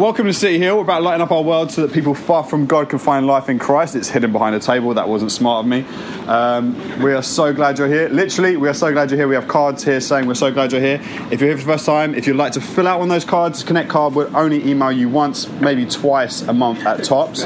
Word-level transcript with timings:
welcome 0.00 0.24
to 0.24 0.32
City 0.32 0.58
Hill. 0.58 0.76
We're 0.76 0.82
about 0.82 1.02
lighting 1.02 1.20
up 1.20 1.30
our 1.30 1.42
world 1.42 1.70
so 1.70 1.86
that 1.86 1.92
people 1.92 2.14
far 2.14 2.42
from 2.42 2.64
God 2.64 2.88
can 2.88 2.98
find 2.98 3.26
life 3.26 3.50
in 3.50 3.58
Christ. 3.58 3.94
It's 3.94 4.08
hidden 4.08 4.32
behind 4.32 4.56
a 4.56 4.58
table. 4.58 4.94
That 4.94 5.10
wasn't 5.10 5.30
smart 5.30 5.66
of 5.66 5.68
me. 5.68 5.84
Um, 6.26 7.02
we 7.02 7.12
are 7.12 7.22
so 7.22 7.52
glad 7.52 7.78
you're 7.78 7.86
here. 7.86 8.08
Literally, 8.08 8.56
we 8.56 8.66
are 8.70 8.74
so 8.74 8.90
glad 8.92 9.10
you're 9.10 9.18
here. 9.18 9.28
We 9.28 9.34
have 9.34 9.46
cards 9.46 9.84
here 9.84 10.00
saying 10.00 10.26
we're 10.26 10.34
so 10.34 10.50
glad 10.50 10.72
you're 10.72 10.80
here. 10.80 11.02
If 11.30 11.42
you're 11.42 11.50
here 11.50 11.58
for 11.58 11.64
the 11.64 11.72
first 11.72 11.84
time, 11.84 12.14
if 12.14 12.26
you'd 12.26 12.36
like 12.36 12.52
to 12.52 12.62
fill 12.62 12.88
out 12.88 12.98
one 12.98 13.10
of 13.10 13.14
those 13.14 13.26
cards, 13.26 13.62
Connect 13.62 13.90
Card 13.90 14.14
would 14.14 14.34
only 14.34 14.66
email 14.66 14.90
you 14.90 15.10
once, 15.10 15.46
maybe 15.60 15.84
twice 15.84 16.40
a 16.42 16.54
month 16.54 16.86
at 16.86 17.04
tops. 17.04 17.44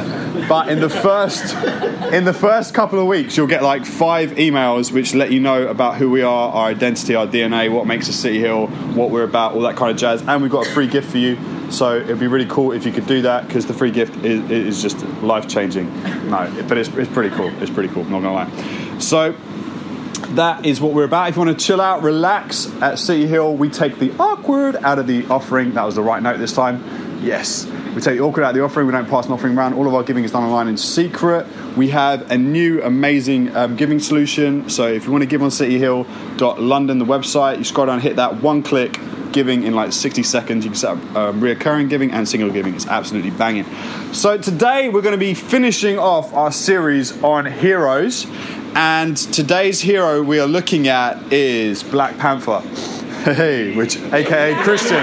But 0.48 0.68
in 0.68 0.79
the 0.79 0.91
first, 0.91 1.57
in 2.12 2.25
the 2.25 2.32
first 2.32 2.73
couple 2.73 3.00
of 3.00 3.09
weeks, 3.09 3.36
you'll 3.36 3.48
get 3.48 3.64
like 3.64 3.84
five 3.84 4.30
emails 4.32 4.93
which 4.93 5.12
let 5.12 5.32
you 5.32 5.41
know 5.41 5.66
about 5.66 5.96
who 5.96 6.09
we 6.09 6.23
are, 6.23 6.52
our 6.52 6.68
identity, 6.68 7.16
our 7.16 7.27
DNA, 7.27 7.73
what 7.73 7.89
makes 7.89 8.09
us 8.09 8.14
City 8.14 8.39
Hill, 8.39 8.68
what 8.95 9.11
we're 9.11 9.25
about, 9.25 9.55
all 9.55 9.62
that 9.62 9.75
kind 9.75 9.91
of 9.91 9.96
jazz. 9.96 10.23
And 10.23 10.41
we've 10.41 10.52
got 10.52 10.68
a 10.68 10.71
free 10.71 10.86
gift 10.86 11.11
for 11.11 11.18
you. 11.18 11.36
So 11.70 11.96
it'd 11.96 12.20
be 12.20 12.26
really 12.26 12.46
cool 12.46 12.72
if 12.72 12.86
you 12.86 12.92
could 12.92 13.06
do 13.06 13.22
that 13.22 13.46
because 13.46 13.66
the 13.66 13.74
free 13.74 13.90
gift 13.90 14.24
is, 14.24 14.50
is 14.50 14.82
just 14.82 15.04
life 15.22 15.48
changing. 15.48 15.93
No, 16.30 16.52
but 16.68 16.79
it's, 16.79 16.89
it's 16.90 17.12
pretty 17.12 17.34
cool. 17.34 17.50
It's 17.62 17.70
pretty 17.70 17.93
cool. 17.93 18.04
Not 18.04 18.22
gonna 18.22 18.32
lie. 18.32 18.98
So 18.98 19.32
that 20.34 20.66
is 20.66 20.80
what 20.80 20.92
we're 20.92 21.04
about. 21.04 21.29
If 21.29 21.36
you 21.36 21.42
want 21.44 21.58
to 21.58 21.64
chill 21.64 21.80
out, 21.80 22.03
relax 22.03 22.72
at 22.82 22.98
City 22.98 23.26
Hill, 23.26 23.54
we 23.56 23.68
take 23.68 23.98
the 23.98 24.12
awkward 24.18 24.76
out 24.76 24.98
of 24.98 25.06
the 25.06 25.26
offering. 25.26 25.75
That 25.75 25.84
was 25.84 25.94
the 25.94 26.03
right 26.03 26.22
note 26.22 26.39
this 26.39 26.53
time. 26.53 27.04
Yes. 27.24 27.64
We 27.94 28.02
take 28.02 28.18
the 28.18 28.20
awkward 28.20 28.44
out 28.44 28.50
of 28.50 28.56
the 28.56 28.62
offering. 28.62 28.86
We 28.86 28.92
don't 28.92 29.08
pass 29.08 29.26
an 29.26 29.32
offering 29.32 29.56
around. 29.56 29.74
All 29.74 29.86
of 29.86 29.94
our 29.94 30.02
giving 30.02 30.24
is 30.24 30.32
done 30.32 30.44
online 30.44 30.68
in 30.68 30.76
secret. 30.76 31.46
We 31.74 31.88
have 31.88 32.30
a 32.30 32.36
new 32.36 32.83
amazing 32.83 33.55
um, 33.56 33.77
giving 33.77 33.98
solution. 33.98 34.69
So 34.69 34.86
if 34.88 35.06
you 35.06 35.12
want 35.12 35.22
to 35.22 35.27
give 35.27 35.42
on 35.42 35.48
cityhill.london, 35.48 36.98
the 36.98 37.05
website, 37.06 37.58
you 37.58 37.64
scroll 37.64 37.86
down, 37.86 38.00
hit 38.00 38.16
that 38.16 38.42
one 38.42 38.62
click, 38.62 38.98
giving 39.33 39.62
in 39.62 39.74
like 39.74 39.92
60 39.92 40.22
seconds. 40.22 40.64
You 40.64 40.72
can 40.72 40.78
set 40.78 40.91
up 40.91 41.16
um, 41.16 41.41
reoccurring 41.41 41.88
giving 41.88 42.10
and 42.10 42.28
single 42.28 42.50
giving. 42.50 42.74
It's 42.74 42.86
absolutely 42.86 43.30
banging. 43.30 43.64
So 44.12 44.36
today 44.36 44.91
we're 44.91 45.02
going 45.02 45.12
to 45.12 45.19
be 45.19 45.33
finishing 45.33 45.98
off 45.98 46.34
our 46.34 46.53
series 46.53 47.22
on 47.22 47.47
heroes. 47.47 48.27
And 48.77 49.16
today's 49.16 49.81
hero 49.81 50.22
we 50.22 50.41
are 50.41 50.48
looking 50.48 50.88
at 50.88 51.33
is 51.33 51.83
Black 51.83 52.19
Panther. 52.19 52.61
Hey, 53.25 53.75
which 53.75 53.97
aka 54.12 54.55
Christian 54.64 55.03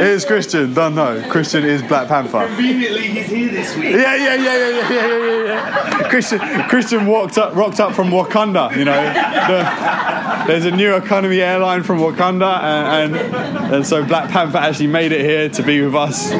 is 0.00 0.24
Christian. 0.24 0.72
Don't 0.72 0.94
know. 0.94 1.20
Christian 1.28 1.64
is 1.64 1.82
Black 1.82 2.06
Panther. 2.06 2.46
Conveniently, 2.46 3.08
he's 3.08 3.26
here 3.26 3.50
this 3.50 3.76
week. 3.76 3.90
Yeah, 3.90 4.14
yeah, 4.14 4.34
yeah, 4.36 4.56
yeah, 4.56 4.68
yeah, 4.68 4.88
yeah, 4.88 5.16
yeah, 5.16 5.44
yeah. 5.46 6.08
Christian, 6.08 6.38
Christian 6.68 7.06
walked 7.08 7.36
up, 7.36 7.56
rocked 7.56 7.80
up 7.80 7.92
from 7.92 8.10
Wakanda. 8.10 8.76
You 8.76 8.84
know, 8.84 9.02
the, 9.02 10.46
there's 10.46 10.64
a 10.64 10.70
new 10.70 10.94
economy 10.94 11.40
airline 11.40 11.82
from 11.82 11.98
Wakanda, 11.98 12.62
and, 12.62 13.16
and 13.16 13.74
and 13.74 13.86
so 13.86 14.04
Black 14.04 14.30
Panther 14.30 14.58
actually 14.58 14.86
made 14.86 15.10
it 15.10 15.22
here 15.22 15.48
to 15.48 15.62
be 15.64 15.82
with 15.82 15.96
us, 15.96 16.30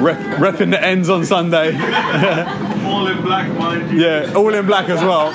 rep, 0.00 0.16
repping 0.38 0.70
the 0.70 0.80
ends 0.80 1.10
on 1.10 1.24
Sunday. 1.24 1.76
All 2.86 3.08
in 3.08 3.20
black, 3.20 3.52
mind 3.58 3.90
you. 3.90 4.06
Yeah, 4.06 4.32
all 4.36 4.54
in 4.54 4.64
black 4.64 4.88
as 4.88 5.00
well. 5.00 5.32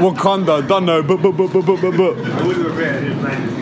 Wakanda, 0.00 0.66
don't 0.66 0.86
know, 0.86 1.02
but 1.02 1.18
but 1.18 1.32
but 1.32 1.52
but 1.52 1.62
but 1.66 1.78
but. 1.82 2.16
I 2.16 2.46
would 2.46 2.56
have 2.56 2.66
regretted 2.66 3.12
him 3.12 3.53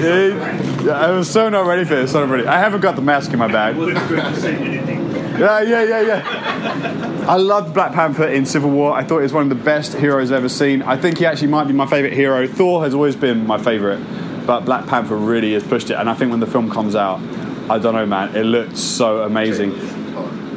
playing 0.00 0.36
this 0.36 0.40
guy. 0.40 0.52
though. 0.56 0.82
Yeah, 0.82 0.84
yeah, 0.84 1.06
I 1.06 1.10
was 1.10 1.30
so 1.30 1.48
not 1.48 1.66
ready 1.66 1.84
for 1.84 1.96
this. 1.96 2.12
So 2.12 2.20
not 2.20 2.32
ready. 2.32 2.46
I 2.46 2.58
haven't 2.58 2.80
got 2.80 2.96
the 2.96 3.02
mask 3.02 3.32
in 3.32 3.38
my 3.38 3.48
bag. 3.48 3.74
I 3.74 3.78
wasn't 3.78 4.08
going 4.08 4.22
to 4.22 4.40
say 4.40 4.56
anything. 4.56 5.00
Yeah, 5.38 5.60
yeah, 5.62 5.82
yeah, 5.84 6.00
yeah. 6.00 7.24
I 7.28 7.36
loved 7.36 7.72
Black 7.74 7.92
Panther 7.92 8.28
in 8.28 8.44
Civil 8.44 8.70
War. 8.70 8.92
I 8.92 9.04
thought 9.04 9.18
he 9.18 9.22
was 9.22 9.32
one 9.32 9.50
of 9.50 9.56
the 9.56 9.64
best 9.64 9.94
heroes 9.94 10.32
ever 10.32 10.48
seen. 10.48 10.82
I 10.82 10.96
think 10.96 11.18
he 11.18 11.26
actually 11.26 11.48
might 11.48 11.64
be 11.66 11.72
my 11.72 11.86
favourite 11.86 12.14
hero. 12.14 12.46
Thor 12.46 12.82
has 12.84 12.94
always 12.94 13.16
been 13.16 13.46
my 13.46 13.58
favourite, 13.58 14.00
but 14.46 14.60
Black 14.66 14.86
Panther 14.86 15.16
really 15.16 15.52
has 15.54 15.62
pushed 15.62 15.90
it. 15.90 15.94
And 15.94 16.10
I 16.10 16.14
think 16.14 16.30
when 16.30 16.40
the 16.40 16.46
film 16.46 16.70
comes 16.70 16.94
out, 16.94 17.20
I 17.70 17.78
don't 17.78 17.94
know, 17.94 18.06
man, 18.06 18.34
it 18.36 18.42
looked 18.44 18.76
so 18.76 19.22
amazing. 19.22 19.70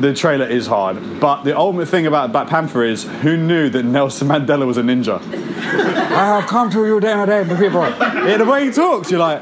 The 0.04 0.14
trailer 0.14 0.46
is 0.46 0.68
hard, 0.68 1.22
but 1.22 1.44
the 1.44 1.58
ultimate 1.58 1.88
thing 1.88 2.08
about 2.08 2.34
Black 2.34 2.50
Panther 2.50 2.84
is 2.84 3.06
who 3.06 3.38
knew 3.38 3.70
that 3.70 3.86
Nelson 3.86 4.28
Mandela 4.28 4.68
was 4.68 4.76
a 4.76 4.82
ninja? 4.82 5.22
I 5.22 6.42
have 6.42 6.46
come 6.46 6.70
to 6.72 6.86
you 6.86 7.00
day 7.00 7.14
and 7.14 7.26
day, 7.26 7.42
my 7.46 7.58
people. 7.58 7.84
Yeah, 8.28 8.36
the 8.36 8.44
way 8.44 8.66
he 8.66 8.72
talks, 8.74 9.10
you're 9.10 9.22
like, 9.22 9.42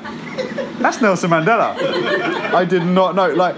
that's 0.78 1.02
Nelson 1.02 1.32
Mandela. 1.32 1.76
I 2.54 2.64
did 2.64 2.86
not 2.86 3.16
know. 3.16 3.30
Like, 3.30 3.56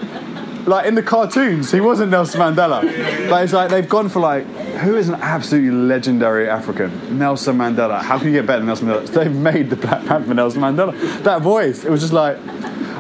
like 0.66 0.85
in 0.85 0.95
the 0.95 1.03
cartoons, 1.03 1.73
he 1.73 1.81
wasn't 1.81 2.11
Nelson 2.11 2.39
Mandela. 2.39 2.81
But 3.29 3.44
it's 3.44 3.51
like 3.51 3.69
they've 3.69 3.89
gone 3.89 4.07
for 4.07 4.22
like, 4.22 4.45
who 4.77 4.95
is 4.95 5.09
an 5.09 5.16
absolutely 5.16 5.72
legendary 5.72 6.50
African? 6.50 7.19
Nelson 7.19 7.57
Mandela. 7.57 8.01
How 8.01 8.17
can 8.17 8.27
you 8.27 8.33
get 8.33 8.45
better 8.45 8.59
than 8.59 8.67
Nelson 8.67 8.88
Mandela? 8.88 9.07
They've 9.09 9.35
made 9.35 9.69
the 9.69 9.75
Black 9.75 10.06
Panther 10.06 10.33
Nelson 10.33 10.61
Mandela. 10.61 11.22
That 11.23 11.41
voice, 11.41 11.83
it 11.83 11.91
was 11.91 12.00
just 12.00 12.13
like. 12.13 12.38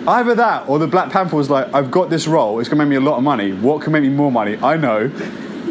Either 0.07 0.35
that, 0.35 0.67
or 0.67 0.79
the 0.79 0.87
Black 0.87 1.11
Panther 1.11 1.35
was 1.35 1.49
like, 1.49 1.73
I've 1.73 1.91
got 1.91 2.09
this 2.09 2.27
role, 2.27 2.59
it's 2.59 2.69
gonna 2.69 2.83
make 2.83 2.89
me 2.89 2.95
a 2.95 3.01
lot 3.01 3.17
of 3.17 3.23
money. 3.23 3.53
What 3.53 3.81
can 3.81 3.93
make 3.93 4.03
me 4.03 4.09
more 4.09 4.31
money? 4.31 4.57
I 4.57 4.77
know. 4.77 5.11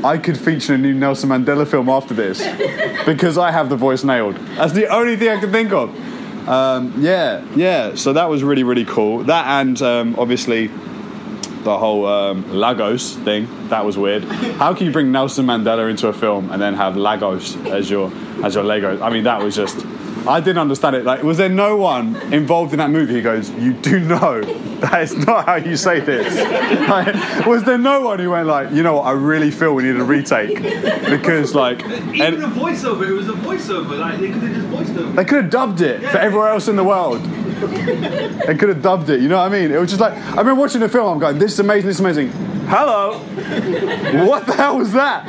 I 0.04 0.18
could 0.18 0.38
feature 0.38 0.74
in 0.74 0.80
a 0.80 0.82
new 0.82 0.94
Nelson 0.94 1.30
Mandela 1.30 1.66
film 1.66 1.88
after 1.88 2.14
this 2.14 2.38
because 3.06 3.38
I 3.38 3.52
have 3.52 3.68
the 3.68 3.76
voice 3.76 4.02
nailed. 4.02 4.36
That's 4.56 4.72
the 4.72 4.88
only 4.88 5.16
thing 5.16 5.28
I 5.28 5.38
can 5.38 5.52
think 5.52 5.72
of. 5.72 6.48
Um, 6.48 6.94
yeah, 6.98 7.44
yeah. 7.54 7.94
So 7.94 8.12
that 8.14 8.28
was 8.28 8.42
really, 8.42 8.64
really 8.64 8.84
cool. 8.84 9.24
That 9.24 9.46
and 9.60 9.80
um, 9.80 10.16
obviously 10.18 10.70
the 11.62 11.78
whole 11.78 12.06
um, 12.06 12.52
Lagos 12.52 13.14
thing. 13.14 13.68
That 13.68 13.84
was 13.84 13.96
weird. 13.96 14.24
How 14.24 14.74
can 14.74 14.86
you 14.86 14.92
bring 14.92 15.12
Nelson 15.12 15.46
Mandela 15.46 15.88
into 15.88 16.08
a 16.08 16.12
film 16.12 16.50
and 16.50 16.60
then 16.60 16.74
have 16.74 16.96
Lagos 16.96 17.56
as 17.66 17.88
your 17.88 18.12
as 18.42 18.54
your 18.54 18.64
Lego? 18.64 19.00
I 19.00 19.10
mean, 19.10 19.24
that 19.24 19.42
was 19.42 19.54
just. 19.54 19.84
I 20.26 20.40
didn't 20.40 20.58
understand 20.58 20.96
it. 20.96 21.04
Like, 21.04 21.22
was 21.22 21.38
there 21.38 21.48
no 21.48 21.76
one 21.76 22.16
involved 22.32 22.72
in 22.72 22.78
that 22.78 22.90
movie 22.90 23.14
who 23.14 23.22
goes, 23.22 23.50
"You 23.50 23.72
do 23.72 24.00
know 24.00 24.40
that 24.80 25.02
is 25.02 25.16
not 25.26 25.46
how 25.46 25.56
you 25.56 25.76
say 25.76 26.00
this"? 26.00 26.34
Like, 26.88 27.46
was 27.46 27.64
there 27.64 27.78
no 27.78 28.00
one 28.02 28.18
who 28.18 28.30
went 28.30 28.46
like, 28.46 28.70
"You 28.72 28.82
know 28.82 28.94
what? 28.96 29.06
I 29.06 29.12
really 29.12 29.50
feel 29.50 29.74
we 29.74 29.82
need 29.84 29.96
a 29.96 30.04
retake 30.04 30.56
because 31.08 31.54
like." 31.54 31.82
Even 31.84 32.20
and- 32.20 32.44
a 32.44 32.48
voiceover, 32.48 33.08
it 33.08 33.12
was 33.12 33.28
a 33.28 33.32
voiceover. 33.32 33.98
Like 33.98 34.20
they 34.20 34.30
could 34.30 34.42
have 34.42 34.54
just 34.54 34.66
voiced 34.68 34.96
over. 34.96 35.12
they 35.12 35.24
could 35.24 35.42
have 35.42 35.50
dubbed 35.50 35.80
it 35.80 36.02
for 36.10 36.18
everywhere 36.18 36.48
else 36.48 36.68
in 36.68 36.76
the 36.76 36.84
world. 36.84 37.22
They 37.62 38.56
could 38.56 38.68
have 38.70 38.82
dubbed 38.82 39.08
it, 39.08 39.20
you 39.20 39.28
know 39.28 39.38
what 39.38 39.52
I 39.52 39.60
mean? 39.60 39.70
It 39.70 39.78
was 39.78 39.88
just 39.90 40.00
like, 40.00 40.12
I 40.14 40.30
remember 40.38 40.56
watching 40.56 40.80
the 40.80 40.88
film, 40.88 41.06
I'm 41.12 41.18
going, 41.20 41.38
this 41.38 41.52
is 41.52 41.60
amazing, 41.60 41.86
this 41.86 41.96
is 41.96 42.00
amazing. 42.00 42.32
Hello? 42.74 43.18
What 44.26 44.46
the 44.46 44.54
hell 44.54 44.78
was 44.78 44.94
that? 44.94 45.26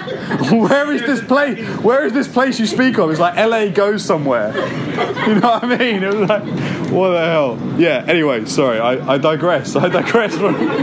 Where 0.50 0.94
is 0.94 1.02
this 1.02 1.22
place? 1.22 1.60
Where 1.80 2.06
is 2.06 2.14
this 2.14 2.26
place 2.26 2.58
you 2.58 2.66
speak 2.66 2.98
of? 2.98 3.12
It's 3.12 3.20
like 3.20 3.36
LA 3.36 3.68
goes 3.68 4.06
somewhere. 4.06 4.54
You 5.24 5.36
know 5.36 5.52
what 5.52 5.64
I 5.64 5.78
mean? 5.78 6.04
It 6.04 6.14
was 6.14 6.30
like, 6.30 6.44
what 6.92 7.12
the 7.12 7.26
hell? 7.26 7.58
Yeah, 7.78 8.04
anyway, 8.08 8.44
sorry, 8.46 8.80
I, 8.80 9.14
I 9.14 9.18
digress. 9.18 9.74
I 9.76 9.88
digress 9.88 10.36
from. 10.36 10.56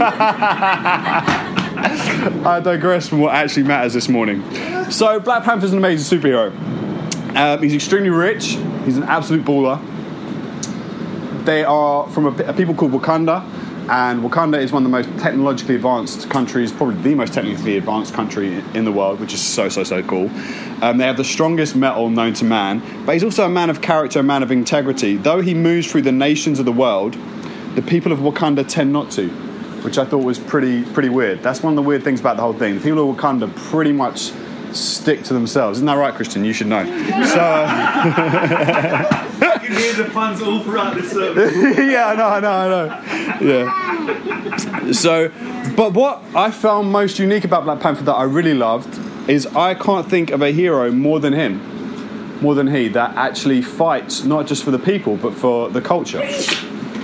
I 2.47 2.59
digress 2.63 3.07
from 3.07 3.19
what 3.19 3.35
actually 3.35 3.63
matters 3.63 3.93
this 3.93 4.09
morning. 4.09 4.43
So, 4.91 5.19
Black 5.19 5.43
Panther's 5.43 5.73
an 5.73 5.77
amazing 5.77 6.19
superhero. 6.19 6.51
Um, 7.35 7.61
he's 7.61 7.75
extremely 7.75 8.09
rich. 8.09 8.57
He's 8.85 8.97
an 8.97 9.03
absolute 9.03 9.45
baller. 9.45 9.79
They 11.45 11.63
are 11.63 12.09
from 12.09 12.25
a, 12.25 12.43
a 12.43 12.53
people 12.53 12.73
called 12.73 12.93
Wakanda, 12.93 13.43
and 13.89 14.21
Wakanda 14.23 14.61
is 14.61 14.71
one 14.71 14.85
of 14.85 14.91
the 14.91 14.97
most 14.97 15.09
technologically 15.21 15.75
advanced 15.75 16.29
countries, 16.29 16.71
probably 16.71 16.95
the 17.01 17.15
most 17.15 17.33
technically 17.33 17.77
advanced 17.77 18.13
country 18.13 18.63
in 18.73 18.85
the 18.85 18.91
world, 18.91 19.19
which 19.19 19.33
is 19.33 19.41
so 19.41 19.69
so 19.69 19.83
so 19.83 20.03
cool. 20.03 20.29
Um, 20.81 20.97
they 20.97 21.05
have 21.05 21.17
the 21.17 21.23
strongest 21.23 21.75
metal 21.75 22.09
known 22.09 22.33
to 22.35 22.45
man, 22.45 22.81
but 23.05 23.13
he's 23.13 23.23
also 23.23 23.45
a 23.45 23.49
man 23.49 23.69
of 23.69 23.81
character, 23.81 24.19
a 24.19 24.23
man 24.23 24.43
of 24.43 24.51
integrity. 24.51 25.17
Though 25.17 25.41
he 25.41 25.53
moves 25.53 25.91
through 25.91 26.03
the 26.03 26.11
nations 26.11 26.59
of 26.59 26.65
the 26.65 26.71
world, 26.71 27.17
the 27.75 27.81
people 27.81 28.11
of 28.11 28.19
Wakanda 28.19 28.67
tend 28.67 28.91
not 28.91 29.11
to, 29.11 29.29
which 29.83 29.97
I 29.97 30.05
thought 30.05 30.23
was 30.23 30.39
pretty 30.39 30.83
pretty 30.83 31.09
weird. 31.09 31.41
That's 31.41 31.63
one 31.63 31.73
of 31.73 31.75
the 31.75 31.87
weird 31.87 32.03
things 32.03 32.19
about 32.19 32.37
the 32.37 32.43
whole 32.43 32.53
thing. 32.53 32.75
The 32.75 32.81
people 32.81 33.09
of 33.09 33.17
Wakanda 33.17 33.55
pretty 33.55 33.91
much 33.91 34.31
stick 34.73 35.23
to 35.23 35.33
themselves. 35.33 35.79
Isn't 35.79 35.87
that 35.87 35.95
right, 35.95 36.13
Christian? 36.13 36.45
You 36.45 36.53
should 36.53 36.67
know. 36.67 36.85
So. 36.85 36.91
uh, 37.39 39.07
I 39.41 39.57
can 39.63 39.75
hear 39.75 39.93
the 39.93 40.09
puns 40.11 40.41
all 40.41 40.63
throughout 40.63 40.95
this 40.95 41.11
service. 41.11 41.55
yeah, 41.77 42.07
I 42.07 42.15
know, 42.15 42.27
I 42.27 42.39
know, 42.39 42.51
I 42.51 42.67
know. 42.69 43.47
Yeah. 43.47 44.91
So, 44.91 45.29
but 45.75 45.93
what 45.93 46.23
I 46.35 46.51
found 46.51 46.91
most 46.91 47.19
unique 47.19 47.43
about 47.43 47.63
Black 47.63 47.79
Panther 47.79 48.03
that 48.03 48.13
I 48.13 48.23
really 48.23 48.53
loved 48.53 48.99
is 49.29 49.47
I 49.47 49.73
can't 49.73 50.07
think 50.09 50.31
of 50.31 50.41
a 50.41 50.51
hero 50.51 50.91
more 50.91 51.19
than 51.19 51.33
him, 51.33 52.39
more 52.41 52.55
than 52.55 52.67
he, 52.67 52.87
that 52.89 53.15
actually 53.15 53.61
fights 53.61 54.23
not 54.23 54.47
just 54.47 54.63
for 54.63 54.71
the 54.71 54.79
people 54.79 55.17
but 55.17 55.33
for 55.33 55.69
the 55.69 55.81
culture. 55.81 56.19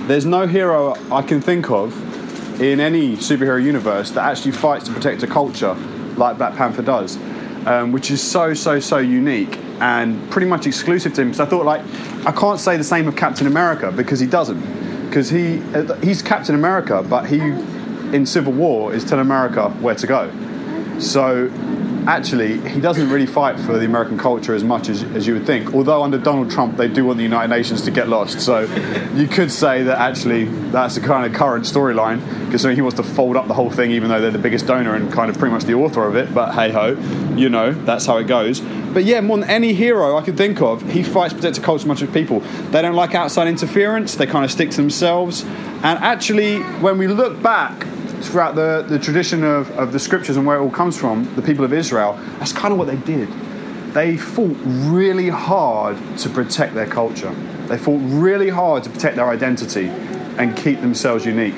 There's 0.06 0.26
no 0.26 0.46
hero 0.46 0.96
I 1.12 1.22
can 1.22 1.40
think 1.40 1.70
of 1.70 1.92
in 2.60 2.80
any 2.80 3.16
superhero 3.16 3.62
universe 3.62 4.10
that 4.12 4.24
actually 4.24 4.52
fights 4.52 4.86
to 4.86 4.92
protect 4.92 5.22
a 5.22 5.26
culture 5.26 5.74
like 6.16 6.38
Black 6.38 6.56
Panther 6.56 6.82
does, 6.82 7.16
um, 7.68 7.92
which 7.92 8.10
is 8.10 8.22
so, 8.22 8.54
so, 8.54 8.80
so 8.80 8.96
unique 8.96 9.58
and 9.80 10.28
pretty 10.30 10.46
much 10.46 10.66
exclusive 10.66 11.12
to 11.12 11.20
him. 11.20 11.34
So 11.34 11.44
I 11.44 11.46
thought, 11.46 11.66
like, 11.66 11.82
I 12.26 12.32
can't 12.32 12.58
say 12.58 12.78
the 12.78 12.84
same 12.84 13.06
of 13.06 13.14
Captain 13.14 13.46
America 13.46 13.92
because 13.92 14.18
he 14.18 14.26
doesn't. 14.26 14.58
Because 15.06 15.28
he, 15.28 15.60
uh, 15.74 15.94
he's 15.96 16.22
Captain 16.22 16.54
America, 16.54 17.04
but 17.06 17.26
he, 17.26 17.38
in 18.16 18.24
Civil 18.24 18.54
War, 18.54 18.94
is 18.94 19.04
telling 19.04 19.26
America 19.26 19.68
where 19.82 19.94
to 19.94 20.06
go. 20.06 20.30
So 20.98 21.50
actually, 22.08 22.58
he 22.70 22.80
doesn't 22.80 23.10
really 23.10 23.26
fight 23.26 23.60
for 23.60 23.78
the 23.78 23.84
American 23.84 24.16
culture 24.16 24.54
as 24.54 24.64
much 24.64 24.88
as, 24.88 25.02
as 25.02 25.26
you 25.26 25.34
would 25.34 25.46
think. 25.46 25.74
Although 25.74 26.02
under 26.02 26.16
Donald 26.16 26.50
Trump, 26.50 26.78
they 26.78 26.88
do 26.88 27.04
want 27.04 27.18
the 27.18 27.22
United 27.22 27.54
Nations 27.54 27.82
to 27.82 27.90
get 27.90 28.08
lost. 28.08 28.40
So 28.40 28.60
you 29.14 29.28
could 29.28 29.52
say 29.52 29.82
that 29.82 29.98
actually 29.98 30.46
that's 30.70 30.96
a 30.96 31.02
kind 31.02 31.26
of 31.26 31.38
current 31.38 31.66
storyline, 31.66 32.20
considering 32.48 32.76
he 32.76 32.82
wants 32.82 32.96
to 32.96 33.02
fold 33.02 33.36
up 33.36 33.46
the 33.46 33.52
whole 33.54 33.70
thing, 33.70 33.90
even 33.90 34.08
though 34.08 34.22
they're 34.22 34.30
the 34.30 34.38
biggest 34.38 34.66
donor 34.66 34.94
and 34.94 35.12
kind 35.12 35.30
of 35.30 35.38
pretty 35.38 35.52
much 35.52 35.64
the 35.64 35.74
author 35.74 36.06
of 36.06 36.16
it. 36.16 36.32
But 36.32 36.54
hey 36.54 36.72
ho, 36.72 36.96
you 37.36 37.50
know, 37.50 37.72
that's 37.72 38.06
how 38.06 38.16
it 38.16 38.26
goes. 38.26 38.60
But 38.60 39.04
yeah, 39.04 39.20
more 39.20 39.36
than 39.36 39.50
any 39.50 39.74
hero 39.74 40.16
I 40.16 40.22
could 40.22 40.38
think 40.38 40.62
of, 40.62 40.90
he 40.90 41.02
fights 41.02 41.34
protect 41.34 41.56
the 41.56 41.62
culture 41.62 41.86
much 41.86 42.00
as 42.00 42.10
people. 42.10 42.40
They 42.70 42.80
don't 42.80 42.94
like 42.94 43.14
outside 43.14 43.48
interference, 43.48 44.14
they 44.14 44.26
kind 44.26 44.46
of 44.46 44.50
stick 44.50 44.70
to 44.70 44.76
themselves. 44.78 45.44
And 45.44 45.98
actually, 45.98 46.60
when 46.80 46.96
we 46.96 47.06
look 47.06 47.42
back 47.42 47.86
throughout 48.22 48.54
the, 48.54 48.84
the 48.88 48.98
tradition 48.98 49.44
of, 49.44 49.70
of 49.78 49.92
the 49.92 49.98
scriptures 49.98 50.36
and 50.36 50.46
where 50.46 50.58
it 50.58 50.60
all 50.60 50.70
comes 50.70 50.96
from, 50.96 51.32
the 51.34 51.42
people 51.42 51.64
of 51.64 51.72
Israel, 51.72 52.14
that's 52.38 52.52
kind 52.52 52.72
of 52.72 52.78
what 52.78 52.86
they 52.86 52.96
did. 52.96 53.28
They 53.94 54.16
fought 54.16 54.56
really 54.64 55.28
hard 55.28 55.96
to 56.18 56.28
protect 56.28 56.74
their 56.74 56.86
culture. 56.86 57.32
They 57.66 57.78
fought 57.78 58.00
really 58.02 58.48
hard 58.48 58.84
to 58.84 58.90
protect 58.90 59.16
their 59.16 59.28
identity 59.28 59.88
and 59.88 60.56
keep 60.56 60.80
themselves 60.80 61.24
unique. 61.24 61.56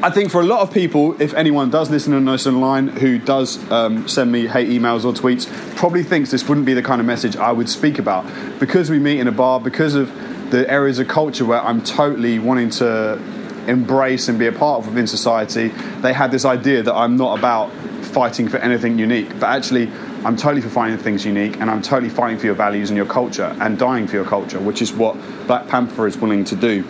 I 0.00 0.10
think 0.10 0.30
for 0.30 0.40
a 0.40 0.44
lot 0.44 0.60
of 0.60 0.72
people, 0.72 1.20
if 1.20 1.34
anyone 1.34 1.70
does 1.70 1.90
listen 1.90 2.24
to 2.24 2.32
us 2.32 2.46
online 2.46 2.86
who 2.86 3.18
does 3.18 3.58
um, 3.72 4.06
send 4.06 4.30
me 4.30 4.46
hate 4.46 4.68
emails 4.68 5.04
or 5.04 5.12
tweets, 5.12 5.48
probably 5.74 6.04
thinks 6.04 6.30
this 6.30 6.48
wouldn't 6.48 6.66
be 6.66 6.74
the 6.74 6.82
kind 6.82 7.00
of 7.00 7.06
message 7.06 7.36
I 7.36 7.50
would 7.50 7.68
speak 7.68 7.98
about. 7.98 8.24
Because 8.60 8.90
we 8.90 9.00
meet 9.00 9.18
in 9.18 9.26
a 9.26 9.32
bar, 9.32 9.58
because 9.58 9.96
of 9.96 10.12
the 10.52 10.70
areas 10.70 11.00
of 11.00 11.08
culture 11.08 11.44
where 11.44 11.60
I'm 11.60 11.82
totally 11.82 12.38
wanting 12.38 12.70
to 12.70 13.20
embrace 13.68 14.28
and 14.28 14.38
be 14.38 14.46
a 14.46 14.52
part 14.52 14.80
of 14.80 14.88
within 14.88 15.06
society, 15.06 15.68
they 16.00 16.12
had 16.12 16.30
this 16.30 16.44
idea 16.44 16.82
that 16.82 16.94
I'm 16.94 17.16
not 17.16 17.38
about 17.38 17.70
fighting 18.08 18.48
for 18.48 18.56
anything 18.58 18.98
unique, 18.98 19.28
but 19.38 19.44
actually, 19.44 19.90
I'm 20.24 20.36
totally 20.36 20.60
for 20.60 20.70
finding 20.70 20.98
things 20.98 21.24
unique 21.24 21.60
and 21.60 21.70
I'm 21.70 21.82
totally 21.82 22.08
fighting 22.08 22.38
for 22.38 22.46
your 22.46 22.54
values 22.54 22.90
and 22.90 22.96
your 22.96 23.06
culture 23.06 23.56
and 23.60 23.78
dying 23.78 24.06
for 24.06 24.16
your 24.16 24.24
culture, 24.24 24.58
which 24.58 24.82
is 24.82 24.92
what 24.92 25.16
Black 25.46 25.68
Panther 25.68 26.06
is 26.06 26.16
willing 26.16 26.44
to 26.44 26.56
do. 26.56 26.82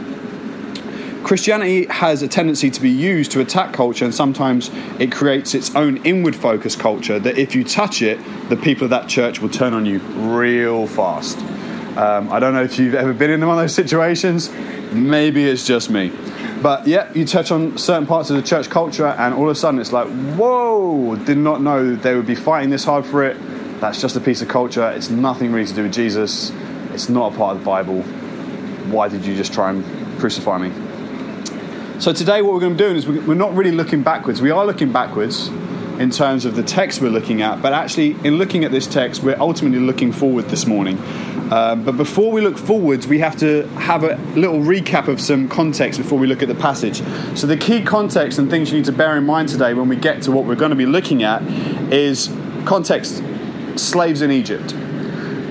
Christianity 1.25 1.87
has 1.87 2.23
a 2.23 2.29
tendency 2.29 2.71
to 2.71 2.81
be 2.81 2.89
used 2.89 3.33
to 3.33 3.41
attack 3.41 3.75
culture, 3.75 4.05
and 4.05 4.15
sometimes 4.15 4.71
it 4.99 5.13
creates 5.13 5.55
its 5.55 5.75
own 5.75 5.99
inward 5.99 6.35
focused 6.35 6.79
culture 6.79 7.19
that 7.19 7.37
if 7.37 7.55
you 7.55 7.65
touch 7.65 8.01
it, 8.01 8.19
the 8.49 8.57
people 8.57 8.85
of 8.85 8.91
that 8.91 9.09
church 9.09 9.43
will 9.43 9.51
turn 9.51 9.75
on 9.75 9.85
you 9.85 9.99
real 9.99 10.87
fast. 10.87 11.39
Um, 11.97 12.33
I 12.33 12.39
don't 12.39 12.55
know 12.55 12.63
if 12.63 12.79
you've 12.79 12.95
ever 12.95 13.13
been 13.13 13.31
in 13.31 13.41
one 13.41 13.57
of 13.57 13.63
those 13.63 13.75
situations. 13.75 14.51
Maybe 14.93 15.45
it's 15.45 15.67
just 15.67 15.91
me. 15.91 16.13
But 16.63 16.87
yeah, 16.87 17.13
you 17.13 17.25
touch 17.25 17.51
on 17.51 17.79
certain 17.79 18.07
parts 18.07 18.31
of 18.31 18.37
the 18.37 18.43
church 18.43 18.69
culture, 18.69 19.07
and 19.07 19.35
all 19.35 19.45
of 19.45 19.51
a 19.51 19.55
sudden 19.55 19.81
it's 19.81 19.93
like, 19.93 20.09
whoa, 20.37 21.17
did 21.17 21.39
not 21.39 21.63
know 21.63 21.95
they 21.95 22.15
would 22.17 22.27
be 22.27 22.35
fighting 22.35 22.71
this 22.71 22.85
hard 22.85 23.07
for 23.07 23.25
it. 23.25 23.37
That's 23.81 24.01
just 24.01 24.17
a 24.17 24.21
piece 24.21 24.43
of 24.43 24.49
culture. 24.49 24.91
It's 24.91 25.09
nothing 25.09 25.53
really 25.53 25.67
to 25.67 25.75
do 25.75 25.85
with 25.85 25.93
Jesus. 25.93 26.51
It's 26.93 27.09
not 27.09 27.33
a 27.33 27.37
part 27.37 27.55
of 27.55 27.61
the 27.61 27.65
Bible. 27.65 28.03
Why 28.91 29.09
did 29.09 29.25
you 29.25 29.37
just 29.37 29.53
try 29.53 29.71
and 29.71 29.85
crucify 30.19 30.59
me? 30.59 30.73
So 32.01 32.13
today, 32.13 32.43
what 32.43 32.55
we're 32.55 32.61
going 32.61 32.77
to 32.77 32.83
be 32.83 32.85
doing 32.85 32.97
is 32.97 33.07
we're 33.07 33.35
not 33.35 33.55
really 33.55 33.73
looking 33.73 34.03
backwards. 34.03 34.43
We 34.43 34.51
are 34.51 34.67
looking 34.67 34.93
backwards 34.93 35.49
in 35.99 36.11
terms 36.11 36.45
of 36.45 36.55
the 36.57 36.63
text 36.63 37.01
we're 37.01 37.09
looking 37.11 37.43
at, 37.43 37.61
but 37.61 37.73
actually, 37.73 38.13
in 38.25 38.37
looking 38.37 38.65
at 38.65 38.71
this 38.71 38.87
text, 38.87 39.23
we're 39.23 39.39
ultimately 39.39 39.81
looking 39.81 40.13
forward 40.13 40.47
this 40.47 40.67
morning. 40.67 40.97
Um, 41.51 41.85
but 41.85 41.97
before 41.97 42.31
we 42.31 42.43
look 42.43 42.59
forwards, 42.59 43.07
we 43.07 43.21
have 43.21 43.37
to 43.39 43.67
have 43.69 44.05
a 44.05 44.17
little 44.35 44.61
recap 44.61 45.09
of 45.09 45.21
some 45.21 45.49
context 45.49 45.99
before 45.99 46.19
we 46.19 46.27
look 46.27 46.43
at 46.43 46.49
the 46.49 46.55
passage. 46.55 47.03
So, 47.39 47.47
the 47.47 47.57
key 47.57 47.83
context 47.83 48.39
and 48.39 48.51
things 48.51 48.71
you 48.71 48.77
need 48.77 48.85
to 48.85 48.93
bear 48.93 49.17
in 49.17 49.25
mind 49.25 49.49
today 49.49 49.73
when 49.73 49.89
we 49.89 49.97
get 49.97 50.23
to 50.23 50.33
what 50.33 50.45
we're 50.45 50.57
going 50.57 50.71
to 50.71 50.77
be 50.77 50.87
looking 50.87 51.23
at 51.23 51.43
is 51.91 52.29
context 52.67 53.23
slaves 53.77 54.21
in 54.21 54.31
Egypt. 54.31 54.75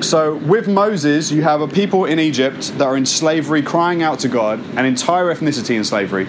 So, 0.03 0.35
with 0.35 0.67
Moses, 0.67 1.31
you 1.31 1.41
have 1.41 1.61
a 1.61 1.67
people 1.67 2.05
in 2.05 2.19
Egypt 2.19 2.77
that 2.77 2.85
are 2.85 2.95
in 2.95 3.07
slavery 3.07 3.63
crying 3.63 4.03
out 4.03 4.19
to 4.19 4.27
God, 4.27 4.59
an 4.77 4.85
entire 4.85 5.33
ethnicity 5.33 5.75
in 5.75 5.83
slavery. 5.83 6.27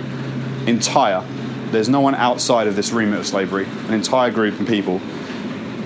Entire. 0.67 1.23
There's 1.71 1.91
no 1.91 2.00
one 2.00 2.14
outside 2.14 2.67
of 2.67 2.76
this 2.76 2.91
remit 2.93 3.19
of 3.19 3.26
slavery, 3.26 3.67
an 3.88 3.93
entire 3.93 4.31
group 4.31 4.59
of 4.59 4.67
people. 4.67 5.03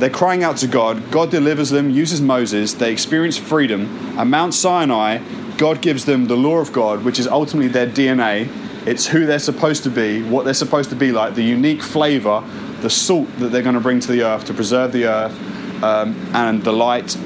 They're 0.02 0.10
crying 0.10 0.42
out 0.42 0.56
to 0.56 0.66
God. 0.66 1.12
God 1.12 1.30
delivers 1.30 1.70
them, 1.70 1.88
uses 1.88 2.20
Moses. 2.20 2.74
They 2.74 2.90
experience 2.90 3.36
freedom. 3.36 4.18
At 4.18 4.26
Mount 4.26 4.52
Sinai, 4.52 5.18
God 5.58 5.80
gives 5.80 6.06
them 6.06 6.26
the 6.26 6.34
law 6.36 6.58
of 6.58 6.72
God, 6.72 7.04
which 7.04 7.20
is 7.20 7.28
ultimately 7.28 7.68
their 7.68 7.86
DNA. 7.86 8.48
It's 8.84 9.06
who 9.06 9.26
they're 9.26 9.38
supposed 9.38 9.84
to 9.84 9.90
be, 9.90 10.24
what 10.24 10.44
they're 10.44 10.54
supposed 10.54 10.90
to 10.90 10.96
be 10.96 11.12
like, 11.12 11.36
the 11.36 11.44
unique 11.44 11.80
flavor, 11.80 12.42
the 12.80 12.90
salt 12.90 13.28
that 13.38 13.52
they're 13.52 13.62
going 13.62 13.76
to 13.76 13.80
bring 13.80 14.00
to 14.00 14.10
the 14.10 14.24
earth 14.24 14.44
to 14.46 14.54
preserve 14.54 14.90
the 14.90 15.04
earth, 15.04 15.84
um, 15.84 16.16
and 16.34 16.64
the 16.64 16.72
light 16.72 17.16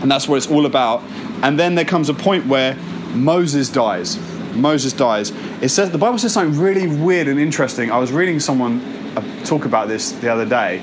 and 0.00 0.10
that's 0.10 0.26
what 0.26 0.36
it's 0.36 0.48
all 0.48 0.64
about. 0.64 1.02
And 1.42 1.60
then 1.60 1.74
there 1.74 1.84
comes 1.84 2.08
a 2.08 2.14
point 2.14 2.46
where 2.46 2.74
Moses 3.12 3.68
dies. 3.68 4.18
Moses 4.54 4.94
dies. 4.94 5.30
It 5.60 5.68
says 5.68 5.90
the 5.90 5.98
Bible 5.98 6.16
says 6.16 6.32
something 6.32 6.58
really 6.58 6.86
weird 6.86 7.28
and 7.28 7.38
interesting. 7.38 7.90
I 7.90 7.98
was 7.98 8.12
reading 8.12 8.40
someone 8.40 8.80
uh, 9.14 9.44
talk 9.44 9.66
about 9.66 9.88
this 9.88 10.12
the 10.12 10.32
other 10.32 10.46
day 10.46 10.82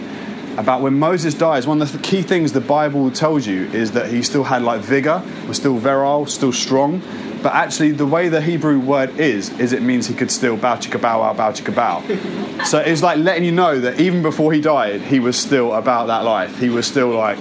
about 0.59 0.81
when 0.81 0.99
Moses 0.99 1.33
dies. 1.33 1.65
One 1.65 1.81
of 1.81 1.91
the 1.91 1.97
key 1.99 2.21
things 2.21 2.51
the 2.51 2.61
Bible 2.61 3.09
tells 3.11 3.47
you 3.47 3.65
is 3.67 3.91
that 3.91 4.11
he 4.11 4.21
still 4.21 4.43
had 4.43 4.61
like 4.61 4.81
vigor, 4.81 5.23
was 5.47 5.57
still 5.57 5.77
virile, 5.77 6.25
still 6.25 6.53
strong. 6.53 7.01
But 7.41 7.53
actually, 7.53 7.91
the 7.91 8.05
way 8.05 8.27
the 8.27 8.41
Hebrew 8.41 8.79
word 8.79 9.17
is, 9.17 9.57
is 9.59 9.71
it 9.71 9.81
means 9.81 10.07
he 10.07 10.13
could 10.13 10.29
still 10.29 10.57
bow 10.57 10.75
chicka 10.75 11.01
bow 11.01 11.33
chicka 11.53 11.73
bow. 11.73 12.63
so 12.65 12.79
it's 12.79 13.01
like 13.01 13.17
letting 13.17 13.45
you 13.45 13.53
know 13.53 13.79
that 13.79 14.01
even 14.01 14.21
before 14.21 14.51
he 14.51 14.59
died, 14.59 15.01
he 15.01 15.19
was 15.19 15.37
still 15.37 15.73
about 15.73 16.07
that 16.07 16.25
life. 16.25 16.59
He 16.59 16.69
was 16.69 16.85
still 16.85 17.09
like 17.09 17.37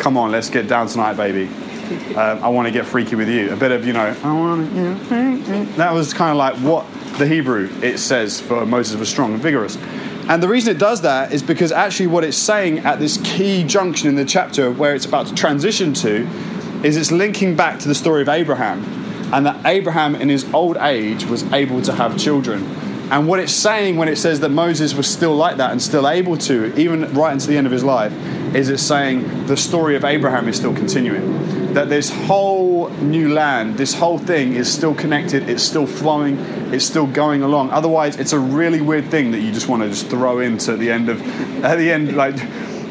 come 0.00 0.16
on, 0.16 0.32
let's 0.32 0.48
get 0.48 0.66
down 0.66 0.88
tonight, 0.88 1.14
baby. 1.14 1.46
Um, 2.14 2.42
I 2.42 2.48
want 2.48 2.66
to 2.66 2.72
get 2.72 2.86
freaky 2.86 3.16
with 3.16 3.28
you. 3.28 3.52
A 3.52 3.56
bit 3.56 3.70
of, 3.70 3.86
you 3.86 3.92
know, 3.92 4.16
I 4.22 4.32
want 4.32 4.70
to. 4.70 5.64
That 5.76 5.92
was 5.92 6.14
kind 6.14 6.30
of 6.30 6.36
like 6.36 6.56
what 6.56 6.86
the 7.18 7.26
Hebrew 7.26 7.68
it 7.82 7.98
says 7.98 8.40
for 8.40 8.64
Moses 8.64 8.98
was 8.98 9.08
strong 9.08 9.34
and 9.34 9.42
vigorous. 9.42 9.76
And 10.28 10.42
the 10.42 10.48
reason 10.48 10.74
it 10.74 10.78
does 10.78 11.02
that 11.02 11.32
is 11.32 11.42
because 11.42 11.72
actually 11.72 12.06
what 12.06 12.24
it's 12.24 12.36
saying 12.36 12.80
at 12.80 12.98
this 12.98 13.18
key 13.24 13.64
junction 13.64 14.08
in 14.08 14.14
the 14.14 14.24
chapter 14.24 14.70
where 14.70 14.94
it's 14.94 15.06
about 15.06 15.26
to 15.26 15.34
transition 15.34 15.92
to 15.94 16.28
is 16.84 16.96
it's 16.96 17.10
linking 17.10 17.56
back 17.56 17.78
to 17.80 17.88
the 17.88 17.94
story 17.94 18.22
of 18.22 18.28
Abraham 18.28 18.84
and 19.32 19.46
that 19.46 19.64
Abraham 19.66 20.14
in 20.14 20.28
his 20.28 20.52
old 20.52 20.76
age 20.76 21.24
was 21.24 21.42
able 21.52 21.82
to 21.82 21.92
have 21.92 22.18
children. 22.18 22.64
And 23.10 23.26
what 23.26 23.40
it's 23.40 23.52
saying 23.52 23.96
when 23.96 24.08
it 24.08 24.16
says 24.16 24.40
that 24.40 24.50
Moses 24.50 24.94
was 24.94 25.08
still 25.08 25.34
like 25.34 25.56
that 25.56 25.72
and 25.72 25.82
still 25.82 26.08
able 26.08 26.36
to, 26.38 26.72
even 26.78 27.12
right 27.12 27.32
into 27.32 27.48
the 27.48 27.56
end 27.56 27.66
of 27.66 27.72
his 27.72 27.82
life, 27.82 28.12
is 28.54 28.68
it's 28.68 28.82
saying 28.82 29.46
the 29.46 29.56
story 29.56 29.96
of 29.96 30.04
Abraham 30.04 30.48
is 30.48 30.56
still 30.56 30.74
continuing. 30.74 31.72
That 31.74 31.88
this 31.88 32.10
whole 32.10 32.88
new 32.88 33.32
land, 33.32 33.76
this 33.76 33.94
whole 33.94 34.18
thing 34.18 34.54
is 34.54 34.72
still 34.72 34.94
connected, 34.94 35.48
it's 35.48 35.62
still 35.62 35.86
flowing, 35.86 36.36
it's 36.72 36.84
still 36.84 37.06
going 37.06 37.42
along. 37.42 37.70
Otherwise, 37.70 38.16
it's 38.16 38.32
a 38.32 38.38
really 38.38 38.80
weird 38.80 39.08
thing 39.08 39.30
that 39.30 39.38
you 39.38 39.52
just 39.52 39.68
want 39.68 39.82
to 39.82 39.88
just 39.88 40.08
throw 40.08 40.40
into 40.40 40.72
at 40.72 40.80
the 40.80 40.90
end 40.90 41.08
of, 41.08 41.20
at 41.64 41.76
the 41.76 41.92
end, 41.92 42.16
like, 42.16 42.36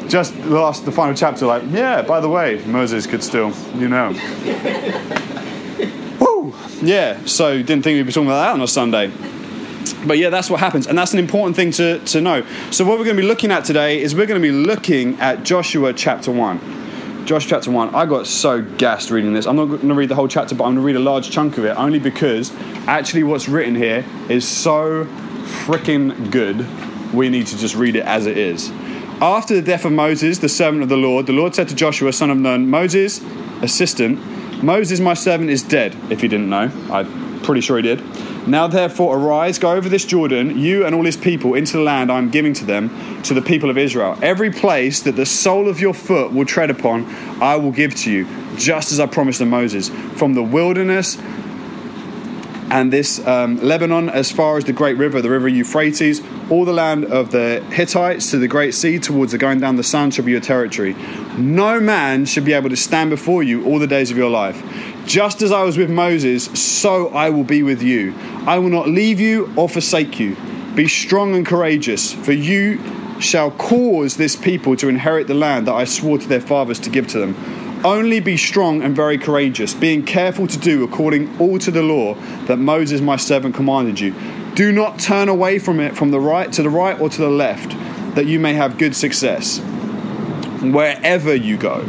just 0.08 0.34
the 0.34 0.48
last, 0.48 0.86
the 0.86 0.92
final 0.92 1.14
chapter, 1.14 1.44
like, 1.44 1.62
yeah, 1.68 2.00
by 2.02 2.20
the 2.20 2.28
way, 2.28 2.64
Moses 2.64 3.06
could 3.06 3.22
still, 3.22 3.52
you 3.76 3.88
know. 3.88 4.08
Woo! 6.20 6.54
Yeah, 6.80 7.22
so 7.26 7.58
didn't 7.58 7.84
think 7.84 7.96
we'd 7.96 8.06
be 8.06 8.12
talking 8.12 8.28
about 8.28 8.46
that 8.46 8.52
on 8.54 8.62
a 8.62 8.66
Sunday 8.66 9.12
but 10.06 10.18
yeah, 10.18 10.30
that's 10.30 10.50
what 10.50 10.60
happens, 10.60 10.86
and 10.86 10.96
that's 10.96 11.12
an 11.12 11.18
important 11.18 11.56
thing 11.56 11.70
to, 11.72 11.98
to 11.98 12.20
know. 12.20 12.44
So, 12.70 12.84
what 12.84 12.98
we're 12.98 13.04
going 13.04 13.16
to 13.16 13.22
be 13.22 13.28
looking 13.28 13.50
at 13.50 13.64
today 13.64 14.00
is 14.00 14.14
we're 14.14 14.26
going 14.26 14.40
to 14.40 14.46
be 14.46 14.54
looking 14.54 15.18
at 15.20 15.42
Joshua 15.42 15.92
chapter 15.92 16.30
1. 16.30 17.26
Joshua 17.26 17.50
chapter 17.50 17.70
1. 17.70 17.94
I 17.94 18.06
got 18.06 18.26
so 18.26 18.62
gassed 18.62 19.10
reading 19.10 19.34
this. 19.34 19.46
I'm 19.46 19.56
not 19.56 19.66
going 19.66 19.88
to 19.88 19.94
read 19.94 20.08
the 20.08 20.14
whole 20.14 20.28
chapter, 20.28 20.54
but 20.54 20.64
I'm 20.64 20.74
going 20.74 20.82
to 20.82 20.86
read 20.86 20.96
a 20.96 21.00
large 21.00 21.30
chunk 21.30 21.58
of 21.58 21.64
it 21.64 21.76
only 21.76 21.98
because 21.98 22.52
actually 22.86 23.22
what's 23.24 23.48
written 23.48 23.74
here 23.74 24.04
is 24.28 24.46
so 24.46 25.04
freaking 25.64 26.30
good, 26.30 26.66
we 27.12 27.28
need 27.28 27.46
to 27.48 27.58
just 27.58 27.74
read 27.74 27.96
it 27.96 28.04
as 28.04 28.26
it 28.26 28.36
is. 28.36 28.70
After 29.20 29.54
the 29.54 29.62
death 29.62 29.84
of 29.84 29.92
Moses, 29.92 30.38
the 30.38 30.48
servant 30.48 30.82
of 30.82 30.88
the 30.88 30.96
Lord, 30.96 31.26
the 31.26 31.32
Lord 31.32 31.54
said 31.54 31.68
to 31.68 31.74
Joshua, 31.74 32.12
son 32.12 32.30
of 32.30 32.38
Nun, 32.38 32.70
Moses, 32.70 33.20
assistant, 33.60 34.18
Moses, 34.62 35.00
my 35.00 35.14
servant, 35.14 35.50
is 35.50 35.62
dead, 35.62 35.94
if 36.10 36.22
you 36.22 36.28
didn't 36.28 36.48
know. 36.48 36.70
I'm 36.90 37.40
pretty 37.42 37.60
sure 37.60 37.76
he 37.76 37.82
did. 37.82 38.00
Now 38.46 38.66
therefore 38.66 39.18
arise, 39.18 39.58
go 39.58 39.72
over 39.72 39.88
this 39.88 40.04
Jordan, 40.04 40.58
you 40.58 40.86
and 40.86 40.94
all 40.94 41.04
his 41.04 41.16
people, 41.16 41.54
into 41.54 41.76
the 41.76 41.82
land 41.82 42.10
I 42.10 42.18
am 42.18 42.30
giving 42.30 42.54
to 42.54 42.64
them, 42.64 43.22
to 43.24 43.34
the 43.34 43.42
people 43.42 43.70
of 43.70 43.76
Israel. 43.76 44.18
Every 44.22 44.50
place 44.50 45.00
that 45.02 45.16
the 45.16 45.26
sole 45.26 45.68
of 45.68 45.80
your 45.80 45.94
foot 45.94 46.32
will 46.32 46.46
tread 46.46 46.70
upon, 46.70 47.04
I 47.42 47.56
will 47.56 47.72
give 47.72 47.94
to 47.96 48.10
you, 48.10 48.26
just 48.56 48.92
as 48.92 49.00
I 49.00 49.06
promised 49.06 49.38
to 49.38 49.46
Moses. 49.46 49.90
From 50.16 50.34
the 50.34 50.42
wilderness 50.42 51.16
and 52.70 52.92
this 52.92 53.24
um, 53.26 53.58
Lebanon 53.58 54.08
as 54.08 54.30
far 54.30 54.56
as 54.56 54.64
the 54.64 54.72
great 54.72 54.96
river, 54.96 55.20
the 55.20 55.30
river 55.30 55.48
Euphrates, 55.48 56.22
all 56.50 56.64
the 56.64 56.72
land 56.72 57.04
of 57.04 57.32
the 57.32 57.64
Hittites 57.70 58.30
to 58.30 58.38
the 58.38 58.48
great 58.48 58.74
sea 58.74 58.98
towards 58.98 59.32
the 59.32 59.38
going 59.38 59.60
down 59.60 59.76
the 59.76 59.82
sun 59.82 60.10
shall 60.10 60.24
be 60.24 60.32
your 60.32 60.40
territory. 60.40 60.94
No 61.36 61.80
man 61.80 62.24
should 62.26 62.44
be 62.44 62.52
able 62.52 62.70
to 62.70 62.76
stand 62.76 63.10
before 63.10 63.42
you 63.42 63.64
all 63.64 63.78
the 63.78 63.86
days 63.86 64.10
of 64.10 64.16
your 64.16 64.30
life. 64.30 64.62
Just 65.04 65.42
as 65.42 65.50
I 65.50 65.64
was 65.64 65.76
with 65.76 65.90
Moses, 65.90 66.44
so 66.44 67.08
I 67.08 67.30
will 67.30 67.44
be 67.44 67.62
with 67.62 67.82
you. 67.82 68.14
I 68.46 68.58
will 68.58 68.70
not 68.70 68.88
leave 68.88 69.18
you 69.18 69.52
or 69.56 69.68
forsake 69.68 70.20
you. 70.20 70.36
Be 70.74 70.86
strong 70.86 71.34
and 71.34 71.44
courageous, 71.44 72.12
for 72.12 72.32
you 72.32 72.80
shall 73.20 73.50
cause 73.52 74.16
this 74.16 74.36
people 74.36 74.76
to 74.76 74.88
inherit 74.88 75.26
the 75.26 75.34
land 75.34 75.66
that 75.66 75.74
I 75.74 75.84
swore 75.84 76.18
to 76.18 76.28
their 76.28 76.40
fathers 76.40 76.78
to 76.80 76.90
give 76.90 77.06
to 77.08 77.18
them. 77.18 77.34
Only 77.82 78.20
be 78.20 78.36
strong 78.36 78.82
and 78.82 78.94
very 78.94 79.16
courageous, 79.16 79.72
being 79.72 80.04
careful 80.04 80.46
to 80.46 80.58
do 80.58 80.84
according 80.84 81.38
all 81.40 81.58
to 81.60 81.70
the 81.70 81.82
law 81.82 82.14
that 82.46 82.58
Moses 82.58 83.00
my 83.00 83.16
servant 83.16 83.54
commanded 83.54 83.98
you. 83.98 84.14
Do 84.54 84.70
not 84.70 84.98
turn 84.98 85.30
away 85.30 85.58
from 85.58 85.80
it 85.80 85.96
from 85.96 86.10
the 86.10 86.20
right 86.20 86.52
to 86.52 86.62
the 86.62 86.68
right 86.68 87.00
or 87.00 87.08
to 87.08 87.20
the 87.20 87.30
left, 87.30 87.70
that 88.14 88.26
you 88.26 88.38
may 88.38 88.52
have 88.52 88.76
good 88.76 88.94
success 88.94 89.60
wherever 90.60 91.34
you 91.34 91.56
go. 91.56 91.82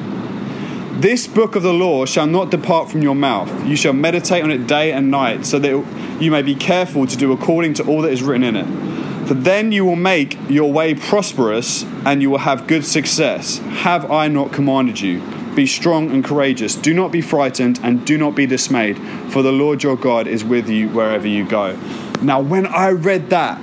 This 0.93 1.27
book 1.27 1.57
of 1.57 1.63
the 1.63 1.73
law 1.73 2.05
shall 2.05 2.27
not 2.27 2.51
depart 2.51 2.89
from 2.89 3.01
your 3.01 3.15
mouth. 3.15 3.65
You 3.65 3.75
shall 3.75 3.91
meditate 3.91 4.43
on 4.43 4.51
it 4.51 4.67
day 4.67 4.93
and 4.93 5.11
night, 5.11 5.45
so 5.45 5.59
that 5.59 6.21
you 6.21 6.31
may 6.31 6.41
be 6.41 6.55
careful 6.55 7.05
to 7.05 7.17
do 7.17 7.33
according 7.33 7.73
to 7.75 7.83
all 7.85 8.01
that 8.03 8.13
is 8.13 8.23
written 8.23 8.43
in 8.43 8.55
it. 8.55 9.27
For 9.27 9.33
then 9.33 9.73
you 9.73 9.83
will 9.83 9.97
make 9.97 10.37
your 10.49 10.71
way 10.71 10.93
prosperous, 10.93 11.83
and 12.05 12.21
you 12.21 12.29
will 12.29 12.37
have 12.37 12.67
good 12.67 12.85
success. 12.85 13.57
Have 13.57 14.09
I 14.09 14.29
not 14.29 14.53
commanded 14.53 15.01
you? 15.01 15.21
Be 15.55 15.65
strong 15.67 16.11
and 16.11 16.23
courageous. 16.23 16.75
Do 16.75 16.93
not 16.93 17.11
be 17.11 17.21
frightened, 17.21 17.79
and 17.83 18.05
do 18.05 18.17
not 18.17 18.35
be 18.35 18.45
dismayed, 18.45 18.97
for 19.31 19.41
the 19.41 19.51
Lord 19.51 19.83
your 19.83 19.97
God 19.97 20.27
is 20.27 20.43
with 20.43 20.69
you 20.69 20.89
wherever 20.89 21.27
you 21.27 21.47
go. 21.47 21.77
Now, 22.21 22.39
when 22.39 22.65
I 22.65 22.89
read 22.89 23.29
that, 23.31 23.57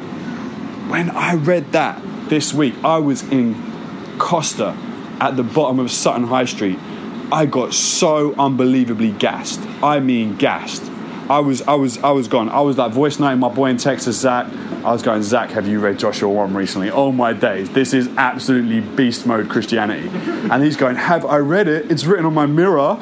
when 0.90 1.10
I 1.10 1.34
read 1.34 1.72
that 1.72 2.02
this 2.28 2.52
week, 2.52 2.74
I 2.84 2.98
was 2.98 3.22
in 3.30 3.54
Costa 4.18 4.76
at 5.20 5.36
the 5.36 5.42
bottom 5.42 5.78
of 5.78 5.90
Sutton 5.90 6.24
High 6.24 6.44
Street. 6.44 6.78
I 7.30 7.46
got 7.46 7.74
so 7.74 8.34
unbelievably 8.34 9.12
gassed. 9.12 9.60
I 9.82 10.00
mean, 10.00 10.36
gassed. 10.36 10.82
I 11.30 11.40
was, 11.40 11.62
I 11.62 11.74
was, 11.74 11.98
I 11.98 12.10
was 12.10 12.26
gone. 12.26 12.48
I 12.48 12.60
was 12.60 12.78
like 12.78 12.92
voice 12.92 13.18
noting 13.18 13.38
my 13.38 13.48
boy 13.48 13.70
in 13.70 13.76
Texas, 13.76 14.18
Zach. 14.18 14.46
I 14.88 14.92
was 14.92 15.02
going, 15.02 15.22
Zach, 15.22 15.50
have 15.50 15.68
you 15.68 15.80
read 15.80 15.98
Joshua 15.98 16.30
1 16.30 16.54
recently? 16.54 16.90
Oh 16.90 17.12
my 17.12 17.34
days, 17.34 17.68
this 17.68 17.92
is 17.92 18.08
absolutely 18.16 18.80
beast 18.80 19.26
mode 19.26 19.50
Christianity. 19.50 20.08
And 20.50 20.64
he's 20.64 20.78
going, 20.78 20.96
Have 20.96 21.26
I 21.26 21.36
read 21.36 21.68
it? 21.68 21.92
It's 21.92 22.06
written 22.06 22.24
on 22.24 22.32
my 22.32 22.46
mirror. 22.46 22.98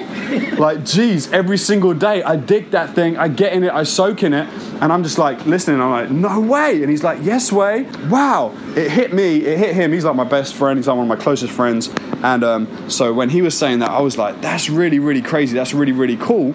Like, 0.58 0.84
geez, 0.84 1.32
every 1.32 1.56
single 1.56 1.94
day 1.94 2.24
I 2.24 2.34
dig 2.34 2.72
that 2.72 2.96
thing, 2.96 3.16
I 3.16 3.28
get 3.28 3.52
in 3.52 3.62
it, 3.62 3.72
I 3.72 3.84
soak 3.84 4.24
in 4.24 4.34
it, 4.34 4.48
and 4.82 4.92
I'm 4.92 5.04
just 5.04 5.16
like 5.16 5.46
listening. 5.46 5.80
I'm 5.80 5.90
like, 5.92 6.10
No 6.10 6.40
way. 6.40 6.82
And 6.82 6.90
he's 6.90 7.04
like, 7.04 7.20
Yes, 7.22 7.52
way. 7.52 7.82
Wow. 8.08 8.52
It 8.74 8.90
hit 8.90 9.14
me, 9.14 9.36
it 9.44 9.56
hit 9.56 9.76
him. 9.76 9.92
He's 9.92 10.04
like 10.04 10.16
my 10.16 10.24
best 10.24 10.54
friend, 10.54 10.76
he's 10.76 10.88
like 10.88 10.96
one 10.96 11.08
of 11.08 11.16
my 11.16 11.22
closest 11.22 11.52
friends. 11.52 11.88
And 12.24 12.42
um, 12.42 12.90
so 12.90 13.14
when 13.14 13.28
he 13.30 13.42
was 13.42 13.56
saying 13.56 13.78
that, 13.78 13.92
I 13.92 14.00
was 14.00 14.18
like, 14.18 14.40
That's 14.40 14.68
really, 14.68 14.98
really 14.98 15.22
crazy. 15.22 15.54
That's 15.54 15.72
really, 15.72 15.92
really 15.92 16.16
cool. 16.16 16.52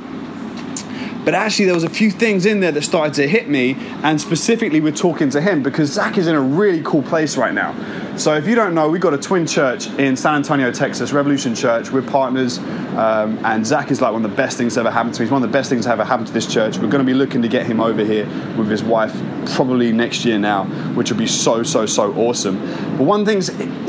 But 1.23 1.35
actually, 1.35 1.65
there 1.65 1.75
was 1.75 1.83
a 1.83 1.89
few 1.89 2.09
things 2.09 2.47
in 2.47 2.61
there 2.61 2.71
that 2.71 2.81
started 2.81 3.13
to 3.15 3.27
hit 3.27 3.47
me, 3.47 3.75
and 4.03 4.19
specifically, 4.19 4.81
we're 4.81 4.91
talking 4.91 5.29
to 5.31 5.41
him 5.41 5.61
because 5.61 5.91
Zach 5.91 6.17
is 6.17 6.25
in 6.27 6.35
a 6.35 6.41
really 6.41 6.81
cool 6.83 7.03
place 7.03 7.37
right 7.37 7.53
now. 7.53 7.75
So, 8.17 8.33
if 8.33 8.47
you 8.47 8.55
don't 8.55 8.73
know, 8.73 8.89
we've 8.89 9.01
got 9.01 9.13
a 9.13 9.19
twin 9.19 9.45
church 9.45 9.87
in 9.99 10.15
San 10.15 10.35
Antonio, 10.35 10.71
Texas, 10.71 11.13
Revolution 11.13 11.53
Church. 11.53 11.91
We're 11.91 12.01
partners, 12.01 12.59
um, 12.97 13.39
and 13.45 13.65
Zach 13.65 13.89
is 13.89 14.01
like 14.01 14.11
one 14.11 14.25
of 14.25 14.29
the 14.29 14.35
best 14.35 14.57
things 14.57 14.75
that 14.75 14.81
ever 14.81 14.91
happened 14.91 15.15
to 15.15 15.21
me. 15.21 15.25
He's 15.25 15.31
one 15.31 15.41
of 15.43 15.49
the 15.49 15.57
best 15.57 15.69
things 15.69 15.85
that 15.85 15.93
ever 15.93 16.03
happened 16.03 16.27
to 16.27 16.33
this 16.33 16.51
church. 16.51 16.77
We're 16.77 16.89
going 16.89 17.05
to 17.05 17.11
be 17.11 17.13
looking 17.13 17.41
to 17.41 17.47
get 17.47 17.65
him 17.65 17.79
over 17.79 18.03
here 18.03 18.25
with 18.57 18.69
his 18.69 18.83
wife 18.83 19.13
probably 19.53 19.91
next 19.91 20.25
year 20.25 20.37
now, 20.37 20.65
which 20.93 21.09
would 21.09 21.17
be 21.17 21.27
so, 21.27 21.63
so, 21.63 21.85
so 21.85 22.13
awesome. 22.15 22.59
But 22.97 23.03
one 23.03 23.25
thing 23.25 23.39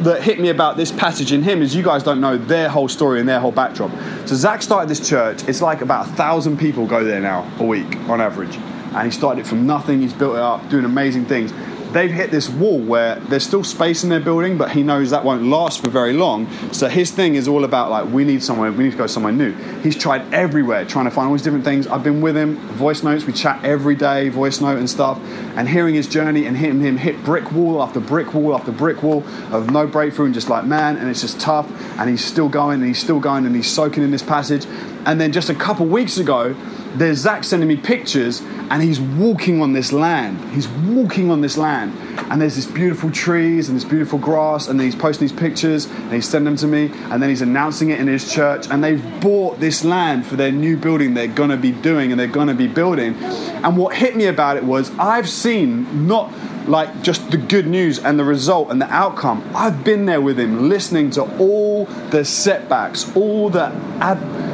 that 0.05 0.23
hit 0.23 0.41
me 0.41 0.51
about 0.51 0.77
this 0.77 0.93
passage 0.93 1.33
in 1.33 1.43
him 1.43 1.63
is 1.63 1.75
you 1.75 1.83
guys 1.83 2.03
don't 2.03 2.21
know 2.21 2.39
their 2.39 2.69
whole 2.69 2.89
story 2.89 3.19
and 3.19 3.29
their 3.29 3.41
whole 3.41 3.53
backdrop. 3.53 3.91
So, 4.27 4.37
Zach 4.37 4.63
started 4.63 4.89
this 4.89 5.07
church, 5.07 5.49
it's 5.49 5.61
like 5.61 5.81
about 5.81 6.07
a 6.07 6.11
thousand 6.13 6.59
people 6.59 6.87
go 6.87 7.03
there 7.03 7.21
now 7.21 7.51
a 7.59 7.65
week 7.65 7.97
on 8.09 8.21
average. 8.21 8.57
And 8.95 9.07
he 9.07 9.11
started 9.11 9.41
it 9.41 9.47
from 9.47 9.67
nothing, 9.67 10.01
he's 10.01 10.13
built 10.13 10.35
it 10.35 10.43
up, 10.43 10.69
doing 10.69 10.85
amazing 10.85 11.25
things. 11.25 11.53
They've 11.93 12.11
hit 12.11 12.31
this 12.31 12.49
wall 12.49 12.79
where 12.79 13.17
there's 13.17 13.45
still 13.45 13.65
space 13.65 14.03
in 14.03 14.09
their 14.09 14.21
building, 14.21 14.57
but 14.57 14.71
he 14.71 14.83
knows 14.83 15.11
that 15.11 15.25
won't 15.25 15.43
last 15.45 15.83
for 15.83 15.91
very 15.91 16.15
long. 16.15 16.51
So 16.73 16.89
his 16.89 17.11
thing 17.11 17.35
is 17.35 17.47
all 17.47 17.65
about 17.65 17.91
like, 17.91 18.11
we 18.11 18.25
need 18.25 18.43
somewhere, 18.43 18.73
we 18.73 18.85
need 18.85 18.93
to 18.93 18.97
go 18.97 19.07
somewhere 19.07 19.33
new. 19.33 19.53
He's 19.83 19.97
tried 19.97 20.33
everywhere, 20.33 20.87
trying 20.87 21.05
to 21.05 21.11
find 21.11 21.29
all 21.29 21.35
these 21.35 21.43
different 21.43 21.65
things. 21.65 21.87
I've 21.87 22.03
been 22.03 22.23
with 22.23 22.35
him, 22.35 22.57
voice 22.57 23.03
notes, 23.03 23.27
we 23.27 23.35
chat 23.35 23.63
every 23.63 23.95
day, 23.95 24.31
voice 24.31 24.61
note 24.61 24.79
and 24.79 24.89
stuff, 24.89 25.19
and 25.55 25.69
hearing 25.69 25.95
his 25.95 26.09
journey 26.09 26.47
and 26.47 26.57
hitting 26.57 26.81
him 26.81 26.97
hit 26.97 27.23
brick 27.25 27.53
wall 27.53 27.83
after 27.83 28.01
brick 28.01 28.33
wall 28.33 28.55
after 28.55 28.73
brick 28.73 29.03
wall 29.03 29.23
of 29.51 29.71
no 29.71 29.87
breakthrough 29.87 30.27
and 30.27 30.35
just 30.35 30.49
like, 30.49 30.65
man, 30.65 30.97
and 30.97 31.11
it's 31.11 31.21
just 31.21 31.41
tough. 31.41 31.71
And 31.99 32.09
he's 32.09 32.25
still 32.25 32.49
going 32.49 32.81
and 32.81 32.87
he's 32.87 33.01
still 33.01 33.21
going 33.21 33.45
and 33.45 33.55
he's 33.55 33.71
soaking 33.71 34.03
in 34.03 34.11
this 34.11 34.23
passage. 34.23 34.67
And 35.05 35.21
then 35.21 35.31
just 35.31 35.51
a 35.51 35.55
couple 35.55 35.85
weeks 35.85 36.17
ago, 36.17 36.55
there's 36.95 37.19
Zach 37.19 37.45
sending 37.45 37.69
me 37.69 37.77
pictures, 37.77 38.41
and 38.71 38.83
he's 38.83 39.01
walking 39.01 39.63
on 39.63 39.73
this 39.73 39.93
land. 39.93 40.39
He's 40.55 40.69
walking 40.69 41.31
on 41.31 41.41
this 41.41 41.57
land, 41.57 41.93
and 42.31 42.41
there's 42.41 42.57
this 42.57 42.67
beautiful 42.67 43.11
trees 43.11 43.69
and 43.69 43.77
this 43.77 43.85
beautiful 43.85 44.19
grass, 44.19 44.69
and 44.69 44.81
he's 44.81 44.97
posting 44.97 45.29
these 45.29 45.39
pictures, 45.39 45.87
and 45.87 46.13
he's 46.13 46.29
sending 46.29 46.47
them 46.47 46.57
to 46.57 46.67
me, 46.67 46.91
and 47.11 47.23
then 47.23 47.29
he's 47.29 47.43
announcing 47.43 47.91
it 47.91 48.01
in 48.01 48.07
his 48.07 48.33
church, 48.33 48.67
and 48.71 48.83
they've 48.83 49.03
bought 49.21 49.61
this 49.61 49.85
land 49.85 50.27
for 50.27 50.37
their 50.37 50.53
new 50.53 50.77
building 50.77 51.15
they're 51.15 51.27
gonna 51.27 51.57
be 51.57 51.73
doing 51.73 52.11
and 52.11 52.21
they're 52.21 52.27
gonna 52.27 52.55
be 52.55 52.67
building. 52.67 53.15
And 53.63 53.77
what 53.77 53.95
hit 53.95 54.17
me 54.17 54.27
about 54.27 54.57
it 54.57 54.65
was 54.65 54.91
I've 54.99 55.29
seen 55.29 56.07
not 56.07 56.33
like 56.67 57.03
just 57.03 57.31
the 57.31 57.37
good 57.37 57.67
news 57.67 57.99
and 57.99 58.19
the 58.19 58.25
result 58.25 58.71
and 58.71 58.81
the 58.81 58.93
outcome. 58.93 59.43
I've 59.55 59.85
been 59.85 60.07
there 60.07 60.21
with 60.21 60.39
him, 60.39 60.69
listening 60.69 61.11
to 61.13 61.23
all 61.39 61.87
the 62.11 62.25
setbacks, 62.25 63.15
all 63.17 63.51
the 63.51 63.67
ad- 64.01 64.52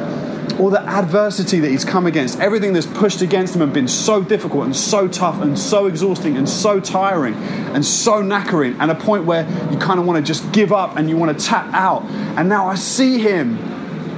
all 0.59 0.69
the 0.69 0.81
adversity 0.81 1.59
that 1.61 1.71
he's 1.71 1.85
come 1.85 2.05
against, 2.05 2.39
everything 2.39 2.73
that's 2.73 2.85
pushed 2.85 3.21
against 3.21 3.55
him 3.55 3.61
and 3.61 3.73
been 3.73 3.87
so 3.87 4.21
difficult 4.21 4.65
and 4.65 4.75
so 4.75 5.07
tough 5.07 5.41
and 5.41 5.57
so 5.57 5.85
exhausting 5.87 6.35
and 6.35 6.47
so 6.47 6.79
tiring 6.79 7.33
and 7.73 7.85
so 7.85 8.21
knackering, 8.21 8.75
and 8.79 8.91
a 8.91 8.95
point 8.95 9.23
where 9.23 9.49
you 9.71 9.77
kind 9.77 9.99
of 9.99 10.05
want 10.05 10.17
to 10.17 10.23
just 10.23 10.51
give 10.51 10.73
up 10.73 10.97
and 10.97 11.09
you 11.09 11.15
want 11.15 11.37
to 11.37 11.45
tap 11.45 11.73
out. 11.73 12.03
And 12.37 12.49
now 12.49 12.67
I 12.67 12.75
see 12.75 13.19
him 13.19 13.57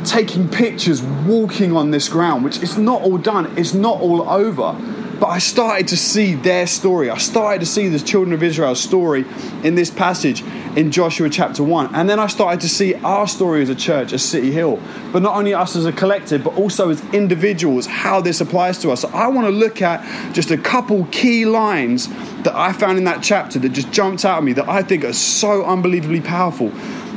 taking 0.04 0.50
pictures, 0.50 1.04
walking 1.04 1.76
on 1.76 1.92
this 1.92 2.10
ground, 2.10 2.44
which 2.44 2.58
is 2.64 2.78
not 2.78 3.04
all 3.04 3.20
done, 3.20 3.56
it's 3.58 3.76
not 3.76 4.02
all 4.02 4.28
over. 4.28 4.76
But 5.22 5.28
I 5.28 5.38
started 5.38 5.90
to 5.90 5.98
see 5.98 6.34
their 6.34 6.66
story. 6.66 7.12
I 7.12 7.20
started 7.20 7.60
to 7.60 7.68
see 7.68 7.88
the 7.88 8.00
children 8.00 8.34
of 8.34 8.42
Israel's 8.42 8.82
story 8.82 9.24
in 9.64 9.76
this 9.76 9.92
passage 9.92 10.42
in 10.76 10.90
Joshua 10.90 11.30
chapter 11.30 11.64
1. 11.64 11.94
And 11.94 12.10
then 12.10 12.20
I 12.20 12.26
started 12.26 12.60
to 12.62 12.68
see 12.68 12.96
our 12.96 13.28
story 13.28 13.62
as 13.62 13.70
a 13.70 13.76
church, 13.76 14.14
as 14.14 14.26
City 14.28 14.52
Hill. 14.52 14.80
But 15.14 15.22
not 15.22 15.36
only 15.36 15.54
us 15.54 15.76
as 15.76 15.86
a 15.86 15.92
collective, 15.92 16.44
but 16.44 16.58
also 16.58 16.90
as 16.90 17.04
individuals, 17.14 17.86
how 17.86 18.20
this 18.20 18.42
applies 18.42 18.80
to 18.80 18.90
us. 18.90 19.02
So 19.02 19.10
I 19.10 19.28
want 19.28 19.46
to 19.46 19.52
look 19.52 19.84
at 19.84 20.34
just 20.34 20.50
a 20.50 20.58
couple 20.58 21.06
key 21.12 21.46
lines 21.46 22.08
that 22.42 22.56
I 22.56 22.74
found 22.74 22.98
in 22.98 23.04
that 23.04 23.22
chapter 23.22 23.60
that 23.60 23.70
just 23.70 23.92
jumped 23.92 24.26
out 24.26 24.40
at 24.40 24.44
me 24.44 24.54
that 24.54 24.68
I 24.68 24.82
think 24.82 25.04
are 25.04 25.14
so 25.14 25.64
unbelievably 25.64 26.22
powerful 26.22 26.70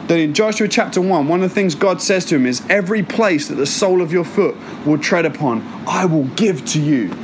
that 0.09 0.19
in 0.19 0.35
Joshua 0.35 0.69
chapter 0.69 1.01
1, 1.01 1.27
one 1.27 1.43
of 1.43 1.49
the 1.49 1.55
things 1.55 1.75
God 1.75 2.03
says 2.03 2.27
to 2.27 2.37
him 2.37 2.45
is, 2.45 2.63
Every 2.69 3.03
place 3.03 3.49
that 3.49 3.55
the 3.55 3.65
sole 3.65 4.03
of 4.03 4.13
your 4.13 4.25
foot 4.25 4.55
will 4.85 4.99
tread 4.99 5.25
upon, 5.25 5.63
I 5.89 6.05
will 6.05 6.25
give 6.25 6.67
to 6.67 6.83
you 6.83 7.24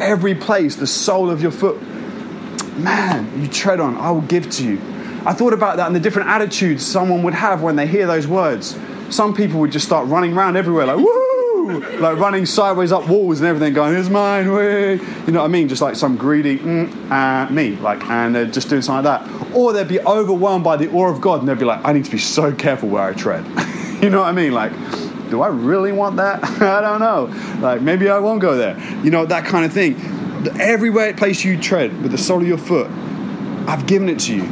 every 0.00 0.34
place, 0.34 0.76
the 0.76 0.86
sole 0.86 1.30
of 1.30 1.42
your 1.42 1.50
foot, 1.50 1.80
man, 2.78 3.40
you 3.40 3.48
tread 3.48 3.80
on, 3.80 3.96
I 3.96 4.10
will 4.10 4.20
give 4.22 4.50
to 4.50 4.64
you. 4.64 4.80
I 5.24 5.32
thought 5.32 5.52
about 5.52 5.76
that 5.76 5.86
and 5.86 5.96
the 5.96 6.00
different 6.00 6.28
attitudes 6.28 6.86
someone 6.86 7.22
would 7.24 7.34
have 7.34 7.62
when 7.62 7.76
they 7.76 7.86
hear 7.86 8.06
those 8.06 8.26
words. 8.26 8.78
Some 9.10 9.34
people 9.34 9.60
would 9.60 9.72
just 9.72 9.86
start 9.86 10.06
running 10.08 10.36
around 10.36 10.56
everywhere, 10.56 10.86
like, 10.86 10.96
woo! 10.96 11.80
Like 11.98 12.16
running 12.18 12.46
sideways 12.46 12.92
up 12.92 13.08
walls 13.08 13.40
and 13.40 13.48
everything, 13.48 13.74
going, 13.74 13.94
it's 13.94 14.08
mine, 14.08 14.50
way. 14.52 14.94
You 14.94 15.32
know 15.32 15.40
what 15.40 15.46
I 15.46 15.48
mean? 15.48 15.68
Just 15.68 15.82
like 15.82 15.96
some 15.96 16.16
greedy, 16.16 16.58
mm, 16.58 17.10
uh, 17.10 17.50
me, 17.52 17.76
like, 17.76 18.02
and 18.04 18.34
they're 18.34 18.46
just 18.46 18.70
doing 18.70 18.80
something 18.80 19.04
like 19.04 19.26
that. 19.26 19.54
Or 19.54 19.72
they'd 19.72 19.88
be 19.88 20.00
overwhelmed 20.00 20.64
by 20.64 20.76
the 20.76 20.90
awe 20.90 21.10
of 21.10 21.20
God 21.20 21.40
and 21.40 21.48
they'd 21.48 21.58
be 21.58 21.66
like, 21.66 21.84
I 21.84 21.92
need 21.92 22.06
to 22.06 22.10
be 22.10 22.18
so 22.18 22.54
careful 22.54 22.88
where 22.88 23.02
I 23.02 23.12
tread. 23.12 23.44
you 24.02 24.08
know 24.08 24.20
what 24.20 24.28
I 24.28 24.32
mean? 24.32 24.52
Like, 24.52 24.72
do 25.30 25.42
I 25.42 25.48
really 25.48 25.92
want 25.92 26.16
that? 26.16 26.42
I 26.62 26.80
don't 26.80 27.00
know. 27.00 27.60
Like 27.60 27.82
maybe 27.82 28.08
I 28.08 28.18
won't 28.18 28.40
go 28.40 28.56
there. 28.56 28.78
You 29.02 29.10
know, 29.10 29.26
that 29.26 29.44
kind 29.44 29.64
of 29.64 29.72
thing. 29.72 29.96
Everywhere 30.60 31.12
place 31.14 31.44
you 31.44 31.60
tread 31.60 32.02
with 32.02 32.12
the 32.12 32.18
sole 32.18 32.40
of 32.40 32.46
your 32.46 32.58
foot, 32.58 32.88
I've 33.68 33.86
given 33.86 34.08
it 34.08 34.20
to 34.20 34.36
you. 34.36 34.44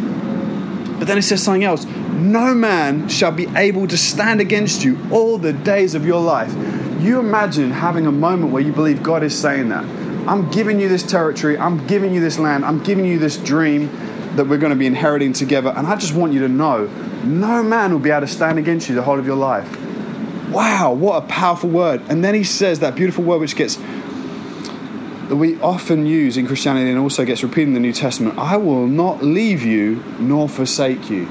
But 0.98 1.06
then 1.06 1.18
it 1.18 1.22
says 1.22 1.42
something 1.42 1.64
else. 1.64 1.84
No 1.84 2.54
man 2.54 3.08
shall 3.08 3.32
be 3.32 3.46
able 3.54 3.86
to 3.88 3.96
stand 3.96 4.40
against 4.40 4.82
you 4.84 4.98
all 5.12 5.38
the 5.38 5.52
days 5.52 5.94
of 5.94 6.06
your 6.06 6.20
life. 6.20 6.52
You 7.00 7.18
imagine 7.18 7.70
having 7.70 8.06
a 8.06 8.12
moment 8.12 8.52
where 8.52 8.62
you 8.62 8.72
believe 8.72 9.02
God 9.02 9.22
is 9.22 9.38
saying 9.38 9.68
that. 9.68 9.84
I'm 10.26 10.50
giving 10.50 10.80
you 10.80 10.88
this 10.88 11.04
territory, 11.04 11.56
I'm 11.56 11.86
giving 11.86 12.12
you 12.12 12.20
this 12.20 12.38
land, 12.38 12.64
I'm 12.64 12.82
giving 12.82 13.04
you 13.04 13.18
this 13.18 13.36
dream 13.36 13.88
that 14.36 14.46
we're 14.46 14.58
going 14.58 14.70
to 14.70 14.76
be 14.76 14.86
inheriting 14.86 15.32
together. 15.32 15.72
And 15.76 15.86
I 15.86 15.96
just 15.96 16.14
want 16.14 16.32
you 16.32 16.40
to 16.40 16.48
know 16.48 16.86
no 17.24 17.62
man 17.62 17.92
will 17.92 18.00
be 18.00 18.10
able 18.10 18.26
to 18.26 18.32
stand 18.32 18.58
against 18.58 18.88
you 18.88 18.94
the 18.94 19.02
whole 19.02 19.18
of 19.18 19.26
your 19.26 19.36
life. 19.36 19.68
Wow, 20.56 20.94
what 20.94 21.22
a 21.22 21.26
powerful 21.26 21.68
word. 21.68 22.00
And 22.08 22.24
then 22.24 22.34
he 22.34 22.42
says 22.42 22.80
that 22.80 22.94
beautiful 22.94 23.22
word 23.22 23.40
which 23.40 23.56
gets 23.56 23.76
that 23.76 25.36
we 25.36 25.60
often 25.60 26.06
use 26.06 26.38
in 26.38 26.46
Christianity 26.46 26.88
and 26.88 26.98
also 26.98 27.26
gets 27.26 27.42
repeated 27.42 27.68
in 27.68 27.74
the 27.74 27.80
New 27.80 27.92
Testament 27.92 28.38
I 28.38 28.56
will 28.56 28.86
not 28.86 29.22
leave 29.22 29.62
you 29.62 30.02
nor 30.18 30.48
forsake 30.48 31.10
you. 31.10 31.28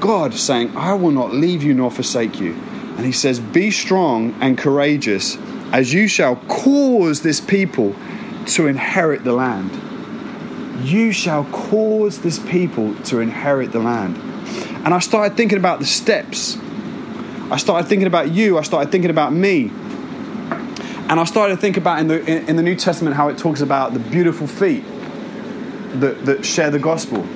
God 0.00 0.34
saying, 0.34 0.76
I 0.76 0.94
will 0.94 1.12
not 1.12 1.32
leave 1.32 1.62
you 1.62 1.74
nor 1.74 1.92
forsake 1.92 2.40
you. 2.40 2.54
And 2.96 3.06
he 3.06 3.12
says, 3.12 3.38
Be 3.38 3.70
strong 3.70 4.34
and 4.40 4.58
courageous, 4.58 5.38
as 5.70 5.94
you 5.94 6.08
shall 6.08 6.34
cause 6.48 7.22
this 7.22 7.40
people 7.40 7.94
to 8.46 8.66
inherit 8.66 9.22
the 9.22 9.32
land. 9.32 9.70
You 10.84 11.12
shall 11.12 11.44
cause 11.52 12.22
this 12.22 12.40
people 12.40 12.96
to 13.04 13.20
inherit 13.20 13.70
the 13.70 13.78
land. 13.78 14.16
And 14.84 14.92
I 14.92 14.98
started 14.98 15.36
thinking 15.36 15.58
about 15.58 15.78
the 15.78 15.86
steps. 15.86 16.58
I 17.50 17.56
started 17.56 17.88
thinking 17.88 18.06
about 18.06 18.30
you. 18.30 18.58
I 18.58 18.62
started 18.62 18.92
thinking 18.92 19.10
about 19.10 19.32
me. 19.32 19.70
And 21.08 21.18
I 21.18 21.24
started 21.24 21.56
to 21.56 21.60
think 21.60 21.76
about 21.76 21.98
in 21.98 22.06
the, 22.06 22.24
in, 22.24 22.50
in 22.50 22.56
the 22.56 22.62
New 22.62 22.76
Testament 22.76 23.16
how 23.16 23.28
it 23.28 23.36
talks 23.36 23.60
about 23.60 23.92
the 23.92 23.98
beautiful 23.98 24.46
feet 24.46 24.84
that, 26.00 26.24
that 26.24 26.46
share 26.46 26.70
the 26.70 26.78
gospel. 26.78 27.26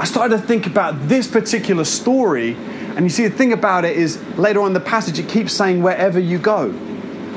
I 0.00 0.04
started 0.06 0.38
to 0.38 0.42
think 0.42 0.66
about 0.66 1.08
this 1.08 1.28
particular 1.28 1.84
story. 1.84 2.54
And 2.96 3.04
you 3.04 3.10
see, 3.10 3.28
the 3.28 3.36
thing 3.36 3.52
about 3.52 3.84
it 3.84 3.96
is 3.96 4.22
later 4.38 4.60
on 4.60 4.68
in 4.68 4.72
the 4.72 4.80
passage, 4.80 5.18
it 5.18 5.28
keeps 5.28 5.52
saying, 5.52 5.82
wherever 5.82 6.18
you 6.18 6.38
go. 6.38 6.74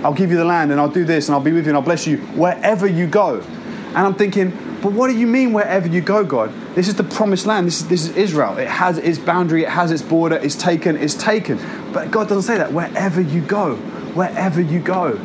I'll 0.05 0.13
give 0.13 0.31
you 0.31 0.37
the 0.37 0.45
land 0.45 0.71
and 0.71 0.79
I'll 0.79 0.87
do 0.87 1.03
this 1.03 1.27
and 1.27 1.35
I'll 1.35 1.41
be 1.41 1.51
with 1.51 1.65
you 1.65 1.71
and 1.71 1.77
I'll 1.77 1.83
bless 1.83 2.07
you 2.07 2.17
wherever 2.17 2.87
you 2.87 3.07
go. 3.07 3.41
And 3.41 3.97
I'm 3.97 4.13
thinking, 4.13 4.51
but 4.85 4.93
what 4.93 5.07
do 5.07 5.17
you 5.17 5.25
mean 5.25 5.51
wherever 5.51 5.87
you 5.87 5.99
go, 5.99 6.23
God? 6.23 6.53
This 6.75 6.87
is 6.87 6.93
the 6.93 7.03
promised 7.03 7.47
land. 7.47 7.65
This 7.65 7.81
is, 7.81 7.87
this 7.87 8.05
is 8.07 8.15
Israel. 8.15 8.59
It 8.59 8.67
has 8.67 8.99
its 8.99 9.17
boundary, 9.17 9.63
it 9.63 9.69
has 9.69 9.89
its 9.89 10.03
border, 10.03 10.35
it's 10.35 10.53
taken, 10.53 10.95
it's 10.95 11.15
taken. 11.15 11.57
But 11.91 12.11
God 12.11 12.29
doesn't 12.29 12.43
say 12.43 12.59
that. 12.59 12.71
Wherever 12.71 13.19
you 13.19 13.41
go, 13.41 13.77
wherever 14.13 14.61
you 14.61 14.79
go. 14.79 15.17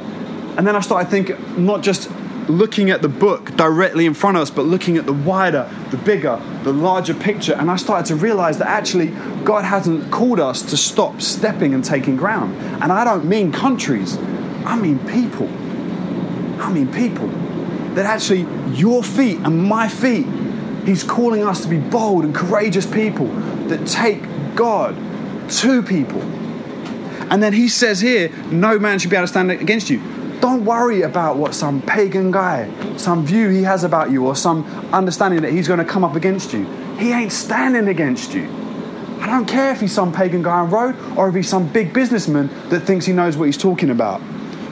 And 0.57 0.67
then 0.67 0.77
I 0.77 0.81
started 0.81 1.11
thinking, 1.11 1.37
not 1.63 1.83
just 1.83 2.11
looking 2.49 2.89
at 2.89 3.03
the 3.03 3.11
book 3.11 3.55
directly 3.57 4.07
in 4.07 4.15
front 4.15 4.39
of 4.39 4.45
us, 4.45 4.51
but 4.51 4.63
looking 4.63 4.97
at 4.97 5.05
the 5.05 5.13
wider, 5.13 5.71
the 5.91 5.99
bigger, 5.99 6.41
the 6.63 6.73
larger 6.73 7.13
picture. 7.13 7.53
And 7.53 7.71
I 7.71 7.77
started 7.77 8.07
to 8.07 8.17
realize 8.17 8.57
that 8.61 8.69
actually 8.69 9.09
God 9.45 9.67
hasn't 9.67 10.11
called 10.11 10.41
us 10.41 10.63
to 10.71 10.77
stop 10.79 11.21
stepping 11.21 11.75
and 11.75 11.85
taking 11.85 12.17
ground. 12.17 12.57
And 12.83 12.91
I 12.91 13.05
don't 13.05 13.27
mean 13.27 13.53
countries, 13.53 14.17
I 14.65 14.81
mean 14.81 14.99
people. 15.01 15.49
I 16.63 16.73
mean 16.73 16.91
people. 16.91 17.29
That 17.91 18.07
actually 18.07 18.47
your 18.81 19.03
feet 19.03 19.39
and 19.39 19.63
my 19.63 19.89
feet, 19.89 20.27
He's 20.85 21.05
calling 21.05 21.45
us 21.45 21.63
to 21.63 21.69
be 21.69 21.79
bold 21.79 22.25
and 22.25 22.35
courageous 22.35 22.87
people 22.87 23.27
that 23.69 23.87
take 23.87 24.23
God 24.55 24.97
to 25.51 25.83
people. 25.83 26.23
And 27.31 27.43
then 27.43 27.53
He 27.53 27.69
says 27.69 28.01
here, 28.01 28.31
no 28.51 28.79
man 28.79 28.99
should 28.99 29.11
be 29.11 29.17
able 29.17 29.25
to 29.25 29.29
stand 29.29 29.51
against 29.51 29.91
you. 29.91 30.01
Don't 30.41 30.65
worry 30.65 31.03
about 31.03 31.37
what 31.37 31.55
some 31.55 31.83
pagan 31.83 32.31
guy, 32.31 32.71
some 32.97 33.27
view 33.27 33.51
he 33.51 33.63
has 33.63 33.85
about 33.85 34.11
you, 34.11 34.27
or 34.27 34.35
some 34.35 34.65
understanding 34.91 35.43
that 35.43 35.53
he's 35.53 35.69
going 35.69 35.81
to 35.81 35.85
come 35.85 36.03
up 36.03 36.17
against 36.17 36.55
you. 36.55 36.65
He 36.97 37.13
ain't 37.13 37.31
standing 37.31 37.89
against 37.89 38.33
you. 38.33 38.49
I 39.21 39.27
don't 39.27 39.45
care 39.45 39.71
if 39.71 39.83
he's 39.83 39.93
some 39.93 40.13
pagan 40.15 40.43
guy 40.43 40.61
on 40.61 40.71
road 40.71 40.97
or 41.19 41.29
if 41.29 41.35
he's 41.35 41.49
some 41.49 41.71
big 41.71 41.93
businessman 41.93 42.49
that 42.71 42.81
thinks 42.81 43.05
he 43.05 43.13
knows 43.13 43.37
what 43.37 43.45
he's 43.45 43.59
talking 43.59 43.91
about 43.91 44.23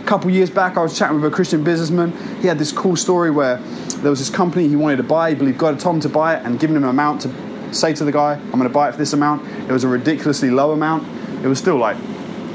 A 0.00 0.04
couple 0.06 0.30
years 0.30 0.48
back, 0.48 0.78
I 0.78 0.82
was 0.82 0.96
chatting 0.98 1.20
with 1.20 1.30
a 1.30 1.34
Christian 1.34 1.62
businessman. 1.62 2.12
He 2.40 2.48
had 2.48 2.58
this 2.58 2.72
cool 2.72 2.96
story 2.96 3.30
where 3.30 3.58
there 4.02 4.10
was 4.10 4.18
this 4.18 4.30
company 4.30 4.68
he 4.68 4.76
wanted 4.76 4.96
to 4.96 5.02
buy. 5.02 5.30
He 5.30 5.34
believed 5.34 5.58
God 5.58 5.74
had 5.74 5.80
told 5.80 5.96
him 5.96 6.00
to 6.02 6.08
buy 6.08 6.36
it 6.36 6.44
and 6.44 6.58
given 6.58 6.76
him 6.76 6.84
an 6.84 6.90
amount 6.90 7.22
to 7.22 7.74
say 7.74 7.92
to 7.94 8.04
the 8.04 8.12
guy, 8.12 8.34
I'm 8.34 8.50
going 8.52 8.62
to 8.64 8.68
buy 8.68 8.88
it 8.88 8.92
for 8.92 8.98
this 8.98 9.12
amount. 9.12 9.46
It 9.68 9.72
was 9.72 9.84
a 9.84 9.88
ridiculously 9.88 10.50
low 10.50 10.72
amount. 10.72 11.06
It 11.44 11.48
was 11.48 11.58
still 11.58 11.76
like 11.76 11.96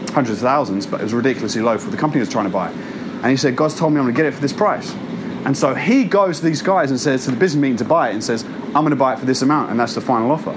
hundreds 0.10 0.40
of 0.40 0.40
thousands, 0.40 0.86
but 0.86 1.02
it 1.02 1.04
was 1.04 1.14
ridiculously 1.14 1.62
low 1.62 1.78
for 1.78 1.90
the 1.90 1.98
company 1.98 2.20
was 2.20 2.30
trying 2.30 2.46
to 2.46 2.52
buy. 2.52 2.70
And 2.70 3.28
he 3.28 3.38
said, 3.38 3.56
God's 3.56 3.76
told 3.76 3.94
me 3.94 4.00
I'm 4.00 4.06
going 4.06 4.16
to 4.16 4.18
get 4.18 4.26
it 4.26 4.34
for 4.34 4.42
this 4.42 4.54
price. 4.54 4.94
And 5.46 5.58
so 5.58 5.76
he 5.76 6.06
goes 6.06 6.40
to 6.40 6.46
these 6.46 6.62
guys 6.62 6.90
and 6.90 7.00
says 7.00 7.26
to 7.26 7.32
the 7.32 7.38
business 7.38 7.62
meeting 7.62 7.78
to 7.78 7.86
buy 7.86 8.10
it 8.10 8.14
and 8.14 8.24
says, 8.24 8.44
I'm 8.44 8.84
going 8.84 8.92
to 8.92 8.96
buy 8.96 9.14
it 9.14 9.20
for 9.20 9.26
this 9.26 9.42
amount, 9.42 9.72
and 9.72 9.80
that's 9.80 9.94
the 9.94 10.02
final 10.02 10.32
offer. 10.32 10.52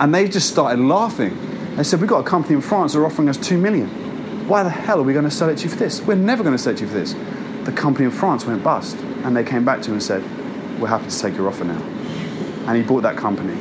And 0.00 0.14
they 0.14 0.28
just 0.28 0.48
started 0.48 0.82
laughing. 0.82 1.36
They 1.76 1.84
said, 1.84 2.00
We've 2.00 2.08
got 2.08 2.20
a 2.20 2.28
company 2.28 2.54
in 2.54 2.62
France 2.62 2.94
that 2.94 3.00
are 3.00 3.06
offering 3.06 3.28
us 3.28 3.36
two 3.36 3.58
million. 3.58 3.88
Why 4.48 4.62
the 4.62 4.70
hell 4.70 4.98
are 4.98 5.02
we 5.02 5.12
going 5.12 5.26
to 5.26 5.30
sell 5.30 5.48
it 5.50 5.58
to 5.58 5.64
you 5.64 5.70
for 5.70 5.76
this? 5.76 6.00
We're 6.00 6.14
never 6.14 6.42
going 6.42 6.56
to 6.56 6.62
sell 6.62 6.72
it 6.72 6.78
to 6.78 6.84
you 6.84 6.88
for 6.88 6.94
this. 6.94 7.14
The 7.64 7.72
company 7.72 8.06
in 8.06 8.10
France 8.10 8.46
went 8.46 8.62
bust, 8.64 8.96
and 9.22 9.36
they 9.36 9.44
came 9.44 9.66
back 9.66 9.82
to 9.82 9.88
him 9.88 9.94
and 9.94 10.02
said, 10.02 10.22
We're 10.80 10.88
happy 10.88 11.10
to 11.10 11.18
take 11.18 11.36
your 11.36 11.46
offer 11.46 11.64
now. 11.64 11.80
And 12.66 12.76
he 12.76 12.82
bought 12.82 13.02
that 13.02 13.18
company, 13.18 13.60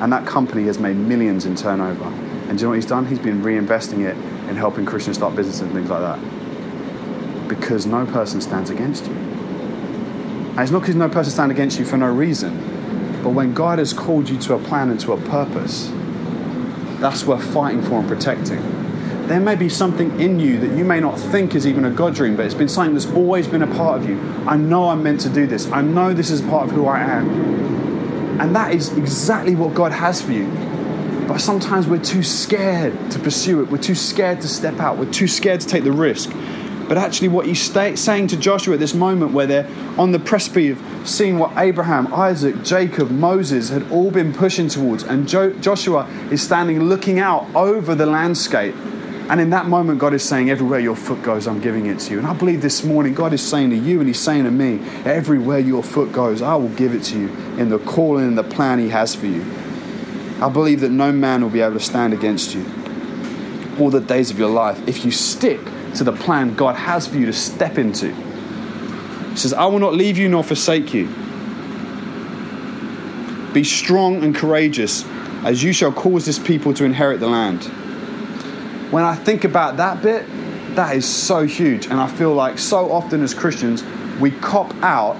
and 0.00 0.12
that 0.12 0.24
company 0.24 0.64
has 0.64 0.78
made 0.78 0.96
millions 0.96 1.46
in 1.46 1.56
turnover. 1.56 2.04
And 2.04 2.56
do 2.56 2.62
you 2.62 2.62
know 2.62 2.68
what 2.68 2.74
he's 2.76 2.86
done? 2.86 3.06
He's 3.06 3.18
been 3.18 3.42
reinvesting 3.42 4.06
it 4.06 4.16
in 4.48 4.56
helping 4.56 4.86
Christians 4.86 5.16
start 5.16 5.34
businesses 5.34 5.62
and 5.62 5.72
things 5.72 5.90
like 5.90 6.00
that. 6.00 7.48
Because 7.48 7.86
no 7.86 8.06
person 8.06 8.40
stands 8.40 8.70
against 8.70 9.06
you. 9.06 9.14
And 9.14 10.60
it's 10.60 10.70
not 10.70 10.80
because 10.80 10.94
no 10.94 11.08
person 11.08 11.32
stands 11.32 11.52
against 11.52 11.78
you 11.78 11.84
for 11.84 11.96
no 11.96 12.12
reason, 12.12 12.56
but 13.24 13.30
when 13.30 13.52
God 13.52 13.80
has 13.80 13.92
called 13.92 14.28
you 14.28 14.38
to 14.38 14.54
a 14.54 14.58
plan 14.60 14.90
and 14.90 15.00
to 15.00 15.12
a 15.12 15.20
purpose, 15.22 15.90
that's 17.00 17.24
worth 17.24 17.44
fighting 17.52 17.82
for 17.82 17.98
and 17.98 18.06
protecting 18.06 18.79
there 19.30 19.38
may 19.38 19.54
be 19.54 19.68
something 19.68 20.20
in 20.20 20.40
you 20.40 20.58
that 20.58 20.76
you 20.76 20.84
may 20.84 20.98
not 20.98 21.16
think 21.16 21.54
is 21.54 21.64
even 21.64 21.84
a 21.84 21.90
God 21.90 22.16
dream, 22.16 22.34
but 22.34 22.46
it's 22.46 22.54
been 22.54 22.68
something 22.68 22.94
that's 22.94 23.06
always 23.06 23.46
been 23.46 23.62
a 23.62 23.74
part 23.76 24.02
of 24.02 24.08
you. 24.08 24.20
I 24.44 24.56
know 24.56 24.88
I'm 24.88 25.04
meant 25.04 25.20
to 25.20 25.28
do 25.28 25.46
this. 25.46 25.70
I 25.70 25.82
know 25.82 26.12
this 26.12 26.32
is 26.32 26.40
part 26.40 26.64
of 26.68 26.72
who 26.72 26.86
I 26.86 26.98
am. 26.98 28.40
And 28.40 28.56
that 28.56 28.74
is 28.74 28.92
exactly 28.98 29.54
what 29.54 29.72
God 29.72 29.92
has 29.92 30.20
for 30.20 30.32
you. 30.32 30.48
But 31.28 31.38
sometimes 31.38 31.86
we're 31.86 32.02
too 32.02 32.24
scared 32.24 33.12
to 33.12 33.20
pursue 33.20 33.62
it. 33.62 33.70
We're 33.70 33.78
too 33.78 33.94
scared 33.94 34.40
to 34.40 34.48
step 34.48 34.80
out. 34.80 34.98
We're 34.98 35.12
too 35.12 35.28
scared 35.28 35.60
to 35.60 35.66
take 35.68 35.84
the 35.84 35.92
risk. 35.92 36.32
But 36.88 36.98
actually, 36.98 37.28
what 37.28 37.46
he's 37.46 37.62
saying 38.00 38.26
to 38.26 38.36
Joshua 38.36 38.74
at 38.74 38.80
this 38.80 38.94
moment, 38.94 39.30
where 39.30 39.46
they're 39.46 39.68
on 39.96 40.10
the 40.10 40.18
precipice 40.18 40.76
of 40.76 41.08
seeing 41.08 41.38
what 41.38 41.56
Abraham, 41.56 42.12
Isaac, 42.12 42.64
Jacob, 42.64 43.12
Moses 43.12 43.68
had 43.68 43.88
all 43.92 44.10
been 44.10 44.34
pushing 44.34 44.66
towards, 44.66 45.04
and 45.04 45.28
jo- 45.28 45.52
Joshua 45.60 46.08
is 46.32 46.42
standing 46.42 46.82
looking 46.82 47.20
out 47.20 47.46
over 47.54 47.94
the 47.94 48.06
landscape 48.06 48.74
and 49.30 49.40
in 49.40 49.50
that 49.50 49.66
moment, 49.66 50.00
God 50.00 50.12
is 50.12 50.28
saying, 50.28 50.50
Everywhere 50.50 50.80
your 50.80 50.96
foot 50.96 51.22
goes, 51.22 51.46
I'm 51.46 51.60
giving 51.60 51.86
it 51.86 52.00
to 52.00 52.10
you. 52.10 52.18
And 52.18 52.26
I 52.26 52.32
believe 52.32 52.62
this 52.62 52.82
morning, 52.82 53.14
God 53.14 53.32
is 53.32 53.40
saying 53.40 53.70
to 53.70 53.76
you 53.76 54.00
and 54.00 54.08
He's 54.08 54.18
saying 54.18 54.42
to 54.42 54.50
me, 54.50 54.80
Everywhere 55.04 55.60
your 55.60 55.84
foot 55.84 56.10
goes, 56.10 56.42
I 56.42 56.56
will 56.56 56.70
give 56.70 56.92
it 56.96 57.04
to 57.04 57.18
you 57.20 57.28
in 57.56 57.68
the 57.68 57.78
calling 57.78 58.26
and 58.26 58.36
the 58.36 58.42
plan 58.42 58.80
He 58.80 58.88
has 58.88 59.14
for 59.14 59.26
you. 59.26 59.44
I 60.42 60.48
believe 60.48 60.80
that 60.80 60.90
no 60.90 61.12
man 61.12 61.42
will 61.42 61.48
be 61.48 61.60
able 61.60 61.74
to 61.74 61.80
stand 61.80 62.12
against 62.12 62.56
you 62.56 62.66
all 63.78 63.88
the 63.88 64.00
days 64.00 64.32
of 64.32 64.38
your 64.38 64.50
life 64.50 64.88
if 64.88 65.04
you 65.04 65.12
stick 65.12 65.60
to 65.94 66.02
the 66.02 66.12
plan 66.12 66.56
God 66.56 66.74
has 66.74 67.06
for 67.06 67.16
you 67.16 67.26
to 67.26 67.32
step 67.32 67.78
into. 67.78 68.12
He 68.12 69.36
says, 69.36 69.52
I 69.52 69.66
will 69.66 69.78
not 69.78 69.94
leave 69.94 70.18
you 70.18 70.28
nor 70.28 70.42
forsake 70.42 70.92
you. 70.92 71.06
Be 73.52 73.62
strong 73.62 74.24
and 74.24 74.34
courageous, 74.34 75.04
as 75.44 75.62
you 75.62 75.72
shall 75.72 75.92
cause 75.92 76.26
this 76.26 76.40
people 76.40 76.74
to 76.74 76.84
inherit 76.84 77.20
the 77.20 77.28
land 77.28 77.70
when 78.90 79.04
I 79.04 79.14
think 79.14 79.44
about 79.44 79.76
that 79.78 80.02
bit, 80.02 80.26
that 80.74 80.96
is 80.96 81.06
so 81.06 81.46
huge. 81.46 81.86
And 81.86 81.94
I 81.94 82.06
feel 82.06 82.32
like 82.32 82.58
so 82.58 82.90
often 82.90 83.22
as 83.22 83.34
Christians, 83.34 83.84
we 84.20 84.30
cop 84.30 84.74
out 84.82 85.16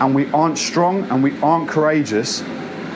and 0.00 0.14
we 0.14 0.30
aren't 0.32 0.58
strong 0.58 1.04
and 1.10 1.22
we 1.22 1.38
aren't 1.40 1.68
courageous 1.68 2.42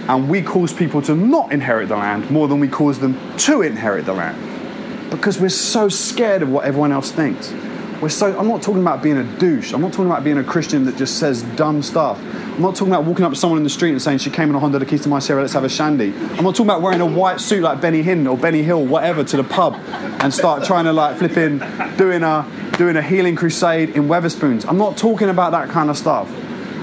and 0.08 0.28
we 0.28 0.42
cause 0.42 0.72
people 0.72 1.02
to 1.02 1.14
not 1.14 1.52
inherit 1.52 1.88
the 1.88 1.96
land 1.96 2.30
more 2.30 2.48
than 2.48 2.60
we 2.60 2.68
cause 2.68 2.98
them 2.98 3.18
to 3.36 3.62
inherit 3.62 4.06
the 4.06 4.12
land 4.12 5.10
because 5.10 5.40
we're 5.40 5.48
so 5.48 5.88
scared 5.88 6.42
of 6.42 6.48
what 6.48 6.64
everyone 6.64 6.92
else 6.92 7.10
thinks. 7.10 7.52
We're 8.00 8.08
so, 8.08 8.38
I'm 8.38 8.46
not 8.46 8.62
talking 8.62 8.80
about 8.80 9.02
being 9.02 9.16
a 9.16 9.24
douche. 9.38 9.72
I'm 9.72 9.80
not 9.80 9.90
talking 9.92 10.06
about 10.06 10.22
being 10.22 10.38
a 10.38 10.44
Christian 10.44 10.84
that 10.84 10.96
just 10.96 11.18
says 11.18 11.42
dumb 11.56 11.82
stuff. 11.82 12.16
I'm 12.18 12.62
not 12.62 12.76
talking 12.76 12.92
about 12.92 13.04
walking 13.04 13.24
up 13.24 13.32
to 13.32 13.36
someone 13.36 13.56
in 13.56 13.64
the 13.64 13.70
street 13.70 13.90
and 13.90 14.00
saying 14.00 14.18
she 14.18 14.30
came 14.30 14.50
in 14.50 14.54
a 14.54 14.60
Honda, 14.60 14.78
the 14.78 14.86
keys 14.86 15.02
to 15.02 15.08
my 15.08 15.18
Sierra, 15.18 15.40
let's 15.40 15.52
have 15.54 15.64
a 15.64 15.68
shandy. 15.68 16.14
I'm 16.14 16.44
not 16.44 16.54
talking 16.54 16.66
about 16.66 16.80
wearing 16.80 17.00
a 17.00 17.06
white 17.06 17.40
suit 17.40 17.62
like 17.62 17.80
Benny 17.80 18.04
Hinn 18.04 18.30
or 18.30 18.38
Benny 18.38 18.62
Hill, 18.62 18.86
whatever, 18.86 19.24
to 19.24 19.36
the 19.36 19.42
pub 19.42 19.74
and 19.74 20.32
start 20.32 20.62
trying 20.62 20.84
to 20.84 20.92
like 20.92 21.18
flip 21.18 21.36
in, 21.36 21.58
doing 21.96 22.22
a, 22.22 22.46
doing 22.76 22.96
a 22.96 23.02
healing 23.02 23.34
crusade 23.34 23.90
in 23.90 24.04
Wetherspoons. 24.04 24.64
I'm 24.68 24.78
not 24.78 24.96
talking 24.96 25.28
about 25.28 25.50
that 25.50 25.68
kind 25.68 25.90
of 25.90 25.98
stuff. 25.98 26.30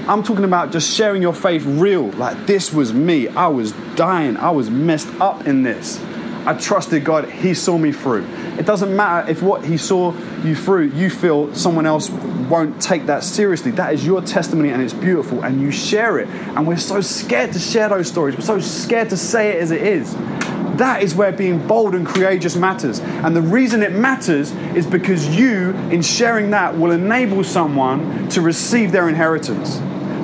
I'm 0.08 0.22
talking 0.22 0.44
about 0.44 0.70
just 0.70 0.94
sharing 0.94 1.22
your 1.22 1.34
faith 1.34 1.64
real. 1.64 2.10
Like, 2.10 2.46
this 2.46 2.74
was 2.74 2.92
me. 2.92 3.28
I 3.28 3.48
was 3.48 3.72
dying. 3.96 4.36
I 4.36 4.50
was 4.50 4.70
messed 4.70 5.08
up 5.18 5.46
in 5.46 5.62
this. 5.62 5.98
I 6.46 6.54
trusted 6.54 7.04
God. 7.04 7.28
He 7.28 7.54
saw 7.54 7.76
me 7.76 7.90
through. 7.92 8.24
It 8.58 8.66
doesn't 8.66 8.94
matter 8.94 9.28
if 9.28 9.42
what 9.42 9.64
He 9.64 9.76
saw 9.76 10.12
you 10.44 10.54
through, 10.54 10.90
you 10.90 11.10
feel 11.10 11.52
someone 11.54 11.86
else 11.86 12.08
won't 12.08 12.80
take 12.80 13.06
that 13.06 13.24
seriously. 13.24 13.72
That 13.72 13.92
is 13.92 14.06
your 14.06 14.22
testimony 14.22 14.70
and 14.70 14.80
it's 14.80 14.94
beautiful 14.94 15.44
and 15.44 15.60
you 15.60 15.70
share 15.72 16.18
it. 16.18 16.28
And 16.28 16.66
we're 16.66 16.76
so 16.76 17.00
scared 17.00 17.52
to 17.52 17.58
share 17.58 17.88
those 17.88 18.08
stories. 18.08 18.36
We're 18.36 18.42
so 18.42 18.60
scared 18.60 19.10
to 19.10 19.16
say 19.16 19.50
it 19.50 19.60
as 19.60 19.72
it 19.72 19.82
is. 19.82 20.14
That 20.76 21.02
is 21.02 21.14
where 21.14 21.32
being 21.32 21.66
bold 21.66 21.94
and 21.94 22.06
courageous 22.06 22.54
matters. 22.54 23.00
And 23.00 23.34
the 23.34 23.42
reason 23.42 23.82
it 23.82 23.92
matters 23.92 24.52
is 24.74 24.86
because 24.86 25.26
you, 25.34 25.70
in 25.90 26.02
sharing 26.02 26.50
that, 26.50 26.76
will 26.76 26.92
enable 26.92 27.42
someone 27.44 28.28
to 28.28 28.40
receive 28.40 28.92
their 28.92 29.08
inheritance. 29.08 29.78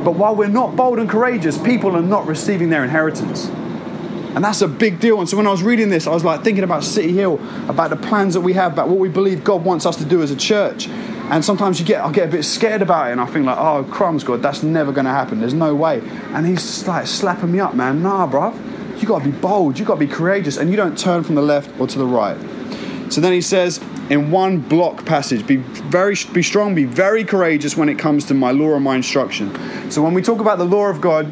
But 0.04 0.14
while 0.16 0.36
we're 0.36 0.48
not 0.48 0.76
bold 0.76 0.98
and 0.98 1.08
courageous, 1.08 1.56
people 1.56 1.96
are 1.96 2.02
not 2.02 2.26
receiving 2.26 2.68
their 2.68 2.84
inheritance. 2.84 3.50
And 4.34 4.42
that's 4.42 4.62
a 4.62 4.68
big 4.68 4.98
deal. 4.98 5.20
And 5.20 5.28
so 5.28 5.36
when 5.36 5.46
I 5.46 5.50
was 5.50 5.62
reading 5.62 5.90
this, 5.90 6.06
I 6.06 6.10
was 6.10 6.24
like 6.24 6.42
thinking 6.42 6.64
about 6.64 6.84
City 6.84 7.12
Hill, 7.12 7.34
about 7.68 7.90
the 7.90 7.96
plans 7.96 8.34
that 8.34 8.40
we 8.40 8.54
have, 8.54 8.72
about 8.72 8.88
what 8.88 8.98
we 8.98 9.08
believe 9.08 9.44
God 9.44 9.64
wants 9.64 9.84
us 9.84 9.96
to 9.96 10.04
do 10.04 10.22
as 10.22 10.30
a 10.30 10.36
church. 10.36 10.88
And 10.88 11.44
sometimes 11.44 11.78
you 11.78 11.86
get, 11.86 12.04
I 12.04 12.10
get 12.12 12.28
a 12.28 12.30
bit 12.30 12.42
scared 12.42 12.82
about 12.82 13.08
it, 13.08 13.12
and 13.12 13.20
I 13.20 13.26
think 13.26 13.46
like, 13.46 13.58
oh 13.58 13.84
crumbs, 13.84 14.24
God, 14.24 14.42
that's 14.42 14.62
never 14.62 14.92
going 14.92 15.04
to 15.04 15.10
happen. 15.10 15.40
There's 15.40 15.54
no 15.54 15.74
way. 15.74 16.00
And 16.32 16.46
he's 16.46 16.86
like 16.86 17.06
slapping 17.06 17.52
me 17.52 17.60
up, 17.60 17.74
man. 17.74 18.02
Nah, 18.02 18.26
bruv. 18.26 19.00
You 19.00 19.08
got 19.08 19.20
to 19.20 19.24
be 19.24 19.36
bold. 19.36 19.78
You 19.78 19.84
got 19.84 19.94
to 19.94 20.00
be 20.00 20.06
courageous, 20.06 20.56
and 20.56 20.70
you 20.70 20.76
don't 20.76 20.98
turn 20.98 21.24
from 21.24 21.34
the 21.34 21.42
left 21.42 21.78
or 21.80 21.86
to 21.86 21.98
the 21.98 22.06
right. 22.06 22.38
So 23.12 23.20
then 23.20 23.32
he 23.32 23.40
says, 23.40 23.78
in 24.08 24.30
one 24.30 24.60
block 24.60 25.04
passage, 25.04 25.46
be 25.46 25.56
very, 25.56 26.16
be 26.32 26.42
strong, 26.42 26.74
be 26.74 26.84
very 26.84 27.24
courageous 27.24 27.76
when 27.76 27.88
it 27.88 27.98
comes 27.98 28.24
to 28.26 28.34
my 28.34 28.50
law 28.50 28.74
and 28.74 28.84
my 28.84 28.96
instruction. 28.96 29.54
So 29.90 30.02
when 30.02 30.14
we 30.14 30.22
talk 30.22 30.40
about 30.40 30.58
the 30.58 30.64
law 30.64 30.86
of 30.86 31.00
God, 31.00 31.30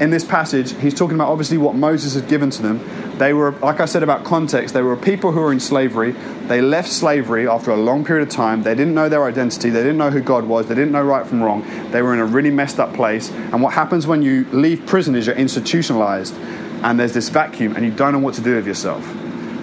in 0.00 0.08
this 0.08 0.24
passage, 0.24 0.74
he's 0.80 0.94
talking 0.94 1.14
about 1.14 1.28
obviously 1.28 1.58
what 1.58 1.74
Moses 1.74 2.14
had 2.14 2.26
given 2.26 2.48
to 2.50 2.62
them. 2.62 3.18
They 3.18 3.34
were, 3.34 3.52
like 3.52 3.80
I 3.80 3.84
said 3.84 4.02
about 4.02 4.24
context, 4.24 4.72
they 4.72 4.80
were 4.80 4.96
people 4.96 5.30
who 5.30 5.40
were 5.40 5.52
in 5.52 5.60
slavery. 5.60 6.12
They 6.12 6.62
left 6.62 6.88
slavery 6.88 7.46
after 7.46 7.70
a 7.70 7.76
long 7.76 8.02
period 8.02 8.26
of 8.26 8.34
time. 8.34 8.62
They 8.62 8.74
didn't 8.74 8.94
know 8.94 9.10
their 9.10 9.24
identity. 9.24 9.68
They 9.68 9.82
didn't 9.82 9.98
know 9.98 10.10
who 10.10 10.22
God 10.22 10.46
was. 10.46 10.66
They 10.68 10.74
didn't 10.74 10.92
know 10.92 11.02
right 11.02 11.26
from 11.26 11.42
wrong. 11.42 11.62
They 11.90 12.00
were 12.00 12.14
in 12.14 12.18
a 12.18 12.24
really 12.24 12.50
messed 12.50 12.80
up 12.80 12.94
place. 12.94 13.30
And 13.30 13.62
what 13.62 13.74
happens 13.74 14.06
when 14.06 14.22
you 14.22 14.46
leave 14.52 14.86
prison 14.86 15.14
is 15.14 15.26
you're 15.26 15.36
institutionalized 15.36 16.34
and 16.82 16.98
there's 16.98 17.12
this 17.12 17.28
vacuum 17.28 17.76
and 17.76 17.84
you 17.84 17.90
don't 17.90 18.14
know 18.14 18.20
what 18.20 18.34
to 18.36 18.40
do 18.40 18.56
with 18.56 18.66
yourself. 18.66 19.06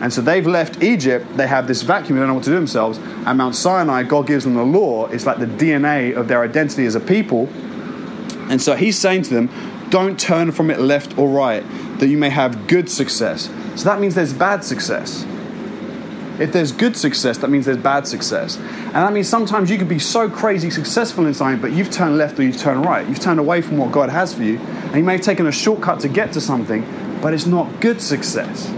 And 0.01 0.13
so 0.13 0.21
they've 0.21 0.45
left 0.45 0.83
Egypt, 0.83 1.25
they 1.35 1.47
have 1.47 1.67
this 1.67 1.81
vacuum, 1.81 2.17
they 2.17 2.21
don't 2.21 2.27
know 2.27 2.35
what 2.35 2.43
to 2.43 2.51
do 2.51 2.55
themselves. 2.55 2.99
And 2.99 3.39
Mount 3.39 3.55
Sinai, 3.55 4.03
God 4.03 4.27
gives 4.27 4.43
them 4.43 4.53
the 4.53 4.63
law. 4.63 5.07
It's 5.07 5.25
like 5.25 5.39
the 5.39 5.47
DNA 5.47 6.15
of 6.15 6.27
their 6.27 6.43
identity 6.43 6.85
as 6.85 6.93
a 6.93 6.99
people. 6.99 7.49
And 8.51 8.61
so 8.61 8.75
he's 8.75 8.99
saying 8.99 9.23
to 9.23 9.33
them, 9.33 9.49
don't 9.89 10.19
turn 10.19 10.51
from 10.51 10.69
it 10.69 10.79
left 10.79 11.17
or 11.17 11.29
right, 11.29 11.63
that 11.99 12.07
you 12.07 12.17
may 12.17 12.29
have 12.29 12.67
good 12.67 12.89
success. 12.89 13.49
So 13.75 13.85
that 13.85 13.99
means 13.99 14.15
there's 14.15 14.33
bad 14.33 14.63
success. 14.63 15.25
If 16.39 16.53
there's 16.53 16.71
good 16.71 16.95
success, 16.95 17.39
that 17.39 17.49
means 17.49 17.65
there's 17.65 17.77
bad 17.77 18.07
success. 18.07 18.57
And 18.57 18.93
that 18.93 19.11
means 19.11 19.27
sometimes 19.27 19.71
you 19.71 19.77
could 19.77 19.89
be 19.89 19.99
so 19.99 20.29
crazy 20.29 20.69
successful 20.69 21.25
in 21.25 21.33
something, 21.33 21.59
but 21.59 21.71
you've 21.71 21.89
turned 21.89 22.17
left 22.17 22.39
or 22.39 22.43
you've 22.43 22.57
turned 22.57 22.85
right. 22.85 23.07
You've 23.07 23.19
turned 23.19 23.39
away 23.39 23.61
from 23.61 23.77
what 23.77 23.91
God 23.91 24.09
has 24.09 24.35
for 24.35 24.43
you. 24.43 24.57
And 24.59 24.95
you 24.95 25.03
may 25.03 25.13
have 25.13 25.21
taken 25.21 25.47
a 25.47 25.51
shortcut 25.51 25.99
to 26.01 26.09
get 26.09 26.33
to 26.33 26.41
something, 26.41 26.85
but 27.21 27.33
it's 27.33 27.47
not 27.47 27.81
good 27.81 28.01
success 28.01 28.71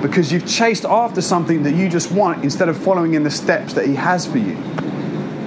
because 0.00 0.30
you've 0.30 0.46
chased 0.46 0.84
after 0.84 1.22
something 1.22 1.62
that 1.62 1.74
you 1.74 1.88
just 1.88 2.12
want 2.12 2.44
instead 2.44 2.68
of 2.68 2.76
following 2.76 3.14
in 3.14 3.22
the 3.22 3.30
steps 3.30 3.72
that 3.72 3.86
He 3.86 3.94
has 3.94 4.26
for 4.26 4.36
you. 4.36 4.54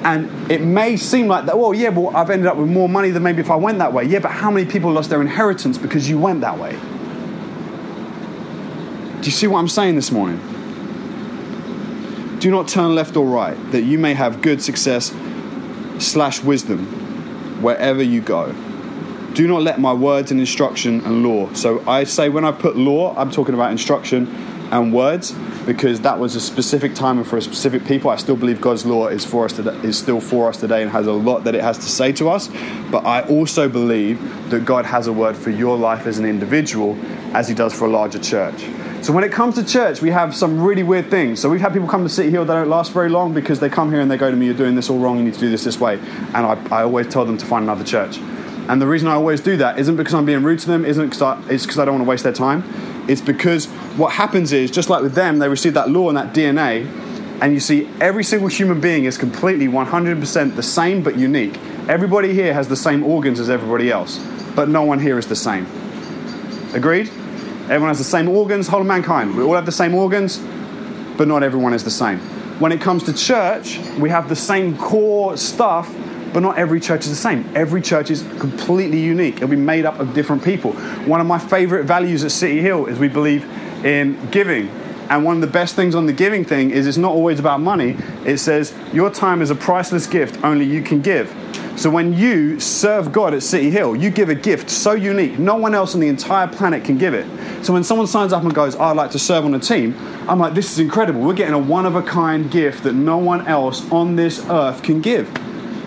And 0.08 0.50
it 0.50 0.62
may 0.62 0.96
seem 0.96 1.28
like 1.28 1.48
that, 1.48 1.60
well, 1.60 1.74
yeah, 1.74 1.90
well, 1.90 2.16
I've 2.16 2.30
ended 2.30 2.48
up 2.48 2.56
with 2.56 2.70
more 2.70 2.88
money 2.88 3.10
than 3.10 3.24
maybe 3.24 3.42
if 3.42 3.52
I 3.52 3.58
went 3.58 3.80
that 3.80 3.92
way. 3.92 4.06
Yeah, 4.06 4.20
but 4.20 4.32
how 4.32 4.50
many 4.50 4.66
people 4.66 4.90
lost 4.90 5.10
their 5.10 5.20
inheritance 5.20 5.78
because 5.78 6.10
you 6.10 6.18
went 6.18 6.40
that 6.40 6.58
way? 6.58 6.80
Do 9.20 9.26
you 9.26 9.34
see 9.34 9.48
what 9.48 9.60
I'm 9.60 9.68
saying 9.68 9.96
this 9.96 10.10
morning? 10.10 10.40
Do 12.40 12.50
not 12.50 12.70
turn 12.70 12.96
left 12.96 13.18
or 13.18 13.26
right, 13.26 13.58
that 13.72 13.82
you 13.82 14.00
may 14.00 14.14
have 14.14 14.42
good 14.42 14.62
success 14.62 15.14
slash 16.00 16.42
wisdom 16.42 16.86
wherever 17.62 18.02
you 18.02 18.22
go. 18.22 18.54
Do 19.34 19.46
not 19.46 19.62
let 19.62 19.78
my 19.78 19.92
words 19.92 20.32
and 20.32 20.40
instruction 20.40 21.02
and 21.02 21.22
law. 21.22 21.52
So 21.54 21.86
I 21.86 22.06
say 22.06 22.30
when 22.30 22.46
I 22.46 22.54
put 22.54 22.78
law, 22.78 23.14
I'm 23.18 23.30
talking 23.30 23.56
about 23.56 23.74
instruction 23.74 24.26
and 24.72 24.94
words 24.94 25.34
because 25.66 26.02
that 26.02 26.20
was 26.20 26.36
a 26.36 26.42
specific 26.42 26.96
time 26.96 27.18
and 27.18 27.28
for 27.28 27.38
a 27.38 27.42
specific 27.42 27.86
people. 27.86 28.10
I 28.10 28.16
still 28.16 28.36
believe 28.36 28.62
God's 28.62 28.86
law 28.86 29.08
is 29.08 29.26
for 29.26 29.46
us 29.46 29.54
today, 29.54 29.76
is 29.84 29.98
still 29.98 30.22
for 30.22 30.50
us 30.50 30.58
today 30.58 30.82
and 30.82 30.92
has 30.92 31.08
a 31.08 31.12
lot 31.12 31.44
that 31.44 31.56
it 31.56 31.62
has 31.62 31.78
to 31.80 31.90
say 31.90 32.12
to 32.14 32.30
us. 32.30 32.50
But 32.92 33.06
I 33.06 33.22
also 33.24 33.68
believe 33.68 34.20
that 34.50 34.66
God 34.66 34.86
has 34.86 35.08
a 35.08 35.14
word 35.14 35.36
for 35.36 35.50
your 35.50 35.78
life 35.78 36.08
as 36.08 36.20
an 36.20 36.26
individual 36.26 36.98
as 37.34 37.48
he 37.48 37.54
does 37.54 37.74
for 37.74 37.86
a 37.86 37.90
larger 37.90 38.20
church. 38.20 38.66
So 39.02 39.14
when 39.14 39.24
it 39.24 39.32
comes 39.32 39.56
to 39.56 39.64
church, 39.64 40.02
we 40.02 40.10
have 40.10 40.36
some 40.36 40.62
really 40.62 40.84
weird 40.84 41.10
things. 41.10 41.40
So 41.40 41.50
we've 41.50 41.62
had 41.62 41.72
people 41.72 41.88
come 41.88 42.04
to 42.04 42.10
City 42.10 42.30
Hill 42.30 42.46
that 42.46 42.54
don't 42.54 42.70
last 42.70 42.92
very 42.92 43.10
long 43.10 43.34
because 43.34 43.60
they 43.60 43.70
come 43.70 43.92
here 43.92 44.02
and 44.02 44.10
they 44.10 44.18
go 44.18 44.32
to 44.32 44.36
me, 44.36 44.48
"You're 44.48 44.56
doing 44.56 44.76
this 44.76 44.90
all 44.90 44.98
wrong. 44.98 45.18
You 45.18 45.24
need 45.24 45.36
to 45.36 45.40
do 45.40 45.50
this 45.50 45.64
this 45.64 45.80
way." 45.80 46.00
And 46.34 46.38
I, 46.38 46.58
I 46.72 46.84
always 46.84 47.08
tell 47.08 47.24
them 47.24 47.38
to 47.38 47.46
find 47.46 47.64
another 47.64 47.84
church. 47.84 48.20
And 48.68 48.82
the 48.82 48.88
reason 48.88 49.08
I 49.08 49.14
always 49.14 49.40
do 49.40 49.56
that 49.58 49.80
isn't 49.80 49.96
because 49.96 50.14
I'm 50.14 50.26
being 50.26 50.44
rude 50.44 50.60
to 50.60 50.68
them, 50.68 50.84
isn't 50.84 51.06
because 51.06 51.22
I, 51.22 51.42
it's 51.50 51.66
because 51.66 51.80
I 51.80 51.86
don't 51.86 51.96
want 51.96 52.06
to 52.06 52.10
waste 52.10 52.24
their 52.24 52.34
time. 52.34 52.64
It's 53.08 53.22
because 53.22 53.66
what 53.96 54.14
happens 54.14 54.52
is, 54.52 54.70
just 54.70 54.90
like 54.90 55.02
with 55.02 55.14
them, 55.14 55.40
they 55.40 55.48
receive 55.50 55.74
that 55.76 55.90
law 55.90 56.10
and 56.10 56.18
that 56.18 56.34
DNA, 56.34 56.86
and 57.42 57.54
you 57.54 57.60
see 57.60 57.90
every 58.02 58.24
single 58.24 58.50
human 58.50 58.82
being 58.82 59.06
is 59.06 59.18
completely 59.18 59.68
100% 59.68 60.56
the 60.56 60.64
same 60.64 61.04
but 61.04 61.18
unique. 61.18 61.58
Everybody 61.88 62.34
here 62.34 62.54
has 62.54 62.68
the 62.68 62.76
same 62.76 63.04
organs 63.04 63.40
as 63.40 63.50
everybody 63.50 63.92
else, 63.92 64.20
but 64.56 64.68
no 64.68 64.84
one 64.84 65.00
here 65.00 65.18
is 65.18 65.28
the 65.28 65.36
same. 65.36 65.66
Agreed? 66.74 67.08
Everyone 67.70 67.90
has 67.90 67.98
the 67.98 68.04
same 68.04 68.28
organs, 68.28 68.68
whole 68.68 68.82
of 68.82 68.88
mankind. 68.88 69.36
We 69.38 69.44
all 69.44 69.56
have 69.56 69.66
the 69.66 69.72
same 69.72 69.94
organs, 69.94 70.40
but 71.18 71.28
not 71.28 71.44
everyone 71.44 71.74
is 71.74 71.84
the 71.84 71.92
same. 71.92 72.20
When 72.60 72.72
it 72.72 72.82
comes 72.82 73.04
to 73.04 73.14
church, 73.14 73.78
we 74.00 74.10
have 74.10 74.30
the 74.30 74.36
same 74.36 74.78
core 74.78 75.38
stuff, 75.38 75.94
but 76.38 76.44
not 76.44 76.60
every 76.60 76.80
church 76.80 77.06
is 77.06 77.10
the 77.10 77.16
same. 77.16 77.50
Every 77.56 77.82
church 77.82 78.12
is 78.12 78.22
completely 78.38 79.00
unique. 79.00 79.38
It'll 79.38 79.48
be 79.48 79.56
made 79.56 79.86
up 79.86 80.00
of 80.00 80.14
different 80.14 80.44
people. 80.44 80.74
One 81.08 81.20
of 81.20 81.26
my 81.26 81.40
favorite 81.40 81.86
values 81.86 82.24
at 82.24 82.30
City 82.30 82.62
Hill 82.62 82.86
is 82.86 83.00
we 83.00 83.08
believe 83.08 83.44
in 83.84 84.24
giving. 84.30 84.70
And 85.10 85.26
one 85.26 85.34
of 85.34 85.42
the 85.42 85.48
best 85.48 85.76
things 85.76 85.96
on 85.96 86.06
the 86.06 86.14
giving 86.14 86.46
thing 86.46 86.70
is 86.70 86.86
it's 86.86 86.96
not 86.96 87.12
always 87.12 87.40
about 87.40 87.60
money. 87.60 87.98
It 88.24 88.38
says, 88.38 88.72
Your 88.94 89.10
time 89.10 89.42
is 89.42 89.50
a 89.50 89.56
priceless 89.56 90.06
gift 90.06 90.44
only 90.44 90.64
you 90.64 90.84
can 90.84 91.02
give. 91.02 91.36
So 91.76 91.90
when 91.90 92.14
you 92.14 92.60
serve 92.60 93.12
God 93.12 93.34
at 93.34 93.42
City 93.42 93.72
Hill, 93.72 93.96
you 93.96 94.12
give 94.12 94.30
a 94.30 94.36
gift 94.36 94.70
so 94.70 94.92
unique, 94.92 95.40
no 95.40 95.56
one 95.56 95.74
else 95.74 95.96
on 95.96 96.02
the 96.02 96.08
entire 96.08 96.48
planet 96.48 96.84
can 96.84 97.00
give 97.00 97.16
it. 97.16 97.26
So 97.66 97.74
when 97.74 97.84
someone 97.84 98.06
signs 98.06 98.32
up 98.32 98.44
and 98.44 98.54
goes, 98.54 98.76
I'd 98.76 98.96
like 98.96 99.10
to 99.10 99.20
serve 99.20 99.44
on 99.44 99.56
a 99.56 99.60
team, 99.60 99.96
I'm 100.30 100.38
like, 100.38 100.54
this 100.54 100.72
is 100.72 100.78
incredible. 100.78 101.22
We're 101.22 101.34
getting 101.34 101.56
a 101.56 101.58
one 101.58 101.88
of 101.88 101.96
a 101.96 102.04
kind 102.04 102.52
gift 102.52 102.84
that 102.84 102.94
no 102.94 103.18
one 103.18 103.48
else 103.48 103.92
on 103.92 104.16
this 104.16 104.46
earth 104.52 104.84
can 104.84 105.02
give. 105.02 105.28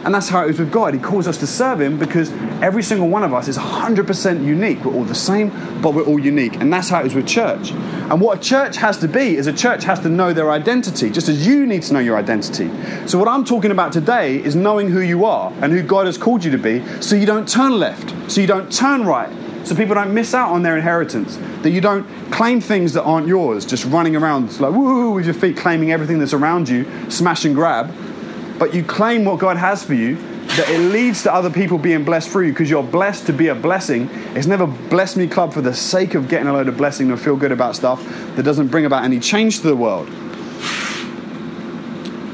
And 0.04 0.14
that's 0.14 0.28
how 0.28 0.46
it 0.46 0.50
is 0.50 0.58
with 0.58 0.72
God. 0.72 0.94
He 0.94 1.00
calls 1.00 1.28
us 1.28 1.36
to 1.38 1.46
serve 1.46 1.80
Him 1.80 1.98
because 1.98 2.32
every 2.62 2.82
single 2.82 3.08
one 3.08 3.22
of 3.22 3.34
us 3.34 3.48
is 3.48 3.58
100% 3.58 4.44
unique. 4.44 4.84
We're 4.84 4.94
all 4.94 5.04
the 5.04 5.14
same, 5.14 5.50
but 5.82 5.92
we're 5.92 6.04
all 6.04 6.18
unique. 6.18 6.54
And 6.54 6.72
that's 6.72 6.88
how 6.88 7.00
it 7.00 7.06
is 7.06 7.14
with 7.14 7.26
church. 7.26 7.70
And 7.72 8.20
what 8.20 8.38
a 8.38 8.40
church 8.40 8.76
has 8.76 8.96
to 8.98 9.08
be 9.08 9.36
is 9.36 9.46
a 9.46 9.52
church 9.52 9.84
has 9.84 10.00
to 10.00 10.08
know 10.08 10.32
their 10.32 10.50
identity, 10.50 11.10
just 11.10 11.28
as 11.28 11.46
you 11.46 11.66
need 11.66 11.82
to 11.82 11.92
know 11.92 12.00
your 12.00 12.16
identity. 12.16 12.70
So, 13.06 13.18
what 13.18 13.28
I'm 13.28 13.44
talking 13.44 13.70
about 13.70 13.92
today 13.92 14.42
is 14.42 14.56
knowing 14.56 14.88
who 14.88 15.00
you 15.00 15.24
are 15.26 15.52
and 15.60 15.72
who 15.72 15.82
God 15.82 16.06
has 16.06 16.16
called 16.16 16.44
you 16.44 16.50
to 16.50 16.58
be 16.58 16.84
so 17.02 17.14
you 17.14 17.26
don't 17.26 17.48
turn 17.48 17.78
left, 17.78 18.32
so 18.32 18.40
you 18.40 18.46
don't 18.46 18.72
turn 18.72 19.04
right, 19.04 19.30
so 19.66 19.76
people 19.76 19.94
don't 19.94 20.14
miss 20.14 20.32
out 20.34 20.50
on 20.50 20.62
their 20.62 20.76
inheritance, 20.76 21.36
that 21.62 21.70
you 21.70 21.80
don't 21.80 22.06
claim 22.32 22.60
things 22.60 22.94
that 22.94 23.02
aren't 23.02 23.26
yours, 23.26 23.66
just 23.66 23.84
running 23.84 24.16
around 24.16 24.58
like 24.60 24.72
woo 24.72 25.12
with 25.12 25.26
your 25.26 25.34
feet, 25.34 25.56
claiming 25.56 25.92
everything 25.92 26.18
that's 26.18 26.32
around 26.32 26.68
you, 26.68 26.86
smash 27.10 27.44
and 27.44 27.54
grab 27.54 27.94
but 28.60 28.74
you 28.74 28.84
claim 28.84 29.24
what 29.24 29.38
God 29.38 29.56
has 29.56 29.82
for 29.82 29.94
you, 29.94 30.16
that 30.16 30.68
it 30.68 30.78
leads 30.78 31.22
to 31.22 31.32
other 31.32 31.48
people 31.48 31.78
being 31.78 32.04
blessed 32.04 32.28
through 32.28 32.44
you 32.44 32.52
because 32.52 32.68
you're 32.68 32.82
blessed 32.82 33.24
to 33.26 33.32
be 33.32 33.48
a 33.48 33.54
blessing. 33.54 34.10
It's 34.34 34.46
never 34.46 34.66
bless 34.66 35.16
me 35.16 35.26
club 35.28 35.54
for 35.54 35.62
the 35.62 35.72
sake 35.72 36.14
of 36.14 36.28
getting 36.28 36.46
a 36.46 36.52
load 36.52 36.68
of 36.68 36.76
blessing 36.76 37.10
and 37.10 37.18
feel 37.18 37.36
good 37.36 37.52
about 37.52 37.74
stuff 37.74 38.04
that 38.36 38.42
doesn't 38.42 38.68
bring 38.68 38.84
about 38.84 39.02
any 39.02 39.18
change 39.18 39.60
to 39.60 39.66
the 39.66 39.74
world. 39.74 40.08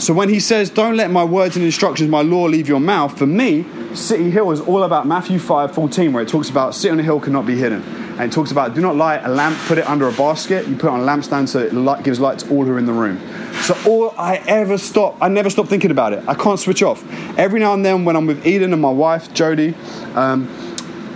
So 0.03 0.13
when 0.13 0.29
he 0.29 0.41
says, 0.41 0.69
Don't 0.69 0.97
let 0.97 1.13
my 1.13 1.23
words 1.23 1.55
and 1.55 1.65
instructions, 1.65 2.11
my 2.11 2.23
law 2.23 2.47
leave 2.47 2.67
your 2.67 2.81
mouth, 2.81 3.17
for 3.17 3.27
me, 3.27 3.65
City 3.97 4.31
Hill 4.31 4.51
is 4.51 4.61
all 4.61 4.85
about 4.85 5.07
Matthew 5.07 5.39
5 5.39 5.75
14, 5.75 6.13
where 6.13 6.23
it 6.23 6.29
talks 6.29 6.51
about 6.51 6.75
sit 6.75 6.93
on 6.93 7.01
a 7.01 7.03
hill 7.03 7.19
cannot 7.19 7.47
be 7.47 7.57
hidden. 7.57 7.83
And 7.83 8.31
it 8.31 8.33
talks 8.33 8.51
about 8.51 8.75
do 8.75 8.81
not 8.81 8.97
light 8.97 9.25
a 9.25 9.29
lamp, 9.29 9.59
put 9.67 9.79
it 9.79 9.89
under 9.89 10.07
a 10.09 10.13
basket, 10.13 10.67
you 10.69 10.77
put 10.77 10.87
it 10.87 10.91
on 10.91 11.01
a 11.01 11.03
lampstand 11.03 11.49
so 11.49 11.61
it 11.61 12.05
gives 12.05 12.21
light 12.21 12.39
to 12.41 12.51
all 12.51 12.65
who 12.65 12.73
are 12.73 12.79
in 12.79 12.87
the 12.87 12.93
room. 12.93 13.21
So 13.63 13.77
all 13.87 14.15
I 14.17 14.37
ever 14.47 14.79
stop, 14.79 15.17
I 15.21 15.29
never 15.29 15.51
stop 15.51 15.69
thinking 15.69 15.91
about 15.91 16.13
it. 16.13 16.23
I 16.29 16.35
can't 16.35 16.61
switch 16.61 16.83
off. 16.83 17.05
Every 17.39 17.59
now 17.59 17.75
and 17.75 17.85
then 17.85 18.05
when 18.05 18.17
I'm 18.17 18.27
with 18.27 18.47
Eden 18.47 18.73
and 18.73 18.81
my 18.81 18.91
wife, 18.91 19.33
Jody, 19.33 19.75
um, 20.15 20.49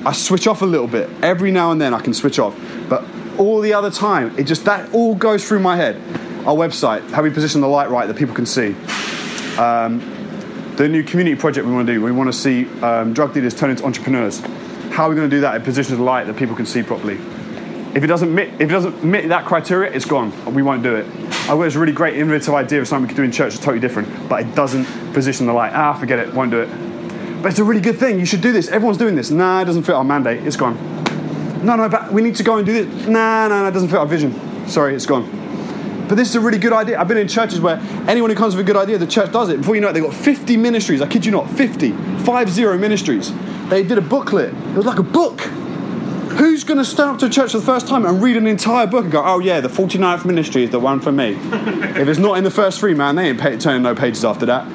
I 0.04 0.12
switch 0.12 0.46
off 0.46 0.62
a 0.62 0.66
little 0.66 0.88
bit. 0.88 1.10
Every 1.22 1.50
now 1.50 1.72
and 1.72 1.80
then 1.80 1.92
I 1.94 2.00
can 2.00 2.14
switch 2.14 2.38
off. 2.38 2.58
But 2.88 3.04
all 3.38 3.60
the 3.60 3.74
other 3.74 3.90
time, 3.90 4.36
it 4.38 4.44
just, 4.44 4.64
that 4.64 4.92
all 4.94 5.14
goes 5.14 5.46
through 5.46 5.60
my 5.60 5.76
head. 5.76 5.96
Our 6.46 6.54
website, 6.54 7.08
how 7.10 7.22
we 7.22 7.30
position 7.30 7.60
the 7.60 7.68
light 7.68 7.90
right 7.90 8.06
that 8.06 8.16
people 8.16 8.34
can 8.34 8.46
see. 8.46 8.74
Um, 9.58 10.19
the 10.80 10.88
new 10.88 11.04
community 11.04 11.36
project 11.36 11.66
we 11.66 11.72
want 11.74 11.86
to 11.86 11.92
do, 11.92 12.00
we 12.00 12.10
want 12.10 12.32
to 12.32 12.38
see 12.38 12.66
um, 12.80 13.12
drug 13.12 13.34
dealers 13.34 13.54
turn 13.54 13.68
into 13.68 13.84
entrepreneurs. 13.84 14.40
How 14.90 15.04
are 15.04 15.10
we 15.10 15.14
going 15.14 15.28
to 15.28 15.36
do 15.36 15.42
that? 15.42 15.54
in 15.54 15.62
positions 15.62 15.98
the 15.98 16.02
light 16.04 16.26
that 16.26 16.36
people 16.36 16.56
can 16.56 16.64
see 16.64 16.82
properly. 16.82 17.16
If 17.94 18.02
it 18.02 18.06
doesn't 18.06 18.34
meet, 18.34 18.48
if 18.54 18.62
it 18.62 18.68
doesn't 18.68 19.04
meet 19.04 19.28
that 19.28 19.44
criteria, 19.44 19.92
it's 19.92 20.06
gone. 20.06 20.32
We 20.54 20.62
won't 20.62 20.82
do 20.82 20.94
it. 20.96 21.06
I've 21.06 21.58
got 21.58 21.64
this 21.64 21.74
really 21.74 21.92
great 21.92 22.16
innovative 22.16 22.54
idea 22.54 22.80
of 22.80 22.88
something 22.88 23.02
we 23.02 23.08
could 23.08 23.16
do 23.18 23.24
in 23.24 23.32
church 23.32 23.52
that's 23.52 23.64
totally 23.64 23.80
different, 23.80 24.26
but 24.26 24.40
it 24.40 24.54
doesn't 24.54 24.86
position 25.12 25.46
the 25.46 25.52
light. 25.52 25.74
Ah, 25.74 25.92
forget 25.92 26.18
it, 26.18 26.32
won't 26.32 26.50
do 26.50 26.60
it. 26.60 27.42
But 27.42 27.50
it's 27.50 27.58
a 27.58 27.64
really 27.64 27.82
good 27.82 27.98
thing. 27.98 28.18
You 28.18 28.24
should 28.24 28.40
do 28.40 28.52
this. 28.52 28.68
Everyone's 28.68 28.96
doing 28.96 29.16
this. 29.16 29.30
Nah, 29.30 29.60
it 29.60 29.66
doesn't 29.66 29.82
fit 29.82 29.94
our 29.94 30.04
mandate. 30.04 30.46
It's 30.46 30.56
gone. 30.56 30.76
No, 31.62 31.76
no, 31.76 31.90
but 31.90 32.10
we 32.10 32.22
need 32.22 32.36
to 32.36 32.42
go 32.42 32.56
and 32.56 32.64
do 32.64 32.84
this. 32.84 33.06
Nah, 33.06 33.48
nah, 33.48 33.62
nah, 33.62 33.68
it 33.68 33.72
doesn't 33.72 33.90
fit 33.90 33.98
our 33.98 34.06
vision. 34.06 34.66
Sorry, 34.66 34.94
it's 34.94 35.04
gone. 35.04 35.24
But 36.10 36.16
this 36.16 36.28
is 36.28 36.34
a 36.34 36.40
really 36.40 36.58
good 36.58 36.72
idea. 36.72 36.98
I've 36.98 37.06
been 37.06 37.18
in 37.18 37.28
churches 37.28 37.60
where 37.60 37.76
anyone 38.08 38.30
who 38.30 38.36
comes 38.36 38.56
with 38.56 38.64
a 38.64 38.66
good 38.66 38.76
idea, 38.76 38.98
the 38.98 39.06
church 39.06 39.30
does 39.30 39.48
it. 39.48 39.58
Before 39.58 39.76
you 39.76 39.80
know 39.80 39.90
it, 39.90 39.92
they've 39.92 40.02
got 40.02 40.12
50 40.12 40.56
ministries. 40.56 41.00
I 41.00 41.06
kid 41.06 41.24
you 41.24 41.30
not, 41.30 41.48
50. 41.50 41.92
Five 42.24 42.50
zero 42.50 42.76
ministries. 42.76 43.32
They 43.68 43.84
did 43.84 43.96
a 43.96 44.00
booklet. 44.00 44.52
It 44.52 44.74
was 44.74 44.86
like 44.86 44.98
a 44.98 45.04
book. 45.04 45.40
Who's 46.32 46.64
going 46.64 46.78
to 46.78 46.84
stand 46.84 47.10
up 47.10 47.18
to 47.20 47.30
church 47.30 47.52
for 47.52 47.60
the 47.60 47.64
first 47.64 47.86
time 47.86 48.04
and 48.04 48.20
read 48.20 48.36
an 48.36 48.48
entire 48.48 48.88
book 48.88 49.04
and 49.04 49.12
go, 49.12 49.22
oh 49.24 49.38
yeah, 49.38 49.60
the 49.60 49.68
49th 49.68 50.24
ministry 50.24 50.64
is 50.64 50.70
the 50.70 50.80
one 50.80 50.98
for 50.98 51.12
me? 51.12 51.34
if 51.34 52.08
it's 52.08 52.18
not 52.18 52.36
in 52.38 52.42
the 52.42 52.50
first 52.50 52.80
three, 52.80 52.92
man, 52.92 53.14
they 53.14 53.28
ain't 53.28 53.40
pay- 53.40 53.56
turning 53.56 53.84
no 53.84 53.94
pages 53.94 54.24
after 54.24 54.46
that. 54.46 54.66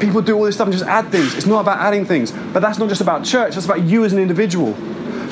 People 0.00 0.22
do 0.22 0.34
all 0.34 0.44
this 0.44 0.54
stuff 0.54 0.68
and 0.68 0.72
just 0.72 0.88
add 0.88 1.12
things. 1.12 1.34
It's 1.34 1.44
not 1.44 1.60
about 1.60 1.78
adding 1.78 2.06
things. 2.06 2.32
But 2.32 2.60
that's 2.60 2.78
not 2.78 2.88
just 2.88 3.02
about 3.02 3.22
church, 3.22 3.52
that's 3.52 3.66
about 3.66 3.82
you 3.82 4.02
as 4.06 4.14
an 4.14 4.18
individual. 4.18 4.72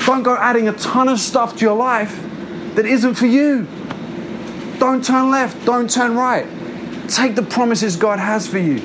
Don't 0.05 0.21
go 0.21 0.37
adding 0.37 0.67
a 0.67 0.73
ton 0.73 1.09
of 1.09 1.19
stuff 1.19 1.55
to 1.55 1.65
your 1.65 1.75
life 1.75 2.23
that 2.75 2.85
isn't 2.85 3.15
for 3.15 3.25
you. 3.25 3.67
Don't 4.79 5.03
turn 5.03 5.31
left, 5.31 5.65
don't 5.65 5.89
turn 5.89 6.15
right. 6.15 6.45
Take 7.09 7.35
the 7.35 7.41
promises 7.41 7.95
God 7.95 8.19
has 8.19 8.47
for 8.47 8.59
you. 8.59 8.81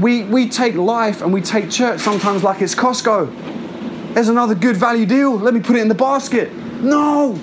We, 0.00 0.24
we 0.24 0.48
take 0.48 0.74
life 0.74 1.22
and 1.22 1.32
we 1.32 1.40
take 1.40 1.70
church 1.70 2.00
sometimes 2.00 2.42
like 2.42 2.60
it's 2.60 2.74
Costco. 2.74 4.14
there's 4.14 4.28
another 4.28 4.54
good 4.54 4.76
value 4.76 5.06
deal. 5.06 5.36
Let 5.36 5.54
me 5.54 5.60
put 5.60 5.76
it 5.76 5.80
in 5.80 5.88
the 5.88 5.94
basket. 5.94 6.52
No, 6.82 7.38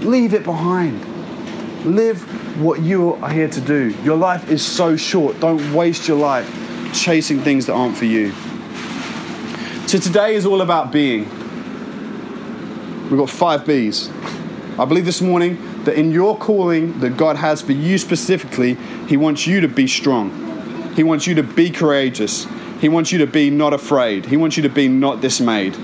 leave 0.00 0.34
it 0.34 0.44
behind. 0.44 1.04
Live 1.84 2.22
what 2.60 2.80
you 2.80 3.14
are 3.14 3.30
here 3.30 3.48
to 3.48 3.60
do. 3.60 3.94
Your 4.02 4.16
life 4.16 4.50
is 4.50 4.64
so 4.64 4.96
short. 4.96 5.38
Don't 5.40 5.72
waste 5.72 6.08
your 6.08 6.18
life 6.18 6.50
chasing 6.92 7.40
things 7.40 7.66
that 7.66 7.74
aren't 7.74 7.96
for 7.96 8.06
you. 8.06 8.32
So 9.86 9.98
today 9.98 10.34
is 10.34 10.46
all 10.46 10.62
about 10.62 10.90
being. 10.90 11.28
We've 13.08 13.18
got 13.18 13.30
five 13.30 13.66
B's. 13.66 14.10
I 14.78 14.84
believe 14.84 15.04
this 15.04 15.20
morning 15.20 15.75
that 15.86 15.98
in 15.98 16.10
your 16.10 16.36
calling 16.36 17.00
that 17.00 17.16
God 17.16 17.36
has 17.36 17.62
for 17.62 17.72
you 17.72 17.96
specifically, 17.96 18.74
He 19.08 19.16
wants 19.16 19.46
you 19.46 19.60
to 19.60 19.68
be 19.68 19.86
strong. 19.86 20.92
He 20.94 21.02
wants 21.02 21.26
you 21.26 21.34
to 21.36 21.42
be 21.42 21.70
courageous. 21.70 22.46
He 22.80 22.88
wants 22.88 23.12
you 23.12 23.18
to 23.18 23.26
be 23.26 23.50
not 23.50 23.72
afraid. 23.72 24.26
He 24.26 24.36
wants 24.36 24.56
you 24.56 24.64
to 24.64 24.68
be 24.68 24.88
not 24.88 25.20
dismayed. 25.20 25.76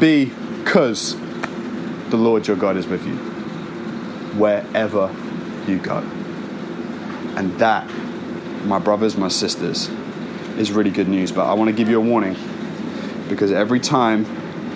Because 0.00 1.16
the 2.10 2.16
Lord 2.16 2.46
your 2.46 2.56
God 2.56 2.76
is 2.76 2.86
with 2.86 3.06
you 3.06 3.16
wherever 4.38 5.14
you 5.66 5.78
go. 5.78 5.98
And 7.36 7.58
that, 7.58 7.90
my 8.64 8.78
brothers, 8.78 9.16
my 9.16 9.28
sisters, 9.28 9.88
is 10.58 10.70
really 10.72 10.90
good 10.90 11.08
news. 11.08 11.32
But 11.32 11.46
I 11.46 11.54
want 11.54 11.68
to 11.68 11.76
give 11.76 11.88
you 11.88 11.98
a 11.98 12.04
warning 12.04 12.36
because 13.28 13.50
every 13.52 13.80
time 13.80 14.26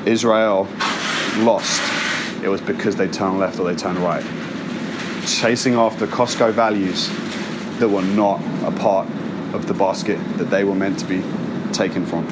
Israel 0.07 0.69
lost, 1.39 1.96
it 2.47 2.49
was 2.49 2.61
because 2.61 2.95
they 2.95 3.09
turned 3.09 3.41
left 3.41 3.59
or 3.59 3.65
they 3.65 3.75
turned 3.75 3.99
right. 3.99 4.25
Chasing 5.27 5.75
after 5.75 6.07
Costco 6.07 6.53
values 6.53 7.09
that 7.81 7.89
were 7.89 8.03
not 8.03 8.41
a 8.63 8.71
part 8.71 9.09
of 9.53 9.67
the 9.67 9.75
basket 9.75 10.17
that 10.39 10.45
they 10.45 10.63
were 10.63 10.77
meant 10.77 10.97
to 11.01 11.07
be 11.07 11.25
taken 11.73 12.07
from. 12.07 12.25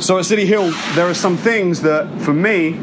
So 0.00 0.18
at 0.18 0.24
City 0.24 0.46
Hill, 0.46 0.72
there 0.96 1.06
are 1.06 1.14
some 1.14 1.36
things 1.36 1.82
that, 1.82 2.20
for 2.20 2.34
me, 2.34 2.80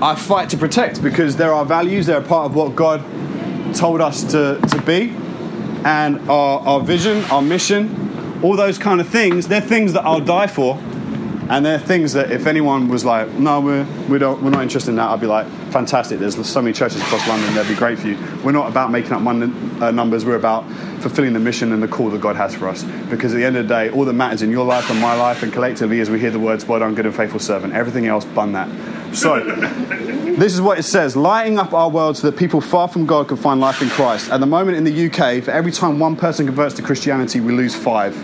I 0.00 0.14
fight 0.14 0.48
to 0.50 0.56
protect 0.56 1.02
because 1.02 1.36
there 1.36 1.52
are 1.52 1.66
values, 1.66 2.06
they're 2.06 2.22
a 2.22 2.22
part 2.22 2.46
of 2.46 2.54
what 2.54 2.74
God 2.74 3.04
told 3.74 4.00
us 4.00 4.24
to, 4.32 4.58
to 4.58 4.82
be, 4.86 5.14
and 5.84 6.30
our, 6.30 6.60
our 6.60 6.80
vision, 6.80 7.22
our 7.26 7.42
mission, 7.42 8.40
all 8.42 8.56
those 8.56 8.78
kind 8.78 9.02
of 9.02 9.08
things, 9.08 9.48
they're 9.48 9.60
things 9.60 9.92
that 9.92 10.06
I'll 10.06 10.20
die 10.20 10.46
for. 10.46 10.80
And 11.48 11.64
they're 11.64 11.78
things 11.78 12.14
that 12.14 12.32
if 12.32 12.46
anyone 12.46 12.88
was 12.88 13.04
like, 13.04 13.28
no, 13.32 13.60
we're, 13.60 13.84
we 14.08 14.18
don't, 14.18 14.42
we're 14.42 14.50
not 14.50 14.62
interested 14.62 14.90
in 14.90 14.96
that, 14.96 15.10
I'd 15.10 15.20
be 15.20 15.26
like, 15.26 15.46
fantastic. 15.70 16.18
There's 16.18 16.34
so 16.46 16.62
many 16.62 16.72
churches 16.72 17.02
across 17.02 17.26
London, 17.28 17.54
they'd 17.54 17.68
be 17.68 17.74
great 17.74 17.98
for 17.98 18.08
you. 18.08 18.16
We're 18.42 18.52
not 18.52 18.70
about 18.70 18.90
making 18.90 19.12
up 19.12 19.20
mon- 19.20 19.82
uh, 19.82 19.90
numbers, 19.90 20.24
we're 20.24 20.36
about 20.36 20.64
fulfilling 21.02 21.34
the 21.34 21.40
mission 21.40 21.72
and 21.72 21.82
the 21.82 21.88
call 21.88 22.08
that 22.10 22.20
God 22.22 22.36
has 22.36 22.54
for 22.54 22.66
us. 22.68 22.82
Because 23.10 23.34
at 23.34 23.36
the 23.36 23.44
end 23.44 23.56
of 23.56 23.68
the 23.68 23.74
day, 23.74 23.90
all 23.90 24.06
that 24.06 24.14
matters 24.14 24.40
in 24.40 24.50
your 24.50 24.64
life 24.64 24.88
and 24.90 24.98
my 25.00 25.14
life 25.14 25.42
and 25.42 25.52
collectively 25.52 26.00
as 26.00 26.08
we 26.08 26.18
hear 26.18 26.30
the 26.30 26.38
words, 26.38 26.64
well 26.64 26.80
done, 26.80 26.94
good 26.94 27.04
and 27.04 27.14
faithful 27.14 27.40
servant. 27.40 27.74
Everything 27.74 28.06
else, 28.06 28.24
bun 28.24 28.52
that. 28.52 28.68
So, 29.14 29.44
this 30.38 30.54
is 30.54 30.62
what 30.62 30.78
it 30.78 30.84
says 30.84 31.14
lighting 31.14 31.58
up 31.58 31.74
our 31.74 31.90
world 31.90 32.16
so 32.16 32.30
that 32.30 32.38
people 32.38 32.62
far 32.62 32.88
from 32.88 33.04
God 33.04 33.28
can 33.28 33.36
find 33.36 33.60
life 33.60 33.82
in 33.82 33.90
Christ. 33.90 34.30
At 34.30 34.40
the 34.40 34.46
moment 34.46 34.78
in 34.78 34.84
the 34.84 35.06
UK, 35.06 35.44
for 35.44 35.50
every 35.50 35.72
time 35.72 35.98
one 35.98 36.16
person 36.16 36.46
converts 36.46 36.74
to 36.76 36.82
Christianity, 36.82 37.40
we 37.40 37.52
lose 37.52 37.74
five. 37.74 38.16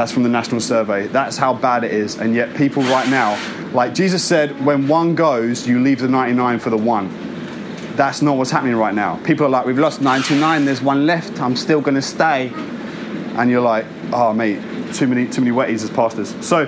That's 0.00 0.12
from 0.12 0.22
the 0.22 0.30
national 0.30 0.62
survey. 0.62 1.08
That's 1.08 1.36
how 1.36 1.52
bad 1.52 1.84
it 1.84 1.92
is. 1.92 2.16
And 2.16 2.34
yet, 2.34 2.56
people 2.56 2.82
right 2.84 3.06
now, 3.10 3.38
like 3.74 3.92
Jesus 3.92 4.24
said, 4.24 4.64
when 4.64 4.88
one 4.88 5.14
goes, 5.14 5.68
you 5.68 5.78
leave 5.78 6.00
the 6.00 6.08
99 6.08 6.58
for 6.58 6.70
the 6.70 6.78
one. 6.78 7.10
That's 7.96 8.22
not 8.22 8.38
what's 8.38 8.50
happening 8.50 8.76
right 8.76 8.94
now. 8.94 9.16
People 9.24 9.44
are 9.44 9.50
like, 9.50 9.66
we've 9.66 9.78
lost 9.78 10.00
99, 10.00 10.64
there's 10.64 10.80
one 10.80 11.04
left, 11.04 11.38
I'm 11.38 11.54
still 11.54 11.82
going 11.82 11.96
to 11.96 12.00
stay. 12.00 12.50
And 13.36 13.50
you're 13.50 13.60
like, 13.60 13.84
oh, 14.10 14.32
mate, 14.32 14.62
too 14.94 15.06
many, 15.06 15.28
too 15.28 15.42
many 15.42 15.54
wetties 15.54 15.84
as 15.84 15.90
pastors. 15.90 16.34
So, 16.42 16.64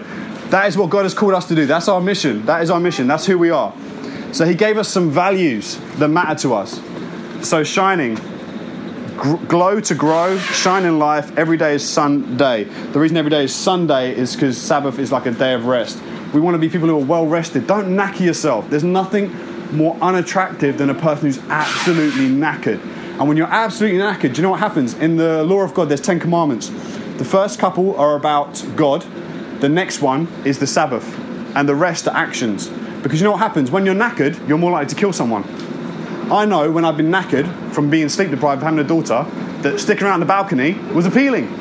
that 0.50 0.68
is 0.68 0.76
what 0.76 0.90
God 0.90 1.04
has 1.04 1.14
called 1.14 1.32
us 1.32 1.48
to 1.48 1.54
do. 1.54 1.64
That's 1.64 1.88
our 1.88 2.02
mission. 2.02 2.44
That 2.44 2.62
is 2.62 2.68
our 2.68 2.80
mission. 2.80 3.06
That's 3.06 3.24
who 3.24 3.38
we 3.38 3.48
are. 3.48 3.74
So, 4.32 4.44
He 4.44 4.54
gave 4.54 4.76
us 4.76 4.90
some 4.90 5.10
values 5.10 5.78
that 5.96 6.08
matter 6.08 6.38
to 6.42 6.52
us. 6.52 6.82
So, 7.48 7.64
shining, 7.64 8.18
glow 9.48 9.80
to 9.80 9.94
grow, 9.94 10.38
shine 10.38 10.84
in 10.84 10.98
life. 10.98 11.36
Every 11.36 11.56
day 11.56 11.74
is 11.74 11.88
Sunday. 11.88 12.64
The 12.64 13.00
reason 13.00 13.16
every 13.16 13.30
day 13.30 13.44
is 13.44 13.54
Sunday 13.54 14.16
is 14.16 14.34
because 14.34 14.60
Sabbath 14.60 14.98
is 14.98 15.12
like 15.12 15.26
a 15.26 15.30
day 15.30 15.54
of 15.54 15.66
rest. 15.66 16.00
We 16.32 16.40
want 16.40 16.54
to 16.54 16.58
be 16.58 16.68
people 16.68 16.88
who 16.88 16.98
are 16.98 17.04
well 17.04 17.26
rested. 17.26 17.66
Don't 17.66 17.96
knacker 17.96 18.20
yourself. 18.20 18.68
There's 18.70 18.84
nothing 18.84 19.32
more 19.76 19.96
unattractive 20.00 20.78
than 20.78 20.90
a 20.90 20.94
person 20.94 21.26
who's 21.26 21.38
absolutely 21.48 22.26
knackered. 22.28 22.80
And 23.18 23.28
when 23.28 23.36
you're 23.36 23.46
absolutely 23.46 23.98
knackered, 23.98 24.34
do 24.34 24.36
you 24.36 24.42
know 24.42 24.50
what 24.50 24.60
happens? 24.60 24.94
In 24.94 25.16
the 25.16 25.44
law 25.44 25.60
of 25.60 25.74
God, 25.74 25.88
there's 25.88 26.00
10 26.00 26.20
commandments. 26.20 26.68
The 27.18 27.24
first 27.24 27.58
couple 27.58 27.94
are 27.96 28.16
about 28.16 28.64
God, 28.76 29.04
the 29.60 29.68
next 29.68 30.00
one 30.00 30.26
is 30.44 30.58
the 30.58 30.66
Sabbath, 30.66 31.18
and 31.54 31.68
the 31.68 31.74
rest 31.74 32.08
are 32.08 32.16
actions. 32.16 32.68
Because 33.02 33.20
you 33.20 33.24
know 33.24 33.32
what 33.32 33.40
happens? 33.40 33.70
When 33.70 33.84
you're 33.84 33.94
knackered, 33.94 34.48
you're 34.48 34.58
more 34.58 34.72
likely 34.72 34.94
to 34.94 35.00
kill 35.00 35.12
someone. 35.12 35.44
I 36.30 36.44
know 36.44 36.70
when 36.70 36.84
I've 36.84 36.96
been 36.96 37.10
knackered 37.10 37.72
from 37.72 37.90
being 37.90 38.08
sleep 38.08 38.30
deprived, 38.30 38.62
having 38.62 38.78
a 38.78 38.84
daughter, 38.84 39.26
that 39.62 39.78
sticking 39.78 40.06
around 40.06 40.20
the 40.20 40.26
balcony 40.26 40.72
was 40.92 41.06
appealing. 41.06 41.44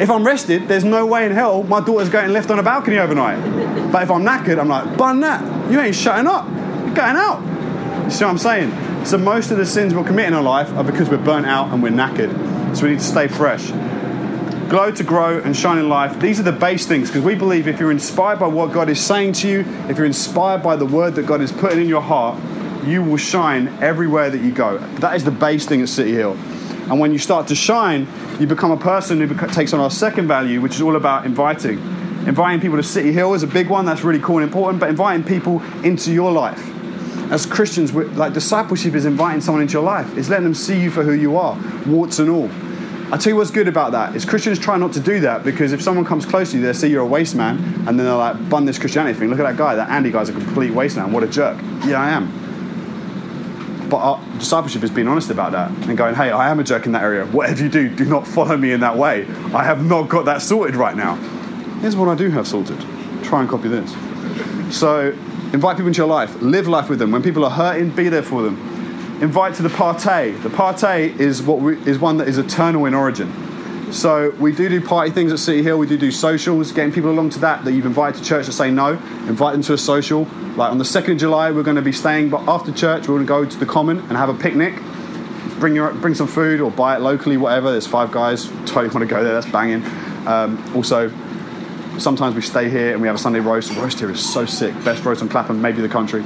if 0.00 0.10
I'm 0.10 0.24
rested, 0.24 0.68
there's 0.68 0.84
no 0.84 1.06
way 1.06 1.26
in 1.26 1.32
hell 1.32 1.62
my 1.64 1.80
daughter's 1.80 2.08
getting 2.08 2.32
left 2.32 2.50
on 2.50 2.58
a 2.58 2.62
balcony 2.62 2.98
overnight. 2.98 3.92
But 3.92 4.02
if 4.02 4.10
I'm 4.10 4.22
knackered, 4.22 4.58
I'm 4.58 4.68
like, 4.68 4.96
bun 4.96 5.20
that. 5.20 5.70
You 5.70 5.80
ain't 5.80 5.94
shutting 5.94 6.26
up. 6.26 6.46
You're 6.46 6.94
going 6.94 7.16
out. 7.16 7.40
You 8.04 8.10
see 8.10 8.24
what 8.24 8.30
I'm 8.30 8.38
saying? 8.38 9.04
So 9.04 9.18
most 9.18 9.50
of 9.50 9.58
the 9.58 9.66
sins 9.66 9.94
we'll 9.94 10.04
commit 10.04 10.26
in 10.26 10.34
our 10.34 10.42
life 10.42 10.70
are 10.72 10.84
because 10.84 11.08
we're 11.08 11.18
burnt 11.18 11.46
out 11.46 11.72
and 11.72 11.82
we're 11.82 11.90
knackered. 11.90 12.76
So 12.76 12.84
we 12.84 12.90
need 12.90 13.00
to 13.00 13.04
stay 13.04 13.28
fresh. 13.28 13.70
Glow 14.68 14.90
to 14.90 15.02
grow 15.02 15.38
and 15.40 15.56
shine 15.56 15.78
in 15.78 15.88
life. 15.88 16.20
These 16.20 16.38
are 16.38 16.42
the 16.42 16.52
base 16.52 16.86
things 16.86 17.08
because 17.08 17.22
we 17.22 17.34
believe 17.34 17.66
if 17.66 17.80
you're 17.80 17.90
inspired 17.90 18.38
by 18.38 18.48
what 18.48 18.72
God 18.72 18.90
is 18.90 19.00
saying 19.00 19.32
to 19.34 19.48
you, 19.48 19.60
if 19.88 19.96
you're 19.96 20.04
inspired 20.04 20.62
by 20.62 20.76
the 20.76 20.84
word 20.84 21.14
that 21.14 21.26
God 21.26 21.40
is 21.40 21.50
putting 21.50 21.80
in 21.80 21.88
your 21.88 22.02
heart, 22.02 22.38
you 22.88 23.02
will 23.02 23.16
shine 23.16 23.68
everywhere 23.82 24.30
that 24.30 24.40
you 24.40 24.52
go. 24.52 24.78
That 25.00 25.14
is 25.14 25.24
the 25.24 25.30
base 25.30 25.66
thing 25.66 25.82
at 25.82 25.88
City 25.88 26.12
Hill. 26.12 26.32
And 26.90 26.98
when 26.98 27.12
you 27.12 27.18
start 27.18 27.48
to 27.48 27.54
shine, 27.54 28.06
you 28.40 28.46
become 28.46 28.70
a 28.70 28.76
person 28.76 29.20
who 29.20 29.46
takes 29.48 29.72
on 29.72 29.80
our 29.80 29.90
second 29.90 30.26
value, 30.26 30.60
which 30.60 30.74
is 30.74 30.80
all 30.80 30.96
about 30.96 31.26
inviting. 31.26 31.78
Inviting 32.26 32.60
people 32.60 32.76
to 32.76 32.82
City 32.82 33.12
Hill 33.12 33.34
is 33.34 33.42
a 33.42 33.46
big 33.46 33.68
one, 33.68 33.84
that's 33.84 34.02
really 34.02 34.20
cool 34.20 34.38
and 34.38 34.44
important, 34.44 34.80
but 34.80 34.88
inviting 34.88 35.24
people 35.24 35.62
into 35.84 36.12
your 36.12 36.32
life. 36.32 36.62
As 37.30 37.44
Christians, 37.44 37.92
like 37.92 38.32
discipleship 38.32 38.94
is 38.94 39.04
inviting 39.04 39.42
someone 39.42 39.60
into 39.60 39.74
your 39.74 39.82
life, 39.82 40.16
it's 40.16 40.30
letting 40.30 40.44
them 40.44 40.54
see 40.54 40.80
you 40.80 40.90
for 40.90 41.02
who 41.02 41.12
you 41.12 41.36
are, 41.36 41.58
warts 41.86 42.18
and 42.18 42.30
all. 42.30 42.50
I 43.10 43.16
tell 43.16 43.32
you 43.32 43.36
what's 43.36 43.50
good 43.50 43.68
about 43.68 43.92
that 43.92 44.14
is 44.14 44.26
Christians 44.26 44.58
try 44.58 44.76
not 44.76 44.92
to 44.92 45.00
do 45.00 45.20
that 45.20 45.42
because 45.42 45.72
if 45.72 45.80
someone 45.80 46.04
comes 46.04 46.26
close 46.26 46.50
to 46.50 46.58
you, 46.58 46.62
they 46.62 46.74
see 46.74 46.88
you're 46.88 47.02
a 47.02 47.06
waste 47.06 47.34
man, 47.34 47.56
and 47.86 47.98
then 47.98 48.04
they're 48.04 48.14
like, 48.14 48.50
"Bun 48.50 48.66
this 48.66 48.78
Christianity 48.78 49.18
thing. 49.18 49.30
Look 49.30 49.40
at 49.40 49.44
that 49.44 49.56
guy. 49.56 49.74
That 49.74 49.88
Andy 49.88 50.10
guy's 50.10 50.28
a 50.28 50.32
complete 50.32 50.72
waste 50.72 50.96
man. 50.96 51.12
What 51.12 51.22
a 51.22 51.26
jerk." 51.26 51.56
Yeah, 51.86 52.02
I 52.02 52.10
am. 52.10 52.47
But 53.88 54.20
discipleship 54.38 54.82
is 54.82 54.90
being 54.90 55.08
honest 55.08 55.30
about 55.30 55.52
that 55.52 55.70
and 55.88 55.96
going, 55.96 56.14
hey, 56.14 56.30
I 56.30 56.50
am 56.50 56.60
a 56.60 56.64
jerk 56.64 56.86
in 56.86 56.92
that 56.92 57.02
area. 57.02 57.24
Whatever 57.26 57.62
you 57.62 57.68
do, 57.68 57.88
do 57.94 58.04
not 58.04 58.26
follow 58.26 58.56
me 58.56 58.72
in 58.72 58.80
that 58.80 58.96
way. 58.96 59.26
I 59.54 59.64
have 59.64 59.84
not 59.84 60.08
got 60.08 60.26
that 60.26 60.42
sorted 60.42 60.76
right 60.76 60.96
now. 60.96 61.14
Here's 61.80 61.96
what 61.96 62.08
I 62.08 62.14
do 62.14 62.30
have 62.30 62.46
sorted. 62.46 62.78
Try 63.22 63.40
and 63.40 63.48
copy 63.48 63.68
this. 63.68 63.92
So, 64.76 65.10
invite 65.52 65.76
people 65.76 65.88
into 65.88 65.98
your 65.98 66.08
life. 66.08 66.34
Live 66.42 66.68
life 66.68 66.90
with 66.90 66.98
them. 66.98 67.12
When 67.12 67.22
people 67.22 67.44
are 67.44 67.50
hurting, 67.50 67.90
be 67.90 68.08
there 68.08 68.22
for 68.22 68.42
them. 68.42 68.56
Invite 69.22 69.54
to 69.54 69.62
the 69.62 69.70
party. 69.70 70.32
The 70.32 70.50
party 70.50 71.14
is 71.18 71.40
is 71.40 71.98
one 71.98 72.18
that 72.18 72.28
is 72.28 72.38
eternal 72.38 72.84
in 72.84 72.94
origin. 72.94 73.32
So 73.92 74.30
we 74.38 74.52
do 74.52 74.68
do 74.68 74.80
party 74.82 75.10
things 75.10 75.32
at 75.32 75.38
City 75.38 75.62
Hill. 75.62 75.78
We 75.78 75.86
do 75.86 75.96
do 75.96 76.10
socials, 76.10 76.72
getting 76.72 76.92
people 76.92 77.10
along 77.10 77.30
to 77.30 77.38
that 77.40 77.64
that 77.64 77.72
you've 77.72 77.86
invited 77.86 78.18
to 78.18 78.24
church 78.24 78.46
to 78.46 78.52
say 78.52 78.70
no. 78.70 78.92
Invite 79.26 79.54
them 79.54 79.62
to 79.62 79.72
a 79.72 79.78
social. 79.78 80.24
Like 80.56 80.70
on 80.70 80.78
the 80.78 80.84
second 80.84 81.12
of 81.12 81.18
July, 81.18 81.50
we're 81.50 81.62
going 81.62 81.76
to 81.76 81.82
be 81.82 81.92
staying, 81.92 82.28
but 82.28 82.46
after 82.48 82.70
church, 82.70 83.08
we're 83.08 83.14
going 83.14 83.26
to 83.26 83.28
go 83.28 83.44
to 83.46 83.56
the 83.56 83.66
Common 83.66 84.00
and 84.00 84.12
have 84.12 84.28
a 84.28 84.34
picnic. 84.34 84.74
Bring 85.58 85.74
your 85.74 85.92
bring 85.94 86.14
some 86.14 86.26
food 86.26 86.60
or 86.60 86.70
buy 86.70 86.96
it 86.96 87.00
locally, 87.00 87.36
whatever. 87.36 87.70
There's 87.70 87.86
five 87.86 88.12
guys. 88.12 88.46
Totally 88.66 88.88
want 88.88 89.00
to 89.00 89.06
go 89.06 89.24
there. 89.24 89.32
That's 89.32 89.50
banging. 89.50 89.82
Um, 90.26 90.62
also, 90.76 91.08
sometimes 91.98 92.34
we 92.34 92.42
stay 92.42 92.68
here 92.68 92.92
and 92.92 93.00
we 93.00 93.08
have 93.08 93.16
a 93.16 93.20
Sunday 93.20 93.40
roast. 93.40 93.74
The 93.74 93.80
roast 93.80 93.98
here 93.98 94.10
is 94.10 94.24
so 94.24 94.44
sick. 94.44 94.74
Best 94.84 95.04
roast 95.04 95.22
on 95.22 95.28
Clapham, 95.28 95.62
maybe 95.62 95.80
the 95.80 95.88
country. 95.88 96.24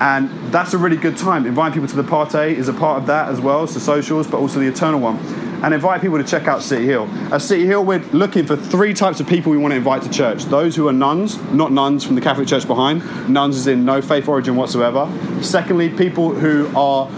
And 0.00 0.30
that's 0.52 0.74
a 0.74 0.78
really 0.78 0.96
good 0.96 1.16
time. 1.16 1.44
Inviting 1.44 1.74
people 1.74 1.88
to 1.88 1.96
the 1.96 2.08
party 2.08 2.56
is 2.56 2.68
a 2.68 2.72
part 2.72 3.00
of 3.00 3.06
that 3.08 3.28
as 3.28 3.40
well, 3.40 3.66
so 3.66 3.78
socials, 3.78 4.26
but 4.26 4.38
also 4.38 4.58
the 4.58 4.66
eternal 4.66 5.00
one 5.00 5.18
and 5.64 5.72
invite 5.72 6.02
people 6.02 6.18
to 6.18 6.24
check 6.24 6.46
out 6.46 6.62
City 6.62 6.84
Hill. 6.84 7.08
At 7.32 7.40
City 7.40 7.64
Hill, 7.64 7.86
we're 7.86 8.04
looking 8.12 8.44
for 8.44 8.54
three 8.54 8.92
types 8.92 9.18
of 9.18 9.26
people 9.26 9.50
we 9.50 9.56
want 9.56 9.72
to 9.72 9.76
invite 9.76 10.02
to 10.02 10.10
church. 10.10 10.44
Those 10.44 10.76
who 10.76 10.88
are 10.88 10.92
nuns, 10.92 11.38
not 11.52 11.72
nuns 11.72 12.04
from 12.04 12.16
the 12.16 12.20
Catholic 12.20 12.46
Church 12.46 12.66
behind, 12.66 13.30
nuns 13.30 13.56
is 13.56 13.66
in 13.66 13.82
no 13.82 14.02
faith 14.02 14.28
origin 14.28 14.56
whatsoever. 14.56 15.10
Secondly, 15.40 15.88
people 15.88 16.34
who 16.34 16.70
are 16.76 17.08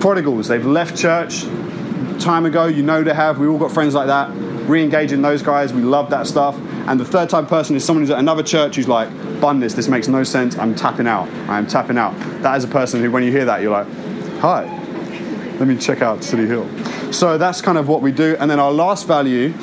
prodigals. 0.00 0.48
They've 0.48 0.66
left 0.66 0.96
church 0.98 1.42
time 2.18 2.44
ago, 2.44 2.66
you 2.66 2.82
know 2.82 3.04
they 3.04 3.14
have. 3.14 3.38
We 3.38 3.46
all 3.46 3.58
got 3.58 3.70
friends 3.70 3.94
like 3.94 4.08
that. 4.08 4.30
Re 4.68 4.82
engaging 4.82 5.22
those 5.22 5.40
guys, 5.40 5.72
we 5.72 5.82
love 5.82 6.10
that 6.10 6.26
stuff. 6.26 6.56
And 6.88 6.98
the 6.98 7.04
third 7.04 7.30
type 7.30 7.46
person 7.46 7.76
is 7.76 7.84
someone 7.84 8.02
who's 8.02 8.10
at 8.10 8.18
another 8.18 8.42
church 8.42 8.74
who's 8.74 8.88
like, 8.88 9.10
bun 9.40 9.60
this, 9.60 9.74
this 9.74 9.86
makes 9.86 10.08
no 10.08 10.24
sense, 10.24 10.58
I'm 10.58 10.74
tapping 10.74 11.06
out. 11.06 11.28
I'm 11.48 11.68
tapping 11.68 11.98
out. 11.98 12.18
That 12.42 12.56
is 12.56 12.64
a 12.64 12.68
person 12.68 13.00
who, 13.00 13.12
when 13.12 13.22
you 13.22 13.30
hear 13.30 13.44
that, 13.44 13.62
you're 13.62 13.70
like, 13.70 13.86
hi, 14.40 14.81
let 15.62 15.68
me 15.68 15.76
check 15.76 16.02
out 16.02 16.24
City 16.24 16.44
Hill. 16.44 16.68
So 17.12 17.38
that's 17.38 17.60
kind 17.60 17.78
of 17.78 17.86
what 17.86 18.02
we 18.02 18.10
do. 18.10 18.36
And 18.40 18.50
then 18.50 18.58
our 18.58 18.72
last 18.72 19.06
value, 19.06 19.54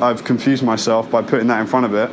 I've 0.00 0.24
confused 0.24 0.64
myself 0.64 1.08
by 1.12 1.22
putting 1.22 1.46
that 1.46 1.60
in 1.60 1.68
front 1.68 1.86
of 1.86 1.94
it, 1.94 2.10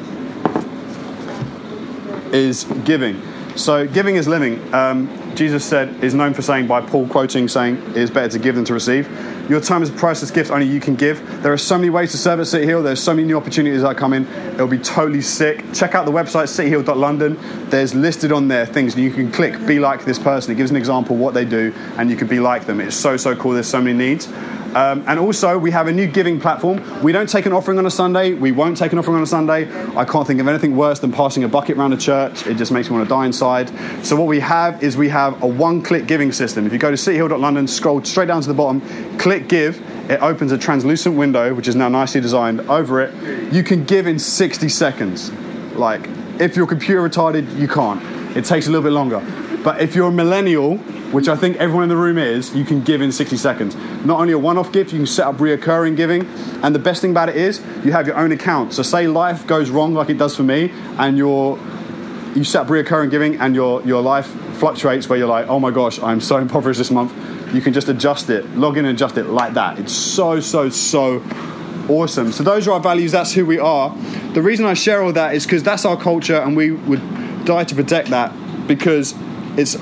is 2.32 2.66
giving. 2.84 3.20
So 3.56 3.88
giving 3.88 4.16
is 4.16 4.28
living. 4.28 4.62
Um, 4.76 5.08
Jesus 5.36 5.66
said 5.66 6.04
is 6.04 6.14
known 6.14 6.34
for 6.34 6.42
saying 6.42 6.68
by 6.68 6.82
Paul 6.82 7.08
quoting 7.08 7.48
saying 7.48 7.78
it 7.90 7.98
is 7.98 8.10
better 8.10 8.30
to 8.30 8.40
give 8.40 8.56
than 8.56 8.66
to 8.66 8.74
receive. 8.74 9.10
Your 9.50 9.62
time 9.62 9.84
is 9.84 9.90
a 9.90 9.94
priceless 9.94 10.32
gift 10.32 10.50
only 10.50 10.66
you 10.66 10.80
can 10.80 10.96
give. 10.96 11.22
There 11.44 11.54
are 11.54 11.58
so 11.58 11.78
many 11.78 11.90
ways 11.90 12.12
to 12.12 12.18
serve 12.18 12.40
at 12.40 12.48
City 12.48 12.66
Hill. 12.66 12.82
There's 12.82 13.04
so 13.04 13.14
many 13.14 13.28
new 13.28 13.38
opportunities 13.38 13.82
that 13.84 13.96
come 13.98 14.14
in. 14.14 14.26
It'll 14.54 14.68
be 14.68 14.80
totally 14.80 15.22
sick. 15.22 15.64
Check 15.74 15.94
out 15.94 16.06
the 16.06 16.12
website 16.12 16.48
cityhill.london. 16.48 17.70
There's 17.70 17.94
listed 17.94 18.32
on 18.32 18.48
there 18.48 18.66
things 18.66 18.96
you 18.96 19.12
can 19.12 19.32
click. 19.32 19.66
Be 19.68 19.80
like 19.80 20.06
this 20.06 20.18
person. 20.18 20.52
It 20.52 20.56
gives 20.56 20.72
an 20.72 20.78
example 20.78 21.16
what 21.16 21.34
they 21.34 21.46
do, 21.46 21.74
and 21.98 22.10
you 22.10 22.16
can 22.16 22.28
be 22.28 22.40
like 22.40 22.66
them. 22.66 22.80
It's 22.82 22.96
so 22.96 23.18
so 23.18 23.36
cool. 23.36 23.52
There's 23.52 23.68
so 23.68 23.82
many 23.82 23.98
needs. 23.98 24.28
Um, 24.76 25.06
and 25.08 25.18
also, 25.18 25.58
we 25.58 25.72
have 25.72 25.88
a 25.88 25.92
new 25.94 26.06
giving 26.06 26.38
platform. 26.38 27.02
We 27.02 27.14
don't 27.14 27.30
take 27.30 27.46
an 27.46 27.54
offering 27.54 27.78
on 27.78 27.86
a 27.86 27.92
Sunday. 27.92 28.34
We 28.34 28.52
won't 28.52 28.76
take 28.76 28.92
an 28.92 29.00
offering 29.00 29.16
on 29.16 29.24
a 29.24 29.28
Sunday. 29.28 29.70
I 29.96 30.04
can't 30.04 30.28
think 30.28 30.42
of 30.42 30.50
anything 30.50 30.76
worse 30.76 31.00
than 31.00 31.14
passing 31.14 31.46
a 31.46 31.48
bucket 31.48 31.78
around 31.78 31.94
a 31.94 31.98
church. 31.98 32.46
It 32.46 32.56
just 32.56 32.74
makes 32.74 32.90
me 32.90 32.98
want 32.98 33.08
to 33.08 33.10
die 33.10 33.26
inside. 33.26 33.72
So, 34.06 34.18
what 34.18 34.28
we 34.28 34.42
have 34.42 34.84
is 34.84 34.98
we 34.98 35.08
have 35.08 35.42
a 35.42 35.48
one 35.48 35.82
click 35.82 36.08
giving 36.08 36.34
system. 36.34 36.68
If 36.68 36.74
you 36.74 36.78
go 36.78 36.92
to 36.92 36.98
cityhill.london, 36.98 37.68
scroll 37.68 38.04
straight 38.04 38.28
down 38.28 38.42
to 38.42 38.50
the 38.50 38.54
bottom, 38.54 38.82
click 39.18 39.48
give, 39.48 39.82
it 40.10 40.22
opens 40.22 40.52
a 40.52 40.58
translucent 40.58 41.16
window, 41.16 41.54
which 41.54 41.70
is 41.70 41.76
now 41.78 41.88
nicely 41.88 42.20
designed. 42.20 42.60
Over 42.70 43.02
it, 43.02 43.54
you 43.54 43.64
can 43.64 43.86
give 43.86 44.08
in 44.08 44.20
60 44.20 44.68
seconds. 44.68 45.32
Like, 45.76 46.10
if 46.38 46.58
you're 46.58 46.68
computer 46.68 47.08
retarded, 47.08 47.58
you 47.58 47.70
can't. 47.70 48.04
It 48.36 48.44
takes 48.44 48.68
a 48.68 48.72
little 48.72 48.84
bit 48.84 48.92
longer. 48.92 49.24
But 49.66 49.82
if 49.82 49.96
you're 49.96 50.10
a 50.10 50.12
millennial, 50.12 50.78
which 51.12 51.28
I 51.28 51.36
think 51.36 51.58
everyone 51.58 51.86
in 51.86 51.90
the 51.90 51.98
room 51.98 52.20
is, 52.20 52.56
you 52.56 52.64
can 52.64 52.84
give 52.84 53.02
in 53.02 53.12
60 53.12 53.36
seconds. 53.36 53.76
Not 54.06 54.20
only 54.20 54.34
a 54.34 54.38
one 54.38 54.60
off 54.60 54.72
gift, 54.72 54.94
you 54.94 55.00
can 55.00 55.08
set 55.08 55.26
up 55.26 55.38
reoccurring 55.38 55.98
giving. 55.98 56.28
And 56.62 56.76
the 56.76 56.80
best 56.80 57.02
thing 57.02 57.10
about 57.10 57.30
it 57.30 57.36
is 57.36 57.64
you 57.84 57.92
have 57.92 58.06
your 58.06 58.16
own 58.16 58.32
account. 58.32 58.74
So, 58.74 58.84
say 58.84 59.08
life 59.08 59.48
goes 59.48 59.72
wrong 59.72 59.96
like 59.96 60.12
it 60.12 60.20
does 60.20 60.36
for 60.36 60.44
me, 60.44 60.72
and 61.00 61.18
you're, 61.18 61.58
you 62.36 62.44
set 62.44 62.62
up 62.62 62.68
reoccurring 62.68 63.10
giving, 63.10 63.38
and 63.38 63.56
your, 63.56 63.82
your 63.82 64.04
life 64.04 64.28
fluctuates 64.60 65.10
where 65.10 65.18
you're 65.18 65.28
like, 65.28 65.48
oh 65.48 65.60
my 65.60 65.72
gosh, 65.72 66.00
I'm 66.00 66.22
so 66.22 66.38
impoverished 66.46 66.78
this 66.78 66.92
month. 66.92 67.12
You 67.52 67.62
can 67.62 67.74
just 67.74 67.90
adjust 67.90 68.30
it, 68.30 68.48
log 68.52 68.78
in 68.78 68.86
and 68.86 68.96
adjust 68.96 69.18
it 69.18 69.24
like 69.24 69.56
that. 69.56 69.80
It's 69.80 69.94
so, 69.94 70.40
so, 70.42 70.70
so 70.70 71.24
awesome. 71.90 72.32
So, 72.32 72.44
those 72.44 72.68
are 72.68 72.74
our 72.74 72.80
values, 72.80 73.14
that's 73.14 73.34
who 73.34 73.48
we 73.48 73.58
are. 73.58 73.98
The 74.36 74.44
reason 74.44 74.68
I 74.68 74.76
share 74.76 75.02
all 75.02 75.14
that 75.14 75.34
is 75.34 75.44
because 75.44 75.64
that's 75.64 75.86
our 75.86 75.98
culture, 75.98 76.38
and 76.38 76.56
we 76.56 76.70
would 76.70 77.02
die 77.46 77.64
to 77.64 77.74
protect 77.74 78.10
that 78.10 78.32
because 78.68 79.16
it's 79.58 79.76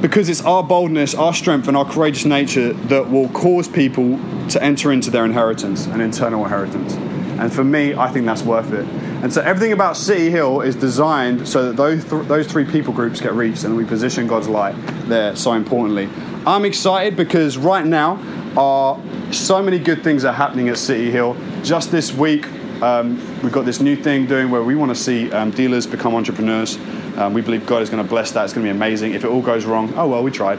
because 0.00 0.28
it's 0.28 0.42
our 0.42 0.64
boldness, 0.64 1.14
our 1.14 1.32
strength, 1.32 1.68
and 1.68 1.76
our 1.76 1.84
courageous 1.84 2.24
nature 2.24 2.72
that 2.72 3.08
will 3.10 3.28
cause 3.28 3.68
people 3.68 4.18
to 4.48 4.62
enter 4.62 4.90
into 4.90 5.10
their 5.10 5.24
inheritance, 5.24 5.86
an 5.86 6.00
internal 6.00 6.42
inheritance. 6.42 6.94
And 7.38 7.52
for 7.52 7.62
me, 7.62 7.94
I 7.94 8.08
think 8.08 8.26
that's 8.26 8.42
worth 8.42 8.72
it. 8.72 8.84
And 9.22 9.32
so 9.32 9.40
everything 9.42 9.72
about 9.72 9.96
City 9.96 10.30
Hill 10.30 10.60
is 10.60 10.74
designed 10.74 11.46
so 11.46 11.68
that 11.68 11.76
those, 11.76 12.04
th- 12.04 12.26
those 12.26 12.46
three 12.50 12.64
people 12.64 12.92
groups 12.92 13.20
get 13.20 13.32
reached 13.34 13.62
and 13.62 13.76
we 13.76 13.84
position 13.84 14.26
God's 14.26 14.48
light 14.48 14.74
there 15.06 15.36
so 15.36 15.52
importantly. 15.52 16.08
I'm 16.44 16.64
excited 16.64 17.16
because 17.16 17.56
right 17.56 17.86
now, 17.86 18.16
are 18.56 19.00
so 19.32 19.62
many 19.62 19.78
good 19.78 20.02
things 20.02 20.24
are 20.24 20.32
happening 20.32 20.68
at 20.68 20.78
City 20.78 21.10
Hill. 21.10 21.36
Just 21.62 21.90
this 21.90 22.12
week, 22.12 22.46
um, 22.82 23.16
we've 23.42 23.52
got 23.52 23.64
this 23.64 23.80
new 23.80 23.94
thing 23.94 24.26
doing 24.26 24.50
where 24.50 24.62
we 24.62 24.74
want 24.74 24.90
to 24.90 25.00
see 25.00 25.30
um, 25.30 25.52
dealers 25.52 25.86
become 25.86 26.14
entrepreneurs. 26.16 26.76
Um, 27.16 27.32
we 27.32 27.40
believe 27.40 27.64
God 27.64 27.80
is 27.80 27.88
going 27.88 28.02
to 28.02 28.08
bless 28.08 28.32
that. 28.32 28.44
It's 28.44 28.52
going 28.52 28.66
to 28.66 28.72
be 28.72 28.76
amazing. 28.76 29.14
If 29.14 29.24
it 29.24 29.28
all 29.28 29.40
goes 29.40 29.64
wrong, 29.64 29.94
oh 29.94 30.08
well, 30.08 30.22
we 30.24 30.32
tried. 30.32 30.58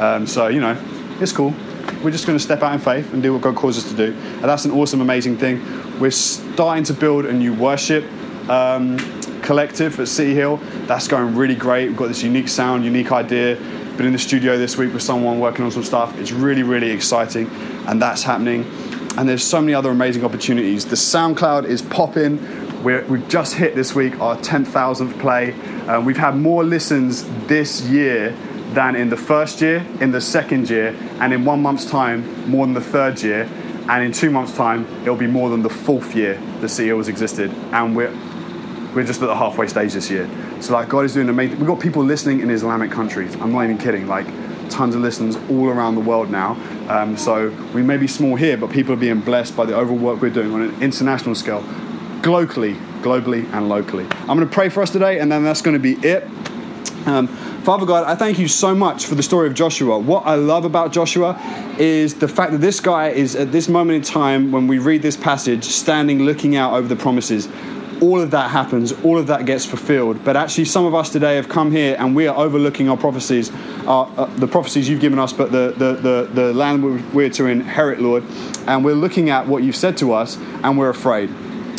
Um, 0.00 0.26
so, 0.26 0.48
you 0.48 0.60
know, 0.60 0.76
it's 1.20 1.32
cool. 1.32 1.54
We're 2.02 2.10
just 2.10 2.26
going 2.26 2.36
to 2.36 2.42
step 2.42 2.62
out 2.62 2.72
in 2.72 2.80
faith 2.80 3.12
and 3.12 3.22
do 3.22 3.32
what 3.32 3.42
God 3.42 3.54
calls 3.54 3.78
us 3.78 3.88
to 3.88 3.96
do. 3.96 4.12
And 4.14 4.44
that's 4.44 4.64
an 4.64 4.72
awesome, 4.72 5.00
amazing 5.00 5.38
thing. 5.38 5.62
We're 6.00 6.10
starting 6.10 6.82
to 6.84 6.94
build 6.94 7.26
a 7.26 7.32
new 7.32 7.54
worship 7.54 8.04
um, 8.48 8.98
collective 9.42 10.00
at 10.00 10.08
City 10.08 10.34
Hill. 10.34 10.56
That's 10.86 11.06
going 11.06 11.36
really 11.36 11.54
great. 11.54 11.88
We've 11.88 11.96
got 11.96 12.08
this 12.08 12.22
unique 12.22 12.48
sound, 12.48 12.84
unique 12.84 13.12
idea. 13.12 13.56
Been 13.96 14.06
in 14.06 14.12
the 14.12 14.18
studio 14.18 14.58
this 14.58 14.76
week 14.76 14.92
with 14.92 15.02
someone 15.02 15.38
working 15.38 15.64
on 15.64 15.70
some 15.70 15.84
stuff. 15.84 16.18
It's 16.18 16.32
really, 16.32 16.62
really 16.62 16.90
exciting. 16.90 17.48
And 17.86 18.02
that's 18.02 18.24
happening 18.24 18.64
and 19.16 19.28
there's 19.28 19.44
so 19.44 19.60
many 19.60 19.74
other 19.74 19.90
amazing 19.90 20.24
opportunities. 20.24 20.86
The 20.86 20.96
SoundCloud 20.96 21.64
is 21.64 21.82
popping. 21.82 22.38
we 22.84 22.92
have 22.94 23.28
just 23.28 23.54
hit 23.54 23.74
this 23.74 23.94
week 23.94 24.18
our 24.20 24.36
10,000th 24.36 25.20
play. 25.20 25.52
Uh, 25.86 26.00
we've 26.00 26.16
had 26.16 26.36
more 26.36 26.64
listens 26.64 27.24
this 27.46 27.82
year 27.82 28.36
than 28.72 28.94
in 28.94 29.10
the 29.10 29.16
first 29.16 29.60
year, 29.60 29.84
in 30.00 30.12
the 30.12 30.20
second 30.20 30.70
year, 30.70 30.96
and 31.20 31.32
in 31.32 31.44
one 31.44 31.60
month's 31.60 31.84
time, 31.84 32.48
more 32.48 32.64
than 32.64 32.74
the 32.74 32.80
third 32.80 33.20
year. 33.20 33.48
And 33.88 34.04
in 34.04 34.12
two 34.12 34.30
months' 34.30 34.54
time, 34.56 34.86
it'll 35.02 35.16
be 35.16 35.26
more 35.26 35.50
than 35.50 35.62
the 35.62 35.70
fourth 35.70 36.14
year 36.14 36.34
the 36.60 36.68
CEO 36.68 36.96
has 36.98 37.08
existed. 37.08 37.50
And 37.72 37.96
we're, 37.96 38.12
we're 38.94 39.04
just 39.04 39.20
at 39.20 39.26
the 39.26 39.34
halfway 39.34 39.66
stage 39.66 39.94
this 39.94 40.08
year. 40.08 40.30
So, 40.60 40.74
like, 40.74 40.88
God 40.88 41.04
is 41.04 41.14
doing 41.14 41.28
amazing. 41.28 41.58
We've 41.58 41.66
got 41.66 41.80
people 41.80 42.04
listening 42.04 42.40
in 42.40 42.50
Islamic 42.50 42.92
countries. 42.92 43.34
I'm 43.36 43.50
not 43.50 43.64
even 43.64 43.78
kidding. 43.78 44.06
Like, 44.06 44.26
tons 44.70 44.94
of 44.94 45.00
listens 45.00 45.36
all 45.50 45.68
around 45.68 45.94
the 45.94 46.00
world 46.00 46.30
now. 46.30 46.52
Um, 46.88 47.16
so 47.16 47.50
we 47.74 47.82
may 47.82 47.96
be 47.96 48.06
small 48.06 48.36
here, 48.36 48.56
but 48.56 48.70
people 48.70 48.94
are 48.94 48.98
being 48.98 49.20
blessed 49.20 49.56
by 49.56 49.66
the 49.66 49.74
overall 49.74 49.98
work 49.98 50.20
we're 50.20 50.30
doing 50.30 50.52
on 50.52 50.62
an 50.62 50.82
international 50.82 51.34
scale, 51.34 51.62
globally, 52.22 52.74
globally, 53.02 53.50
and 53.52 53.68
locally. 53.68 54.06
I'm 54.20 54.36
going 54.36 54.40
to 54.40 54.46
pray 54.46 54.68
for 54.68 54.82
us 54.82 54.90
today, 54.90 55.18
and 55.18 55.30
then 55.30 55.44
that's 55.44 55.62
going 55.62 55.74
to 55.74 55.80
be 55.80 55.94
it. 56.06 56.24
Um, 57.06 57.28
Father 57.62 57.84
God, 57.84 58.04
I 58.04 58.14
thank 58.14 58.38
you 58.38 58.48
so 58.48 58.74
much 58.74 59.04
for 59.04 59.14
the 59.14 59.22
story 59.22 59.46
of 59.46 59.54
Joshua. 59.54 59.98
What 59.98 60.24
I 60.26 60.36
love 60.36 60.64
about 60.64 60.92
Joshua 60.92 61.38
is 61.78 62.14
the 62.14 62.28
fact 62.28 62.52
that 62.52 62.62
this 62.62 62.80
guy 62.80 63.08
is 63.08 63.36
at 63.36 63.52
this 63.52 63.68
moment 63.68 63.96
in 63.96 64.02
time 64.02 64.50
when 64.50 64.66
we 64.66 64.78
read 64.78 65.02
this 65.02 65.16
passage 65.16 65.64
standing 65.64 66.20
looking 66.20 66.56
out 66.56 66.72
over 66.72 66.88
the 66.88 66.96
promises 66.96 67.48
all 68.00 68.20
of 68.20 68.30
that 68.30 68.50
happens, 68.50 68.92
all 69.04 69.18
of 69.18 69.26
that 69.26 69.46
gets 69.46 69.66
fulfilled. 69.66 70.24
But 70.24 70.36
actually, 70.36 70.64
some 70.64 70.86
of 70.86 70.94
us 70.94 71.10
today 71.10 71.36
have 71.36 71.48
come 71.48 71.70
here 71.70 71.96
and 71.98 72.16
we 72.16 72.26
are 72.26 72.36
overlooking 72.36 72.88
our 72.88 72.96
prophecies, 72.96 73.50
our, 73.86 74.10
uh, 74.16 74.26
the 74.36 74.46
prophecies 74.46 74.88
you've 74.88 75.00
given 75.00 75.18
us, 75.18 75.32
but 75.32 75.52
the, 75.52 75.74
the, 75.76 75.94
the, 75.94 76.30
the 76.32 76.54
land 76.54 77.12
we're 77.12 77.30
to 77.30 77.46
inherit, 77.46 78.00
Lord. 78.00 78.24
And 78.66 78.84
we're 78.84 78.94
looking 78.94 79.30
at 79.30 79.46
what 79.46 79.62
you've 79.62 79.76
said 79.76 79.96
to 79.98 80.12
us 80.12 80.36
and 80.62 80.78
we're 80.78 80.90
afraid 80.90 81.30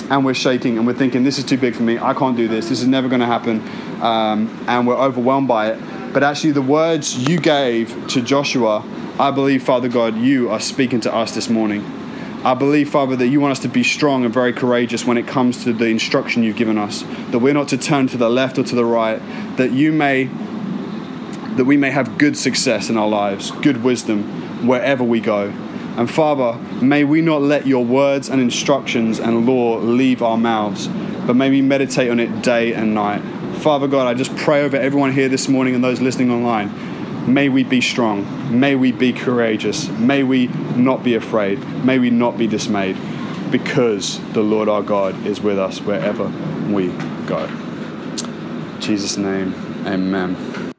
and 0.10 0.26
we're 0.26 0.34
shaking 0.34 0.78
and 0.78 0.86
we're 0.86 0.94
thinking, 0.94 1.24
this 1.24 1.38
is 1.38 1.46
too 1.46 1.58
big 1.58 1.76
for 1.76 1.84
me. 1.84 1.98
I 1.98 2.14
can't 2.14 2.38
do 2.38 2.48
this. 2.48 2.70
This 2.70 2.82
is 2.82 2.88
never 2.88 3.08
going 3.08 3.22
to 3.22 3.28
happen. 3.28 3.62
Um, 4.02 4.66
and 4.68 4.86
we're 4.86 4.98
overwhelmed 4.98 5.48
by 5.48 5.72
it. 5.72 6.14
But 6.14 6.24
actually, 6.24 6.52
the 6.52 6.62
words 6.62 7.18
you 7.30 7.40
gave 7.40 8.08
to 8.10 8.22
Joshua, 8.22 8.84
I 9.18 9.32
believe, 9.32 9.64
Father 9.64 9.88
God, 9.88 10.18
you 10.18 10.50
are 10.50 10.60
speaking 10.60 11.00
to 11.02 11.14
us 11.14 11.34
this 11.34 11.50
morning. 11.50 12.01
I 12.44 12.56
believe, 12.56 12.90
Father, 12.90 13.16
that 13.18 13.28
you 13.28 13.40
want 13.40 13.52
us 13.52 13.60
to 13.60 13.68
be 13.68 13.84
strong 13.84 14.26
and 14.26 14.34
very 14.34 14.52
courageous 14.52 15.06
when 15.06 15.18
it 15.18 15.28
comes 15.28 15.64
to 15.64 15.74
the 15.74 15.86
instruction 15.86 16.42
you've 16.42 16.56
given 16.56 16.76
us. 16.76 17.04
That 17.30 17.38
we're 17.38 17.54
not 17.54 17.68
to 17.68 17.78
turn 17.78 18.08
to 18.08 18.18
the 18.18 18.30
left 18.30 18.58
or 18.58 18.64
to 18.64 18.76
the 18.76 18.84
right. 18.84 19.22
That 19.58 19.74
you 19.74 19.92
may, 19.92 20.24
that 20.24 21.66
we 21.66 21.78
may 21.78 21.92
have 21.92 22.18
good 22.18 22.36
success 22.36 22.90
in 22.90 22.98
our 22.98 23.08
lives, 23.08 23.52
good 23.52 23.84
wisdom 23.84 24.66
wherever 24.66 25.04
we 25.04 25.20
go. 25.20 25.50
And 25.98 26.10
Father, 26.10 26.58
may 26.84 27.04
we 27.04 27.22
not 27.22 27.44
let 27.44 27.68
your 27.68 27.86
words 27.86 28.28
and 28.28 28.42
instructions 28.42 29.20
and 29.20 29.46
law 29.46 29.78
leave 29.78 30.24
our 30.24 30.38
mouths, 30.38 30.88
but 31.28 31.36
may 31.36 31.52
we 31.52 31.62
meditate 31.62 32.10
on 32.10 32.20
it 32.20 32.42
day 32.42 32.74
and 32.74 32.96
night. 32.96 33.22
Father 33.58 33.88
God, 33.88 34.08
I 34.08 34.16
just 34.16 34.36
pray 34.36 34.64
over 34.64 34.78
everyone 34.78 35.12
here 35.12 35.30
this 35.30 35.48
morning 35.48 35.76
and 35.76 35.84
those 35.84 36.02
listening 36.02 36.32
online 36.32 36.91
May 37.28 37.50
we 37.50 37.64
be 37.64 37.82
strong. 37.82 38.60
May 38.60 38.76
we 38.76 38.92
be 38.92 39.14
courageous. 39.14 39.88
May 39.90 40.24
we 40.24 40.48
not 40.76 41.04
be 41.04 41.16
afraid. 41.16 41.60
May 41.84 42.00
we 42.00 42.10
not 42.10 42.38
be 42.38 42.48
dismayed 42.48 42.98
because 43.52 44.20
the 44.34 44.42
Lord 44.42 44.70
our 44.70 44.82
God 44.82 45.26
is 45.26 45.42
with 45.42 45.60
us 45.60 45.82
wherever 45.82 46.26
we 46.72 46.88
go. 47.28 47.46
In 47.46 48.82
Jesus' 48.82 49.18
name, 49.18 49.54
amen. 49.86 50.71